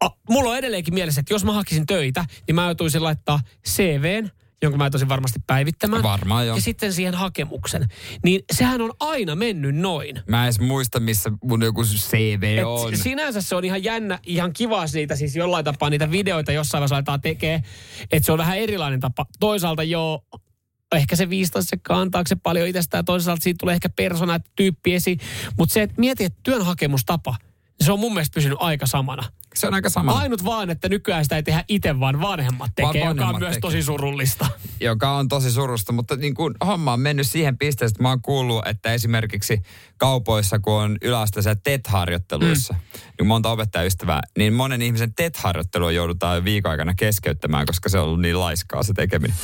A, 0.00 0.08
mulla 0.28 0.50
on 0.50 0.56
edelleenkin 0.56 0.94
mielessä, 0.94 1.20
että 1.20 1.34
jos 1.34 1.44
mä 1.44 1.52
hakisin 1.52 1.86
töitä, 1.86 2.24
niin 2.46 2.54
mä 2.54 2.64
joutuisin 2.64 3.02
laittaa 3.02 3.40
CVn, 3.68 4.30
jonka 4.64 4.78
mä 4.78 4.84
joutuisin 4.84 5.08
varmasti 5.08 5.40
päivittämään. 5.46 6.02
Varmaan 6.02 6.46
joo. 6.46 6.56
Ja 6.56 6.62
sitten 6.62 6.92
siihen 6.92 7.14
hakemuksen. 7.14 7.88
Niin 8.24 8.42
sehän 8.52 8.80
on 8.80 8.92
aina 9.00 9.34
mennyt 9.34 9.76
noin. 9.76 10.20
Mä 10.28 10.40
en 10.40 10.44
edes 10.44 10.60
muista, 10.60 11.00
missä 11.00 11.32
mun 11.42 11.62
joku 11.62 11.84
CV 11.84 12.56
Et 12.58 12.64
on. 12.64 12.96
sinänsä 12.96 13.40
se 13.40 13.56
on 13.56 13.64
ihan 13.64 13.84
jännä, 13.84 14.18
ihan 14.26 14.52
kiva 14.52 14.84
niitä 14.94 15.16
siis 15.16 15.36
jollain 15.36 15.64
tapaa 15.64 15.90
niitä 15.90 16.10
videoita 16.10 16.52
jossain 16.52 16.80
vaiheessa 16.80 16.96
aletaan 16.96 17.20
tekee. 17.20 17.62
Että 18.12 18.26
se 18.26 18.32
on 18.32 18.38
vähän 18.38 18.58
erilainen 18.58 19.00
tapa. 19.00 19.26
Toisaalta 19.40 19.82
joo, 19.82 20.24
ehkä 20.94 21.16
se 21.16 21.30
15 21.30 21.70
sekkaa 21.70 22.00
antaako 22.00 22.28
se 22.28 22.36
paljon 22.36 22.68
itsestään. 22.68 23.04
Toisaalta 23.04 23.42
siitä 23.42 23.58
tulee 23.60 23.74
ehkä 23.74 23.88
persona, 23.88 24.40
tyyppi 24.56 24.94
esiin. 24.94 25.18
Mutta 25.58 25.72
se, 25.72 25.82
että 25.82 25.94
mieti, 25.98 26.24
että 26.24 26.40
työnhakemustapa, 26.42 27.36
se 27.80 27.92
on 27.92 28.00
mun 28.00 28.14
mielestä 28.14 28.34
pysynyt 28.34 28.58
aika 28.60 28.86
samana. 28.86 29.22
Se 29.54 29.66
on 29.66 29.74
aika 29.74 29.90
sama. 29.90 30.12
Ainut 30.12 30.44
vaan, 30.44 30.70
että 30.70 30.88
nykyään 30.88 31.24
sitä 31.24 31.36
ei 31.36 31.42
tehdä 31.42 31.64
itse, 31.68 32.00
vaan 32.00 32.20
vanhemmat 32.20 32.70
tekee, 32.76 32.84
Vaan 32.84 32.96
joka 32.96 33.10
on 33.10 33.16
vanhemmat 33.16 33.40
myös 33.40 33.54
tekee. 33.54 33.60
tosi 33.60 33.82
surullista. 33.82 34.46
joka 34.80 35.16
on 35.16 35.28
tosi 35.28 35.50
surusta, 35.50 35.92
mutta 35.92 36.16
niin 36.16 36.34
kuin 36.34 36.54
homma 36.66 36.92
on 36.92 37.00
mennyt 37.00 37.26
siihen 37.26 37.58
pisteeseen, 37.58 37.92
että 37.94 38.02
mä 38.02 38.08
oon 38.08 38.22
kuullut, 38.22 38.66
että 38.66 38.92
esimerkiksi 38.92 39.62
kaupoissa, 39.96 40.58
kun 40.58 40.72
on 40.72 40.96
yläasteisissa 41.02 41.56
TET-harjoitteluissa, 41.64 42.74
mm. 42.74 43.00
niin 43.18 43.26
monta 43.26 43.50
opettajaystävää, 43.50 44.20
niin 44.38 44.52
monen 44.52 44.82
ihmisen 44.82 45.14
TET-harjoittelua 45.14 45.92
joudutaan 45.92 46.36
jo 46.36 46.44
viikon 46.44 46.70
aikana 46.70 46.94
keskeyttämään, 46.94 47.66
koska 47.66 47.88
se 47.88 47.98
on 47.98 48.04
ollut 48.04 48.20
niin 48.20 48.40
laiskaa 48.40 48.82
se 48.82 48.92
tekeminen. 48.92 49.36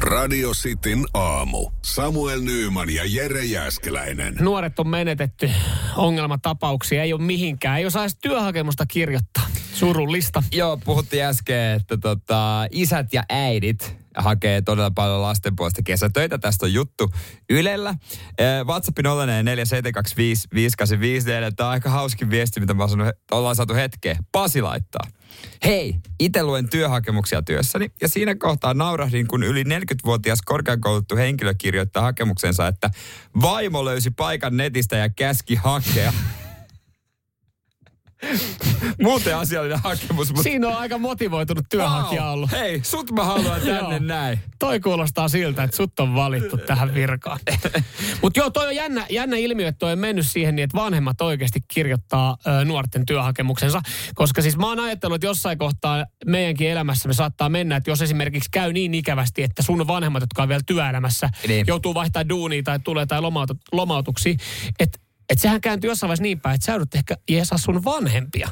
Radio 0.00 0.50
Cityn 0.50 1.04
aamu. 1.14 1.70
Samuel 1.84 2.40
Nyyman 2.40 2.90
ja 2.90 3.02
Jere 3.06 3.44
Jäskeläinen. 3.44 4.34
Nuoret 4.40 4.78
on 4.78 4.88
menetetty 4.88 5.50
ongelmatapauksia, 5.96 7.02
ei 7.02 7.12
ole 7.12 7.22
mihinkään. 7.22 7.78
Ei 7.78 7.86
osaa 7.86 8.02
edes 8.02 8.16
työhakemusta 8.22 8.86
kirjoittaa. 8.86 9.46
Surullista. 9.74 10.42
Joo, 10.52 10.76
puhuttiin 10.76 11.24
äsken, 11.24 11.72
että 11.72 11.96
tota, 11.96 12.66
isät 12.70 13.12
ja 13.12 13.22
äidit 13.28 13.96
hakee 14.16 14.62
todella 14.62 14.90
paljon 14.90 15.22
lasten 15.22 15.56
puolesta 15.56 15.82
kesätöitä. 15.82 16.38
Tästä 16.38 16.66
on 16.66 16.72
juttu 16.72 17.10
Ylellä. 17.50 17.94
Eh, 18.38 18.64
WhatsAppin 18.66 19.04
047255854. 19.04 19.08
Tämä 21.56 21.68
on 21.68 21.72
aika 21.72 21.90
hauskin 21.90 22.30
viesti, 22.30 22.60
mitä 22.60 22.74
mä 22.74 22.82
oon 22.82 22.90
sanonut, 22.90 23.14
ollaan 23.30 23.56
saatu 23.56 23.74
hetkeen. 23.74 24.16
Pasi 24.32 24.62
laittaa. 24.62 25.17
Hei, 25.64 25.94
itse 26.20 26.42
luen 26.42 26.68
työhakemuksia 26.68 27.42
työssäni 27.42 27.90
ja 28.00 28.08
siinä 28.08 28.34
kohtaa 28.34 28.74
naurahdin, 28.74 29.28
kun 29.28 29.42
yli 29.42 29.62
40-vuotias 29.62 30.42
korkeakouluttu 30.42 31.16
henkilö 31.16 31.54
kirjoittaa 31.58 32.02
hakemuksensa, 32.02 32.66
että 32.66 32.90
vaimo 33.40 33.84
löysi 33.84 34.10
paikan 34.10 34.56
netistä 34.56 34.96
ja 34.96 35.08
käski 35.08 35.54
hakea. 35.54 36.12
Muuten 39.02 39.36
asiallinen 39.36 39.78
hakemus, 39.84 40.28
mutta 40.28 40.42
Siinä 40.42 40.68
on 40.68 40.76
aika 40.76 40.98
motivoitunut 40.98 41.64
työnhakija 41.70 42.30
ollut. 42.30 42.50
Hei, 42.50 42.80
sut 42.84 43.10
mä 43.12 43.24
haluan 43.24 43.60
tänne 43.66 43.98
näin. 43.98 44.38
Toi 44.58 44.80
kuulostaa 44.80 45.28
siltä, 45.28 45.62
että 45.62 45.76
sut 45.76 46.00
on 46.00 46.14
valittu 46.14 46.56
tähän 46.66 46.94
virkaan. 46.94 47.38
Mutta 48.22 48.40
joo, 48.40 48.50
toi 48.50 48.66
on 48.66 48.76
jännä, 48.76 49.06
jännä 49.10 49.36
ilmiö, 49.36 49.68
että 49.68 49.78
toi 49.78 49.92
on 49.92 49.98
mennyt 49.98 50.28
siihen 50.28 50.56
niin, 50.56 50.64
että 50.64 50.78
vanhemmat 50.78 51.20
oikeasti 51.20 51.60
kirjoittaa 51.68 52.36
ö, 52.46 52.64
nuorten 52.64 53.06
työhakemuksensa. 53.06 53.80
Koska 54.14 54.42
siis 54.42 54.56
mä 54.56 54.66
oon 54.66 54.80
ajatellut, 54.80 55.14
että 55.16 55.26
jossain 55.26 55.58
kohtaa 55.58 56.04
meidänkin 56.26 56.70
elämässä 56.70 57.08
me 57.08 57.14
saattaa 57.14 57.48
mennä, 57.48 57.76
että 57.76 57.90
jos 57.90 58.02
esimerkiksi 58.02 58.48
käy 58.52 58.72
niin 58.72 58.94
ikävästi, 58.94 59.42
että 59.42 59.62
sun 59.62 59.86
vanhemmat, 59.86 60.22
jotka 60.22 60.42
on 60.42 60.48
vielä 60.48 60.62
työelämässä, 60.66 61.30
Niin. 61.48 61.66
joutuu 61.66 61.94
vaihtaa 61.94 62.28
duunia 62.28 62.62
tai 62.62 62.78
tulee 62.84 63.06
tai 63.06 63.20
lomautu, 63.20 63.54
lomautuksia, 63.72 64.34
että 64.78 64.98
et 65.28 65.38
sehän 65.40 65.60
kääntyy 65.60 65.90
jossain 65.90 66.08
vaiheessa 66.08 66.22
niin 66.22 66.40
päin, 66.40 66.54
että 66.54 66.64
sä 66.66 66.72
joudut 66.72 66.94
ehkä 66.94 67.16
jeesaa 67.30 67.58
sun 67.58 67.84
vanhempia 67.84 68.48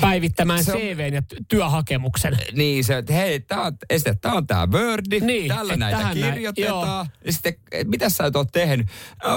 päivittämään 0.00 0.64
Se 0.64 0.72
on- 0.72 0.78
CVn 0.80 1.14
ja 1.14 1.20
ty- 1.34 1.44
työhakemuksen. 1.48 2.38
Niin 2.52 2.84
se, 2.84 2.98
että 2.98 3.12
hei, 3.12 3.40
tää 3.40 3.62
on, 3.62 3.72
esitä, 3.90 4.14
tää 4.20 4.32
on 4.32 4.46
tää 4.46 4.66
Wordi, 4.66 5.20
Niin, 5.20 5.48
tällä 5.48 5.76
näitä 5.76 5.98
tähän 5.98 6.20
näin, 6.20 6.32
kirjoitetaan. 6.34 7.06
ja 7.24 7.32
sitten, 7.32 7.54
mitä 7.86 8.08
sä 8.08 8.26
et 8.26 8.36
oo 8.36 8.44
tehnyt? 8.44 8.86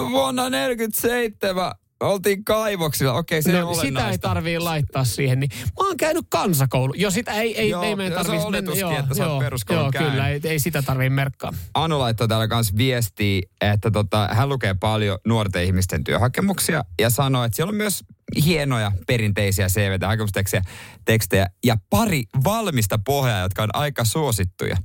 Vuonna 0.09 0.49
47 0.49 1.72
oltiin 1.99 2.45
kaivoksilla. 2.45 3.13
Okei, 3.13 3.41
se 3.41 3.51
no, 3.51 3.69
ei 3.69 3.75
sitä 3.75 4.09
ei 4.09 4.17
tarvii 4.17 4.59
laittaa 4.59 5.05
siihen. 5.05 5.39
Niin. 5.39 5.49
Mä 5.59 5.87
oon 5.87 5.97
käynyt 5.97 6.25
kansakoulu. 6.29 6.93
Jo 6.93 7.11
sitä 7.11 7.31
ei, 7.31 7.59
ei, 7.59 7.69
Joo, 7.69 7.83
ei 7.83 7.95
meidän 7.95 8.13
se 8.13 8.19
on 8.19 8.25
tarvitsisi 8.25 8.47
oletuskin, 8.47 8.99
että 8.99 9.15
sä 9.15 9.27
oot 9.27 9.39
peruskoulun 9.39 9.83
joo, 9.83 9.91
käynyt. 9.91 10.11
kyllä, 10.11 10.29
ei, 10.29 10.41
ei 10.43 10.59
sitä 10.59 10.81
tarvii 10.81 11.09
merkkaa. 11.09 11.53
Anu 11.73 11.99
laittoi 11.99 12.27
täällä 12.27 12.47
kanssa 12.47 12.77
viestiä, 12.77 13.41
että 13.61 13.91
tota, 13.91 14.29
hän 14.31 14.49
lukee 14.49 14.75
paljon 14.79 15.19
nuorten 15.27 15.63
ihmisten 15.63 16.03
työhakemuksia 16.03 16.83
ja 17.01 17.09
sanoo, 17.09 17.43
että 17.43 17.55
siellä 17.55 17.71
on 17.71 17.75
myös 17.75 18.03
hienoja 18.45 18.91
perinteisiä 19.07 19.67
CV- 19.67 20.05
hakemustekstejä 20.05 20.63
tekstejä, 21.05 21.47
ja 21.65 21.75
pari 21.89 22.23
valmista 22.43 22.99
pohjaa, 23.05 23.39
jotka 23.39 23.63
on 23.63 23.69
aika 23.73 24.03
suosittuja. 24.05 24.77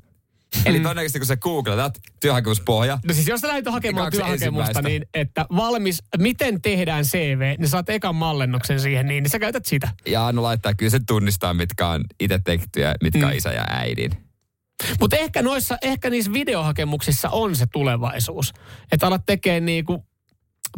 Eli 0.66 0.80
todennäköisesti 0.80 1.18
kun 1.18 1.26
sä 1.26 1.36
googletat 1.36 1.98
työhakemuspohja, 2.20 2.98
No 3.06 3.14
siis 3.14 3.28
jos 3.28 3.40
sä 3.40 3.48
lähdet 3.48 3.66
hakemaan 3.66 4.10
työhakemusta, 4.12 4.82
niin 4.82 5.06
että 5.14 5.46
valmis, 5.56 6.02
miten 6.18 6.62
tehdään 6.62 7.04
CV, 7.04 7.54
niin 7.58 7.68
saat 7.68 7.88
ekan 7.90 8.14
mallennuksen 8.14 8.80
siihen, 8.80 9.06
niin, 9.06 9.22
niin 9.22 9.30
sä 9.30 9.38
käytät 9.38 9.66
sitä. 9.66 9.88
ja 10.06 10.26
Anu 10.26 10.42
laittaa, 10.42 10.74
kyllä 10.74 10.90
se 10.90 11.00
tunnistaa, 11.06 11.54
mitkä 11.54 11.88
on 11.88 12.04
itse 12.20 12.38
tehtyjä, 12.44 12.94
mitkä 13.02 13.26
on 13.26 13.32
Mm. 13.32 13.36
isä 13.38 13.52
ja 13.52 13.64
äidin. 13.68 14.10
Mutta 15.00 15.16
ehkä, 15.16 15.42
noissa, 15.42 15.78
ehkä 15.82 16.10
niissä 16.10 16.32
videohakemuksissa 16.32 17.28
on 17.30 17.56
se 17.56 17.66
tulevaisuus. 17.66 18.52
Että 18.92 19.06
alat 19.06 19.22
tekemään 19.26 19.64
niinku 19.66 20.04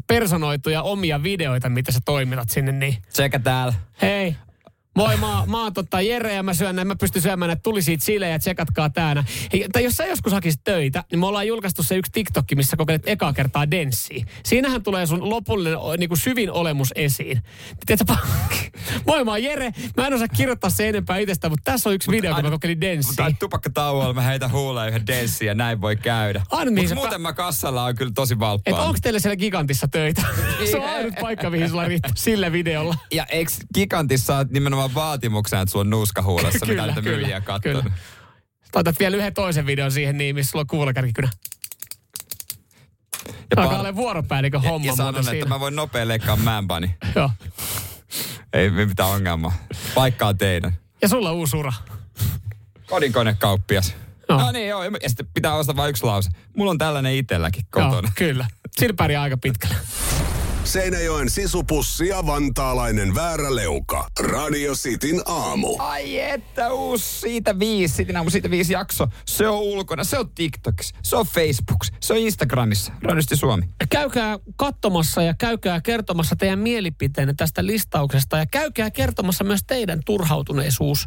personoituja 0.07 0.83
omia 0.83 1.23
videoita, 1.23 1.69
mitä 1.69 1.93
sä 1.93 1.99
toimitat 2.05 2.51
sinne, 2.51 2.73
niin 2.73 2.97
Sekä 3.09 3.39
täällä. 3.39 3.75
hei, 4.03 4.37
Moi, 4.97 5.17
mä, 5.17 5.43
mä 5.47 5.63
oon 5.63 5.73
tota 5.73 6.01
Jere 6.01 6.35
ja 6.35 6.43
mä 6.43 6.55
syön 6.55 6.77
näin, 6.77 6.89
mä 6.89 6.97
pystyn 6.97 7.23
syömään 7.23 7.49
näitä 7.49 7.63
tuli 7.63 7.83
siitä 7.83 8.05
sille 8.05 8.29
ja 8.29 8.39
tsekatkaa 8.39 8.91
tää. 8.91 9.25
Hei, 9.53 9.67
tai 9.73 9.85
jos 9.85 9.95
sä 9.97 10.07
joskus 10.07 10.33
hakisit 10.33 10.61
töitä, 10.65 11.05
niin 11.11 11.19
me 11.19 11.27
ollaan 11.27 11.47
julkaistu 11.47 11.83
se 11.83 11.97
yksi 11.97 12.13
TikTokki, 12.13 12.55
missä 12.55 12.77
kokeilet 12.77 13.03
ekaa 13.09 13.33
kertaa 13.33 13.71
denssiä. 13.71 14.27
Siinähän 14.45 14.83
tulee 14.83 15.07
sun 15.07 15.31
lopullinen 15.31 15.79
o- 15.79 15.97
niinku 15.97 16.17
syvin 16.17 16.51
olemus 16.53 16.93
esiin. 16.95 17.43
Tiedätkö, 17.87 18.15
moi 19.07 19.25
mä 19.25 19.31
oon 19.31 19.43
Jere, 19.43 19.73
mä 19.97 20.07
en 20.07 20.15
osaa 20.15 20.29
kirjoittaa 20.29 20.71
se 20.71 20.89
enempää 20.89 21.19
itsestä, 21.19 21.49
mutta 21.49 21.73
tässä 21.73 21.89
on 21.89 21.95
yksi 21.95 22.11
video, 22.11 22.35
kun 22.35 22.45
mä 22.45 22.51
kokeilin 22.51 22.81
denssiä. 22.81 23.15
Tai 23.17 23.35
tupakkatauolla 23.39 24.15
mä 24.15 24.23
heitän 24.23 24.53
huuleen 24.53 24.89
yhden 24.89 25.07
denssin 25.07 25.47
ja 25.47 25.55
näin 25.55 25.81
voi 25.81 25.97
käydä. 25.97 26.43
Mut 26.77 26.89
sä 26.89 26.95
muuten 26.95 27.21
mä 27.21 27.33
kassalla 27.33 27.85
on 27.85 27.95
kyllä 27.95 28.13
tosi 28.15 28.35
Et 28.35 28.41
valppaa. 28.41 28.83
onko 28.83 28.99
teillä 29.03 29.19
siellä 29.21 29.37
gigantissa 29.37 29.89
töitä? 29.89 30.23
se 30.71 30.77
on 30.77 30.85
ainut 30.89 31.15
paikka, 31.21 31.51
mihin 31.51 31.69
sulla 31.69 31.85
riittää 31.85 32.13
sillä 32.17 32.53
videolla. 32.53 32.95
Ja 33.13 33.25
eikö 33.25 33.53
Gigantissa 33.75 34.37
oot 34.37 34.51
nimenomaan 34.87 34.95
vaatimuksena, 35.09 35.63
että 35.63 35.73
sulla 35.73 35.81
on 35.83 35.91
nuuska 35.91 36.23
huulessa, 36.23 36.67
mitä 36.67 36.87
näitä 36.87 37.03
myyjiä 37.03 37.41
katsonut? 37.41 37.85
Laitat 38.75 38.99
vielä 38.99 39.17
yhden 39.17 39.35
toisen 39.35 39.67
videon 39.67 39.93
siihen 39.93 40.19
niin, 40.19 40.35
missä 40.35 40.51
sulla 40.51 40.63
on 40.63 40.67
kuulakärkikynä. 40.67 41.29
Ja, 43.29 43.63
Alkaa 43.63 43.77
par- 43.77 43.81
olla 43.81 43.97
vuoropäällikön 43.97 44.63
ja, 44.63 44.71
homma 44.71 44.87
ja 44.87 44.97
sanon, 44.97 45.15
muuten 45.15 45.21
että 45.21 45.31
siinä. 45.31 45.49
mä 45.49 45.61
voin 45.61 45.77
nopea 45.77 46.09
leikkaa 46.09 46.37
määnpani. 46.37 46.95
Joo. 47.17 47.31
Ei 48.53 48.71
mitään 48.71 49.09
ongelmaa. 49.11 49.53
Paikkaa 49.95 50.35
teidän. 50.35 50.77
Ja 51.03 51.09
sulla 51.09 51.31
on 51.31 51.37
uusi 51.37 51.57
ura. 51.57 51.73
Kodinkonekauppias. 52.87 53.95
No. 54.29 54.39
No. 54.39 54.53
niin, 54.53 54.69
joo. 54.69 54.85
Ja 54.85 54.91
sitten 55.09 55.27
pitää 55.35 55.55
ostaa 55.55 55.77
vain 55.77 55.91
yksi 55.91 56.05
lause. 56.05 56.31
Mulla 56.57 56.71
on 56.71 56.79
tällainen 56.79 57.15
itselläkin 57.15 57.65
Joo, 57.77 57.89
kotona. 57.89 58.13
kyllä. 58.15 58.47
Sillä 58.79 59.21
aika 59.23 59.37
pitkälle. 59.37 59.77
Seinäjoen 60.77 61.31
sisupussi 61.31 62.09
ja 62.09 62.27
vantaalainen 62.27 63.15
vääräleuka. 63.15 64.09
Radio 64.21 64.73
Cityn 64.75 65.23
aamu. 65.27 65.77
Ai 65.79 66.21
että 66.21 66.73
uusi 66.73 67.21
siitä 67.21 67.59
viisi, 67.59 67.95
siitä 67.95 68.19
aamu 68.19 68.31
siitä 68.31 68.51
viisi 68.51 68.73
jakso. 68.73 69.09
Se 69.27 69.49
on 69.49 69.59
ulkona, 69.59 70.05
se 70.05 70.19
on 70.19 70.31
TikTokissa, 70.35 70.97
se 71.03 71.17
on 71.17 71.27
Facebookissa, 71.27 71.95
se 72.01 72.13
on 72.13 72.19
Instagramissa. 72.19 72.93
Radisti 73.03 73.37
Suomi. 73.37 73.63
Käykää 73.91 74.39
katsomassa 74.57 75.23
ja 75.23 75.35
käykää 75.39 75.81
kertomassa 75.81 76.37
teidän 76.37 76.59
mielipiteenne 76.59 77.35
tästä 77.37 77.67
listauksesta. 77.67 78.37
Ja 78.37 78.47
käykää 78.47 78.91
kertomassa 78.91 79.45
myös 79.45 79.61
teidän 79.67 80.01
turhautuneisuus 80.05 81.07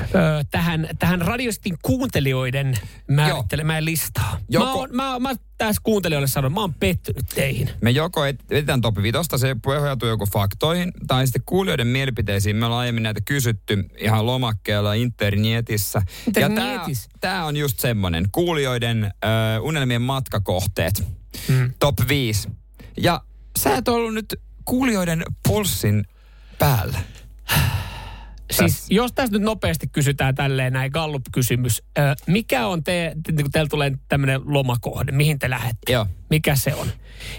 ö, 0.00 0.44
tähän, 0.50 0.88
tähän 0.98 1.20
radiostin 1.20 1.76
kuuntelijoiden 1.82 2.78
määrittelemään 3.10 3.84
listaan. 3.84 4.40
Joko- 4.48 4.66
Mä, 4.66 4.72
oon, 4.72 4.88
mä, 4.92 5.18
mä 5.18 5.34
tässä 5.66 5.80
kuuntelijoille 5.84 6.26
sanon, 6.26 6.52
mä 6.52 6.60
oon 6.60 6.74
pettynyt 6.74 7.26
teihin. 7.34 7.70
Me 7.80 7.90
joko 7.90 8.24
et- 8.24 8.40
etsitään 8.50 8.80
topi 8.80 9.02
vitosta, 9.02 9.38
se 9.38 9.56
pohjautuu 9.62 10.08
joko 10.08 10.26
faktoihin, 10.26 10.92
tai 11.06 11.26
sitten 11.26 11.42
kuulijoiden 11.46 11.86
mielipiteisiin. 11.86 12.56
Me 12.56 12.66
ollaan 12.66 12.80
aiemmin 12.80 13.02
näitä 13.02 13.20
kysytty 13.24 13.84
ihan 13.98 14.26
lomakkeella 14.26 14.94
internetissä. 14.94 16.02
Ja 16.36 16.46
Internetissä? 16.46 17.08
tämä 17.20 17.44
on 17.44 17.56
just 17.56 17.78
semmonen. 17.80 18.26
Kuulijoiden 18.32 19.04
ö, 19.04 19.08
unelmien 19.60 20.02
matkakohteet. 20.02 21.02
Mm. 21.48 21.72
Top 21.78 21.96
5. 22.08 22.48
Ja 22.96 23.20
sä 23.58 23.76
et 23.76 23.88
ollut 23.88 24.14
nyt 24.14 24.40
kuulijoiden 24.64 25.22
pulssin 25.48 26.04
päällä. 26.58 26.98
Siis 28.56 28.86
jos 28.90 29.12
tässä 29.12 29.32
nyt 29.32 29.42
nopeasti 29.42 29.86
kysytään 29.86 30.34
tälleen 30.34 30.72
näin 30.72 30.90
Gallup-kysymys. 30.92 31.82
Ö, 31.98 32.02
mikä 32.26 32.66
on 32.66 32.84
te, 32.84 33.12
niin 33.28 33.42
kun 33.44 33.50
teillä 33.50 33.68
tulee 33.68 33.92
tämmöinen 34.08 34.40
lomakohde, 34.44 35.12
mihin 35.12 35.38
te 35.38 35.50
lähdette? 35.50 35.92
Joo. 35.92 36.06
Mikä 36.30 36.56
se 36.56 36.74
on? 36.74 36.86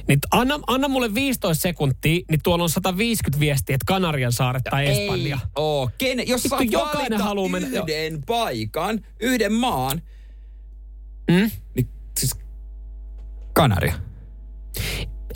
Niin 0.07 0.19
anna, 0.31 0.59
anna 0.67 0.87
mulle 0.87 1.13
15 1.13 1.61
sekuntia, 1.61 2.21
niin 2.31 2.39
tuolla 2.43 2.63
on 2.63 2.69
150 2.69 3.39
viestiä, 3.39 3.75
että 3.75 3.85
Kanarian 3.87 4.31
saaret 4.31 4.63
tai 4.63 4.87
Espanja. 4.87 5.35
Ei 5.41 5.49
oo. 5.55 5.89
Ken, 5.97 6.27
jos 6.27 6.43
Vittu, 6.43 6.49
saat 6.49 6.71
jokainen 6.71 7.21
haluu 7.21 7.49
mennä- 7.49 7.67
yhden 7.83 8.23
paikan, 8.27 8.99
yhden 9.19 9.53
maan, 9.53 10.01
Mm? 11.31 11.51
niin 11.75 11.89
siis 12.19 12.35
Kanaria. 13.53 13.93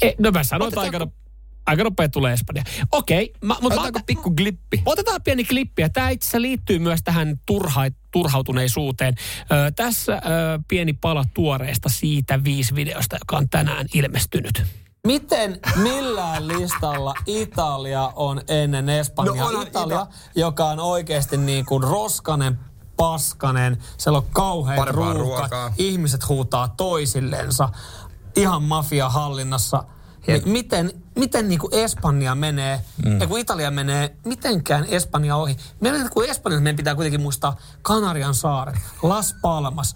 E, 0.02 0.12
no 0.20 0.32
mä 0.32 0.44
sanoin, 0.44 0.74
Otetaanko- 0.74 0.80
aika, 0.80 1.00
no, 1.00 1.12
aika 1.70 1.84
nopea 1.84 2.10
tulee 2.10 2.34
Espanja. 2.34 2.64
Okei, 2.92 3.34
mä, 3.42 3.56
Otetaanko 3.64 4.00
pikku 4.06 4.32
glippi? 4.32 4.82
Otetaan 4.86 5.22
pieni 5.24 5.44
klippi, 5.46 5.82
ja 5.82 5.90
tämä 5.90 6.10
itse 6.10 6.26
asiassa 6.26 6.42
liittyy 6.42 6.80
myös 6.80 7.00
tähän 7.04 7.40
turha, 7.46 7.82
turhautuneisuuteen. 8.12 9.16
Ö, 9.42 9.72
tässä 9.76 10.14
ö, 10.14 10.20
pieni 10.68 10.94
pala 10.94 11.24
tuoreesta 11.34 11.90
siitä 11.90 12.44
viisi 12.44 12.76
videosta, 12.76 13.18
joka 13.22 13.38
on 13.38 13.50
tänään 13.50 13.86
ilmestynyt. 13.94 14.64
Miten 15.08 15.60
millään 15.76 16.48
listalla 16.48 17.14
Italia 17.26 18.12
on 18.16 18.42
ennen 18.48 18.90
Espanjaa? 18.90 19.52
No 19.52 19.62
Italia, 19.62 20.08
joka 20.36 20.66
on 20.66 20.80
oikeasti 20.80 21.38
niin 21.38 21.66
kuin 21.66 21.84
roskanen, 21.84 22.60
paskanen, 22.98 23.78
siellä 23.98 24.18
on 24.18 24.88
ruuhkat, 24.88 25.16
ruokaa. 25.16 25.74
ihmiset 25.78 26.30
huutaa 26.30 26.68
toisillensa, 26.68 27.70
ihan 28.36 28.64
mafia 28.64 29.10
hallinnassa. 29.10 29.84
Niin 30.28 30.50
miten, 30.50 30.92
miten 31.20 31.50
niin 31.50 31.60
kuin 31.60 31.74
Espanja 31.74 32.36
menee, 32.36 32.82
mm. 33.06 33.22
ja 33.22 33.28
kun 33.28 33.40
Italia 33.40 33.72
menee 33.72 34.16
mitenkään 34.26 34.86
Espanja 34.90 35.36
ohi. 35.36 35.58
Meidän, 35.80 36.10
kun 36.10 36.26
Espanjassa 36.26 36.64
meidän 36.64 36.76
pitää 36.76 36.96
kuitenkin 36.96 37.22
muistaa 37.22 37.58
Kanarian 37.82 38.36
saaret, 38.36 38.76
Las 39.04 39.36
Palmas, 39.42 39.96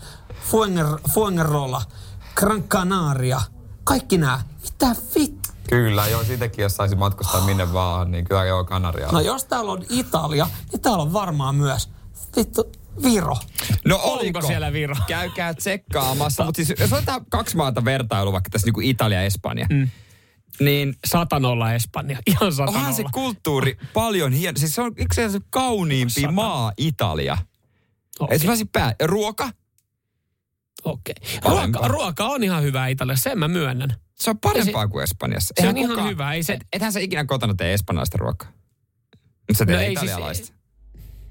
Fuenger, 0.51 0.85
Fuengirola, 1.13 1.81
Gran 2.35 2.63
Canaria, 2.63 3.41
kaikki 3.83 4.17
nämä. 4.17 4.41
Mitä 4.63 4.95
vittu? 5.15 5.49
Kyllä, 5.69 6.07
joo, 6.07 6.23
siitäkin 6.23 6.63
jos 6.63 6.75
saisi 6.75 6.95
matkustaa 6.95 7.41
minne 7.41 7.73
vaan, 7.73 8.11
niin 8.11 8.25
kyllä 8.25 8.45
joo 8.45 8.63
Kanarialla. 8.63 9.11
No 9.11 9.19
jos 9.19 9.45
täällä 9.45 9.71
on 9.71 9.83
Italia, 9.89 10.47
niin 10.71 10.81
täällä 10.81 11.03
on 11.03 11.13
varmaan 11.13 11.55
myös 11.55 11.89
vittu 12.35 12.71
Viro. 13.03 13.37
No 13.85 13.95
Onko 13.95 14.09
oliko? 14.09 14.41
siellä 14.41 14.73
Viro? 14.73 14.95
Käykää 15.07 15.53
tsekkaamassa. 15.53 16.45
Mutta 16.45 16.63
siis 16.63 16.79
jos 16.79 16.93
otetaan 16.93 17.25
kaksi 17.29 17.57
maata 17.57 17.85
vertailu, 17.85 18.31
vaikka 18.31 18.49
tässä 18.49 18.67
niinku 18.67 18.79
Italia 18.83 19.17
ja 19.17 19.25
Espanja, 19.25 19.67
mm. 19.69 19.89
Niin 20.59 20.95
Satan 21.05 21.45
olla 21.45 21.73
Espanja. 21.73 22.17
Ihan 22.27 22.53
satan 22.53 22.75
onhan 22.75 22.93
se 22.93 23.03
kulttuuri 23.13 23.77
paljon 23.93 24.33
hieno. 24.33 24.57
Siis 24.59 24.75
se 24.75 24.81
on 24.81 24.91
yksi 24.97 25.29
se 25.29 25.39
kauniimpi 25.49 26.21
Sata. 26.21 26.31
maa 26.31 26.73
Italia. 26.77 27.37
Okei. 28.19 28.35
Et 28.35 28.41
se 28.41 28.65
pää. 28.71 28.95
Ruoka, 29.03 29.49
Okei. 30.83 31.15
Parempaa. 31.43 31.87
Ruoka, 31.87 31.87
ruoka 31.87 32.25
on 32.25 32.43
ihan 32.43 32.63
hyvä 32.63 32.87
Italiassa, 32.87 33.23
sen 33.29 33.39
mä 33.39 33.47
myönnän. 33.47 33.95
se 34.15 34.29
on 34.29 34.39
parempaa 34.39 34.87
kuin 34.87 35.03
Espanjassa. 35.03 35.53
se 35.57 35.67
Eihän 35.67 35.75
on 35.75 35.91
ihan 35.91 36.09
hyvä, 36.09 36.33
ei 36.33 36.43
se- 36.43 36.53
Et, 36.53 36.61
ethän 36.73 36.91
sä 36.93 36.99
ikinä 36.99 37.25
kotona 37.25 37.53
tee 37.53 37.73
espanjalaista 37.73 38.17
ruokaa. 38.17 38.47
Mutta 39.21 39.57
sä 39.57 39.65
No 39.65 39.67
teet 39.67 39.79
ei 39.81 39.87
siis- 39.95 40.03
italialaista. 40.03 40.53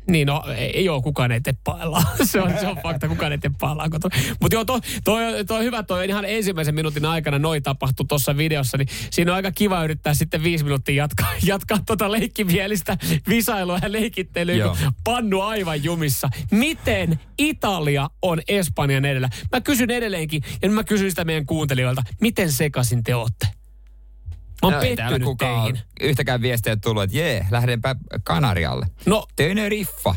Niin, 0.07 0.27
no 0.27 0.45
ei, 0.57 0.89
ole, 0.89 1.03
kukaan 1.03 1.33
ei 1.33 1.41
tee 1.41 1.55
paellaan. 1.65 2.07
se, 2.25 2.41
on, 2.41 2.53
se 2.61 2.67
on 2.67 2.77
fakta, 2.83 3.09
kukaan 3.09 3.33
ei 3.33 3.39
kotona. 3.91 4.17
Mutta 4.41 4.57
joo, 4.57 4.65
toi, 4.65 4.81
toi, 5.05 5.45
toi, 5.45 5.65
hyvä, 5.65 5.83
toi 5.83 6.09
ihan 6.09 6.25
ensimmäisen 6.25 6.75
minuutin 6.75 7.05
aikana 7.05 7.39
noi 7.39 7.61
tapahtui 7.61 8.07
tuossa 8.09 8.37
videossa, 8.37 8.79
niin 8.79 8.89
siinä 9.11 9.33
on 9.33 9.37
aika 9.37 9.53
kiva 9.53 9.85
yrittää 9.85 10.15
sitten 10.15 10.43
viisi 10.43 10.65
minuuttia 10.65 10.95
jatkaa, 10.95 11.33
jatkaa 11.47 11.79
tota 11.87 12.13
leikkimielistä 12.13 12.97
visailua 13.29 13.79
ja 13.83 13.93
leikittelyä, 13.93 14.57
Joo. 14.57 14.77
kun 14.83 14.93
pannu 15.05 15.41
aivan 15.41 15.85
jumissa. 15.85 16.29
Miten 16.51 17.21
Italia 17.39 18.11
on 18.23 18.43
Espanjan 18.49 19.05
edellä? 19.05 19.29
Mä 19.53 19.61
kysyn 19.61 19.91
edelleenkin, 19.91 20.43
ja 20.63 20.71
mä 20.71 20.85
kysyn 20.85 21.11
sitä 21.11 21.25
meidän 21.25 21.47
kuuntelijoilta, 21.47 22.03
miten 22.21 22.53
sekaisin 22.53 23.03
te 23.03 23.15
ootte? 23.15 23.62
Mä 24.63 24.67
oon 24.69 24.73
No, 24.75 24.81
pettynyt 24.81 25.23
kukaan 25.23 25.73
teihin. 25.73 25.81
yhtäkään 26.01 26.43
viestiä 26.43 26.77
tullut, 26.77 27.03
että 27.03 27.17
jee, 27.17 27.47
lähdenpä 27.51 27.97
Kanarialle. 28.25 28.87
No, 29.07 29.27
Teneriffa. 29.37 30.15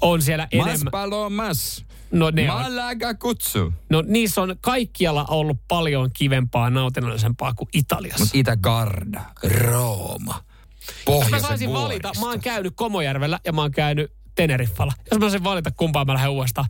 on 0.00 0.22
siellä 0.22 0.48
Mas 0.56 0.66
enemmän. 0.66 0.90
Palomas. 0.90 1.84
No, 2.10 2.30
ne 2.30 2.52
on, 2.52 2.62
Malaga 2.62 3.14
kutsu. 3.14 3.72
no 3.90 4.02
niissä 4.06 4.42
on 4.42 4.56
kaikkialla 4.60 5.24
ollut 5.28 5.58
paljon 5.68 6.10
kivempaa, 6.12 6.70
nautinnollisempaa 6.70 7.54
kuin 7.54 7.68
Italiassa. 7.72 8.24
Mut 8.24 8.34
Itä-Garda, 8.34 9.20
Rooma, 9.60 10.34
Jos 10.34 10.86
mä 10.88 10.92
Pohjoisen 11.04 11.40
saisin 11.40 11.72
valita, 11.72 12.08
vuoristo. 12.08 12.24
mä 12.26 12.30
oon 12.30 12.40
käynyt 12.40 12.72
Komojärvellä 12.76 13.40
ja 13.44 13.52
mä 13.52 13.60
oon 13.60 13.70
käynyt 13.70 14.12
Teneriffalla. 14.34 14.92
Jos 15.10 15.18
mä 15.20 15.24
saisin 15.24 15.44
valita, 15.44 15.70
kumpaan 15.70 16.06
mä 16.06 16.14
lähden 16.14 16.30
uudestaan 16.30 16.68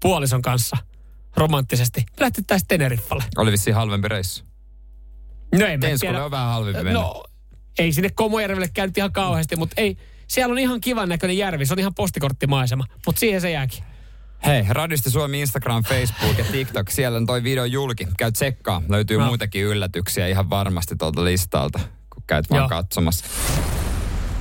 puolison 0.00 0.42
kanssa 0.42 0.76
romanttisesti, 1.36 2.00
me 2.00 2.14
lähtettäisiin 2.24 2.68
Teneriffalle. 2.68 3.24
Oli 3.36 3.52
vissiin 3.52 3.76
halvempi 3.76 4.08
reissu. 4.08 4.44
No 5.58 5.66
ei 5.66 5.78
tiedä. 6.00 6.24
on 6.24 6.30
vähän 6.30 6.48
halvempi 6.48 6.82
mennä. 6.84 7.00
No, 7.00 7.24
ei 7.78 7.92
sinne 7.92 8.10
Komojärvelle 8.14 8.68
käynyt 8.74 8.98
ihan 8.98 9.12
kauheasti, 9.12 9.56
mutta 9.56 9.74
ei. 9.76 9.96
Siellä 10.28 10.52
on 10.52 10.58
ihan 10.58 10.80
kivan 10.80 11.08
näköinen 11.08 11.38
järvi, 11.38 11.66
se 11.66 11.72
on 11.74 11.78
ihan 11.78 11.94
postikorttimaisema, 11.94 12.84
mutta 13.06 13.20
siihen 13.20 13.40
se 13.40 13.50
jääkin. 13.50 13.84
Hei, 14.46 14.64
Radisti 14.68 15.10
Suomi 15.10 15.40
Instagram, 15.40 15.84
Facebook 15.84 16.38
ja 16.38 16.44
TikTok. 16.52 16.90
Siellä 16.90 17.16
on 17.16 17.26
toi 17.26 17.42
video 17.42 17.64
julki. 17.64 18.06
Käy 18.18 18.32
tsekkaa. 18.32 18.82
Löytyy 18.88 19.18
No. 19.18 19.26
muitakin 19.26 19.64
yllätyksiä 19.64 20.26
ihan 20.26 20.50
varmasti 20.50 20.96
tuolta 20.96 21.24
listalta, 21.24 21.80
kun 22.14 22.22
käyt 22.26 22.50
vaan 22.50 22.60
Joo. 22.60 22.68
katsomassa. 22.68 23.24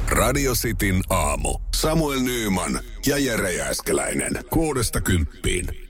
Radio 0.07 0.53
Cityn 0.53 1.01
aamu. 1.10 1.60
Samuel 1.76 2.20
Nyyman 2.20 2.80
ja 3.05 3.18
Jere 3.18 3.53
Jääskeläinen. 3.53 4.32
Kuudesta 4.49 5.01
kymppiin. 5.01 5.89